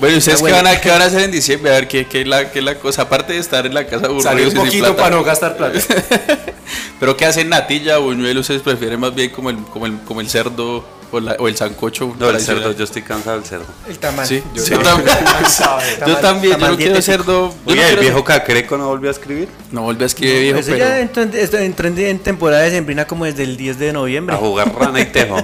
Bueno, 0.00 0.14
¿y 0.14 0.18
ustedes 0.18 0.40
qué 0.42 0.52
van, 0.52 0.66
a, 0.66 0.80
qué 0.80 0.90
van 0.90 1.02
a 1.02 1.06
hacer 1.06 1.22
en 1.22 1.30
diciembre? 1.32 1.70
A 1.72 1.74
ver, 1.74 1.88
¿qué, 1.88 2.06
qué 2.06 2.20
es 2.22 2.28
la, 2.28 2.50
qué 2.52 2.60
es 2.60 2.64
la 2.64 2.76
cosa? 2.76 3.02
Aparte 3.02 3.32
de 3.32 3.38
estar 3.40 3.66
en 3.66 3.74
la 3.74 3.84
casa 3.86 4.06
aburridos 4.06 4.22
Salir 4.24 4.46
un 4.48 4.54
poquito 4.54 4.84
plata. 4.86 4.96
para 5.02 5.16
no 5.16 5.24
gastar 5.24 5.56
plata. 5.56 5.78
¿Pero 7.00 7.16
qué 7.16 7.26
hacen 7.26 7.48
natilla 7.48 7.98
o 7.98 8.02
buñuelo? 8.04 8.40
¿Ustedes 8.40 8.62
prefieren 8.62 9.00
más 9.00 9.14
bien 9.14 9.30
como 9.30 9.50
el, 9.50 9.56
como 9.64 9.86
el, 9.86 9.98
como 10.00 10.20
el 10.20 10.28
cerdo 10.28 10.84
o, 11.10 11.20
la- 11.20 11.36
o 11.38 11.48
el 11.48 11.56
sancocho? 11.56 12.14
No, 12.18 12.30
el 12.30 12.40
cerdo, 12.40 12.72
yo 12.72 12.84
estoy 12.84 13.02
cansado 13.02 13.36
del 13.40 13.44
cerdo. 13.48 13.64
El 13.88 13.98
tamal. 13.98 14.26
Sí, 14.26 14.42
Yo 14.54 14.62
también. 14.80 14.82
también. 15.06 15.16
Cansado. 15.24 15.80
Yo 16.00 16.06
Tamal- 16.06 16.20
también, 16.20 16.58
yo 16.60 16.68
no 16.68 16.76
quiero 16.76 17.02
cerdo. 17.02 17.54
Oye, 17.64 17.76
no 17.76 17.82
el 17.82 17.86
quiero 17.88 18.00
viejo 18.02 18.24
Cacreco 18.24 18.76
no 18.78 18.86
volvió 18.88 19.08
a 19.08 19.12
escribir. 19.12 19.48
No 19.72 19.82
vuelve 19.82 20.04
a 20.04 20.06
escribir 20.06 20.40
viejo, 20.42 20.58
Eso 20.60 20.72
pero. 20.72 20.84
ya 20.84 21.00
entró 21.00 21.22
en, 21.24 21.34
esto 21.34 21.58
entró 21.58 21.88
en- 21.88 21.98
en 21.98 22.18
temporada 22.20 22.62
de 22.62 22.70
sembrina 22.70 23.04
como 23.06 23.24
desde 23.24 23.42
el 23.44 23.56
10 23.56 23.78
de 23.78 23.92
noviembre. 23.92 24.34
A 24.36 24.38
jugar 24.38 24.72
rana 24.74 25.00
y 25.00 25.06
tejo. 25.06 25.36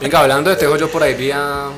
Venga, 0.00 0.20
hablando 0.20 0.50
de 0.50 0.56
tejo, 0.56 0.76
yo 0.76 0.90
por 0.90 1.02
ahí 1.02 1.14
vi 1.14 1.30
a 1.30 1.68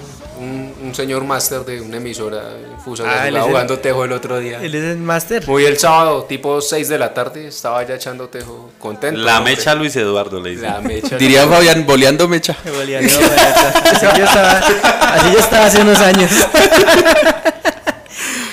un, 0.90 0.94
señor 0.94 1.24
máster 1.24 1.64
de 1.64 1.80
una 1.80 1.96
emisora 1.96 2.42
Fusa 2.84 3.04
Ah, 3.06 3.28
él 3.28 3.36
el- 3.36 3.42
jugando 3.42 3.78
tejo 3.78 4.04
el 4.04 4.12
otro 4.12 4.38
día. 4.38 4.58
Él 4.62 4.74
es 4.74 4.84
el 4.84 4.98
máster. 4.98 5.46
Muy 5.46 5.64
el 5.64 5.78
sábado, 5.78 6.24
tipo 6.24 6.60
6 6.60 6.88
de 6.88 6.98
la 6.98 7.14
tarde, 7.14 7.46
estaba 7.48 7.82
ya 7.86 7.94
echando 7.94 8.28
tejo, 8.28 8.70
contento. 8.78 9.20
La 9.20 9.38
hombre. 9.38 9.56
mecha 9.56 9.74
Luis 9.74 9.94
Eduardo 9.96 10.40
le 10.40 10.50
dice. 10.50 10.62
La 10.62 10.80
mecha. 10.80 11.16
Diría 11.16 11.46
Fabián, 11.46 11.84
boleando 11.86 12.28
mecha. 12.28 12.56
Así 12.64 14.06
yo 14.16 14.24
estaba, 14.24 14.58
así 15.14 15.32
yo 15.32 15.38
estaba 15.38 15.66
hace 15.66 15.80
unos 15.82 15.98
años. 16.00 16.30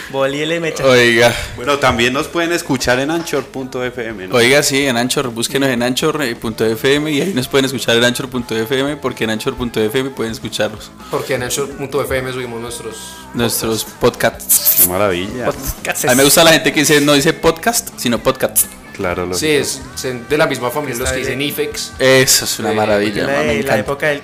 Bolí 0.10 0.42
el 0.42 0.62
mecha. 0.62 0.86
Oiga. 0.86 1.34
Bueno, 1.58 1.80
también 1.80 2.14
nos 2.14 2.28
pueden 2.28 2.54
escuchar 2.54 3.00
en 3.00 3.12
anchor.fm. 3.12 4.28
¿no? 4.28 4.36
Oiga, 4.36 4.64
sí, 4.64 4.86
en 4.88 4.96
Anchor, 4.98 5.30
búsquenos 5.30 5.70
en 5.70 5.84
Anchor.fm 5.84 7.12
y 7.12 7.22
ahí 7.22 7.34
nos 7.34 7.48
pueden 7.48 7.66
escuchar 7.66 7.98
en 7.98 8.06
Anchor.fm 8.06 8.98
porque 8.98 9.26
en 9.26 9.32
Anchor.fm 9.32 10.10
pueden 10.12 10.32
escucharlos. 10.32 10.92
Porque 11.12 11.36
en 11.36 11.44
Anchor.fm 11.44 12.32
subimos 12.32 12.62
nuestros. 12.62 12.96
Nuestros 13.34 13.84
podcasts. 13.84 14.78
Qué 14.82 14.88
maravilla. 14.90 15.48
A 15.48 16.10
mí 16.12 16.16
me 16.16 16.24
gusta 16.24 16.44
la 16.44 16.54
gente 16.54 16.72
que 16.72 16.80
dice, 16.82 17.02
no 17.02 17.14
dice 17.14 17.34
podcast, 17.34 17.90
sino 17.98 18.20
podcast. 18.24 18.66
Claro, 18.94 19.26
lo 19.28 19.36
Sí, 19.36 19.48
es, 19.48 19.82
es 20.04 20.30
de 20.30 20.38
la 20.38 20.48
misma 20.48 20.72
familia 20.72 20.98
los 20.98 21.12
que 21.12 21.18
dicen 21.18 21.40
IFEX. 21.42 21.92
Eso 22.00 22.46
es 22.46 22.60
una 22.60 22.72
Eh, 22.72 22.76
maravilla, 22.76 23.24
la, 23.26 23.44
la 23.44 23.54
encanta. 23.54 23.78
época 23.80 24.08
del. 24.08 24.22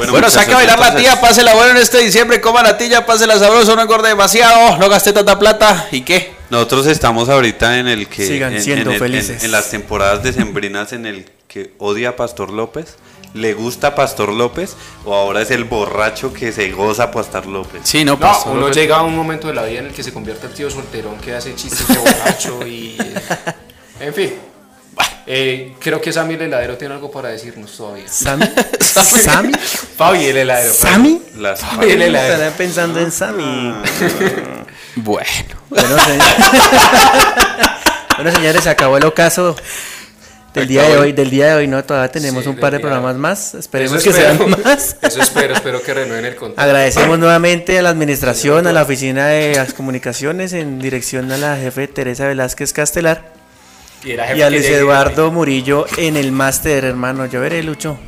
Bueno, 0.00 0.12
Bueno, 0.12 0.30
saque 0.30 0.52
a 0.52 0.56
bailar 0.56 0.78
la 0.78 0.96
tía, 0.96 1.20
pásela 1.20 1.54
bueno 1.54 1.72
en 1.72 1.76
este 1.76 1.98
diciembre, 1.98 2.40
coma 2.40 2.62
la 2.62 2.78
tía, 2.78 3.04
pásela 3.04 3.38
sabroso, 3.38 3.76
no 3.76 3.82
engorde 3.82 4.08
demasiado, 4.08 4.78
no 4.78 4.88
gaste 4.88 5.12
tanta 5.12 5.38
plata, 5.38 5.88
¿y 5.92 6.00
qué? 6.00 6.32
Nosotros 6.48 6.86
estamos 6.86 7.28
ahorita 7.28 7.78
en 7.78 7.86
el 7.86 8.08
que. 8.08 8.26
Sigan 8.26 8.54
en, 8.54 8.62
siendo 8.62 8.90
en 8.90 8.94
el- 8.94 8.98
felices. 8.98 9.40
en- 9.40 9.44
en 9.46 9.52
las 9.52 9.70
temporadas 9.70 10.22
decembrinas 10.22 10.94
en 10.94 11.04
el 11.04 11.26
que 11.48 11.72
odia 11.78 12.10
a 12.10 12.16
Pastor 12.16 12.50
López. 12.50 12.96
¿Le 13.34 13.52
gusta 13.52 13.88
a 13.88 13.94
Pastor 13.94 14.30
López? 14.32 14.74
¿O 15.04 15.14
ahora 15.14 15.42
es 15.42 15.50
el 15.50 15.64
borracho 15.64 16.32
que 16.32 16.50
se 16.50 16.70
goza 16.70 17.04
a 17.04 17.10
Pastor 17.10 17.44
López? 17.46 17.82
Sí, 17.84 18.02
no, 18.04 18.12
No, 18.14 18.18
pues, 18.20 18.38
uno 18.46 18.70
llega 18.70 18.96
a 18.96 19.02
un 19.02 19.14
momento 19.14 19.48
de 19.48 19.54
la 19.54 19.62
vida 19.64 19.80
en 19.80 19.86
el 19.88 19.92
que 19.92 20.02
se 20.02 20.12
convierte 20.14 20.46
el 20.46 20.54
tío 20.54 20.70
solterón 20.70 21.18
que 21.18 21.34
hace 21.36 21.54
chistes 21.54 21.86
de 21.86 21.98
borracho 21.98 22.66
y. 22.66 22.96
En 24.00 24.14
fin. 24.14 24.32
Eh, 25.26 25.74
creo 25.78 26.00
que 26.00 26.12
Sammy 26.12 26.34
el 26.34 26.42
heladero 26.42 26.76
tiene 26.76 26.94
algo 26.94 27.10
para 27.10 27.28
decirnos 27.28 27.76
todavía. 27.76 28.08
¿Sammy? 28.08 28.46
¿Sammy? 28.80 29.52
Fabi 29.96 30.26
el 30.26 30.36
heladero. 30.38 30.72
¿Sammy? 30.72 31.22
Las 31.36 31.60
Fabi 31.60 31.90
el 31.92 32.02
heladero. 32.02 32.34
Estarán 32.34 32.54
pensando 32.54 32.98
en 33.00 33.12
Sammy. 33.12 33.74
Bueno. 34.96 35.28
Bueno, 35.68 35.88
bueno, 38.16 38.32
señores, 38.32 38.64
se 38.64 38.70
acabó 38.70 38.96
el 38.96 39.04
ocaso 39.04 39.54
del 40.52 40.66
día 40.66 40.82
de 40.82 40.96
hoy. 40.98 41.12
Del 41.12 41.30
día 41.30 41.46
de 41.48 41.54
hoy, 41.54 41.68
¿no? 41.68 41.84
Todavía 41.84 42.10
tenemos 42.10 42.42
Sí, 42.42 42.48
un 42.50 42.56
par 42.56 42.72
de 42.72 42.80
programas 42.80 43.14
más. 43.16 43.54
Esperemos 43.54 43.98
Eso 43.98 44.04
que 44.04 44.10
espero. 44.18 44.36
sean 44.36 44.50
más. 44.64 44.96
Eso 45.02 45.22
espero, 45.22 45.54
espero 45.54 45.80
que 45.80 45.94
renueven 45.94 46.24
el 46.24 46.34
contrato. 46.34 46.60
Agradecemos 46.60 47.18
nuevamente 47.20 47.78
a 47.78 47.82
la 47.82 47.90
administración, 47.90 48.66
a 48.66 48.72
la 48.72 48.82
oficina 48.82 49.28
de 49.28 49.54
las 49.54 49.74
comunicaciones, 49.74 50.52
en 50.54 50.80
dirección 50.80 51.30
a 51.30 51.36
la 51.36 51.56
jefe 51.56 51.86
Teresa 51.86 52.26
Velázquez 52.26 52.72
Castelar 52.72 53.39
Y, 54.04 54.12
era 54.12 54.24
y 54.26 54.28
jefe 54.28 54.44
a 54.44 54.50
Luis 54.50 54.64
Eduardo 54.66 55.30
Murillo 55.30 55.86
en 55.96 56.16
el 56.16 56.32
máster, 56.32 56.84
hermano. 56.84 57.26
Yo 57.26 57.40
veré, 57.40 57.62
Lucho. 57.62 57.98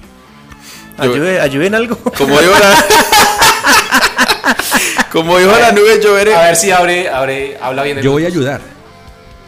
Yo- 0.99 1.03
Ayude, 1.05 1.41
ayuden 1.41 1.75
algo. 1.75 1.97
Como 1.97 2.39
dijo 2.41 2.53
la... 2.59 2.75
Como 5.13 5.37
dijo 5.39 5.53
la 5.59 5.73
nube, 5.73 6.01
yo 6.03 6.15
veré. 6.15 6.35
A 6.35 6.43
ver 6.43 6.57
si 6.57 6.71
abre, 6.71 7.09
abre, 7.11 7.59
habla 7.61 7.83
bien 7.83 7.99
el 7.99 8.05
Yo 8.05 8.13
voy 8.13 8.25
a 8.25 8.29
ayudar 8.29 8.61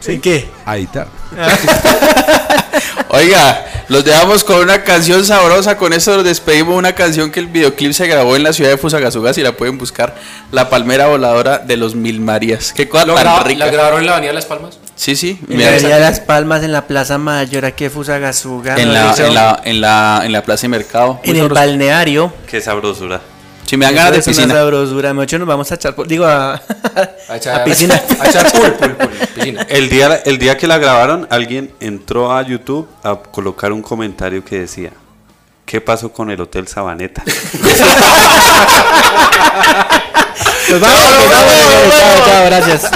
¿En 0.05 0.21
qué? 0.21 0.47
a 0.63 0.77
editar. 0.77 1.07
Oiga, 3.09 3.65
los 3.87 4.05
dejamos 4.05 4.43
con 4.43 4.57
una 4.57 4.83
canción 4.83 5.25
sabrosa. 5.25 5.75
Con 5.77 5.93
esto 5.93 6.15
nos 6.15 6.23
despedimos. 6.23 6.75
Una 6.75 6.93
canción 6.93 7.31
que 7.31 7.39
el 7.39 7.47
videoclip 7.47 7.93
se 7.93 8.05
grabó 8.05 8.35
en 8.35 8.43
la 8.43 8.53
ciudad 8.53 8.69
de 8.69 8.77
Fusagasugá. 8.77 9.33
Si 9.33 9.41
la 9.41 9.53
pueden 9.53 9.79
buscar, 9.79 10.15
La 10.51 10.69
Palmera 10.69 11.07
Voladora 11.07 11.57
de 11.57 11.77
los 11.77 11.95
Mil 11.95 12.21
Marías. 12.21 12.71
Qué 12.73 12.87
cosa 12.87 13.05
¿Lo 13.05 13.15
tan 13.15 13.43
rica. 13.45 13.65
¿La 13.65 13.71
grabaron 13.71 14.01
en 14.01 14.05
la 14.05 14.11
Avenida 14.13 14.33
Las 14.33 14.45
Palmas? 14.45 14.77
Sí, 14.95 15.15
sí. 15.15 15.37
En 15.49 15.57
mira, 15.57 15.71
la 15.71 15.75
Avenida 15.77 15.99
Las 15.99 16.19
Palmas, 16.21 16.63
en 16.63 16.71
la 16.71 16.87
Plaza 16.87 17.17
Mayor, 17.17 17.65
aquí 17.65 17.85
en 17.85 17.91
Fusagasugá. 17.91 18.75
en, 18.77 18.91
mejor 18.93 19.19
la, 19.19 19.25
en, 19.27 19.33
la, 19.33 19.61
en, 19.65 19.81
la, 19.81 20.21
en 20.23 20.31
la 20.31 20.41
Plaza 20.43 20.61
de 20.63 20.69
Mercado. 20.69 21.13
Muy 21.15 21.21
en 21.31 21.35
el 21.35 21.41
sabroso. 21.43 21.61
balneario. 21.61 22.33
Qué 22.47 22.61
sabrosura. 22.61 23.21
Si 23.65 23.75
me 23.77 23.85
dan 23.85 23.95
ganas 23.95 24.11
de 24.13 24.19
es 24.19 24.27
una 24.27 24.35
piscina. 24.35 24.53
sabrosura. 24.53 25.13
Mucho 25.13 25.37
nos 25.39 25.47
vamos 25.47 25.71
a 25.71 25.75
echar, 25.75 25.95
por- 25.95 26.07
digo, 26.07 26.25
a, 26.25 26.53
A 27.29 27.35
echar, 27.35 27.61
a 27.61 27.63
piscina. 27.65 27.99
A 28.19 28.27
echar 28.29 28.51
pool, 28.51 28.73
pool, 28.73 28.91
pool, 28.95 29.09
piscina. 29.35 29.65
El 29.69 29.89
día, 29.89 30.21
el 30.23 30.37
día 30.37 30.55
que 30.57 30.67
la 30.67 30.77
grabaron, 30.77 31.27
alguien 31.29 31.73
entró 31.79 32.31
a 32.31 32.41
YouTube 32.43 32.87
a 33.03 33.15
colocar 33.17 33.71
un 33.73 33.81
comentario 33.81 34.45
que 34.45 34.59
decía: 34.61 34.91
¿Qué 35.65 35.81
pasó 35.81 36.13
con 36.13 36.29
el 36.31 36.39
Hotel 36.39 36.67
Sabaneta? 36.67 37.23
Pues 40.67 40.81
vamos, 40.81 40.99
pues 40.99 41.29
vamos. 41.29 41.53
Chao, 41.95 42.25
chao, 42.25 42.45
gracias. 42.47 42.91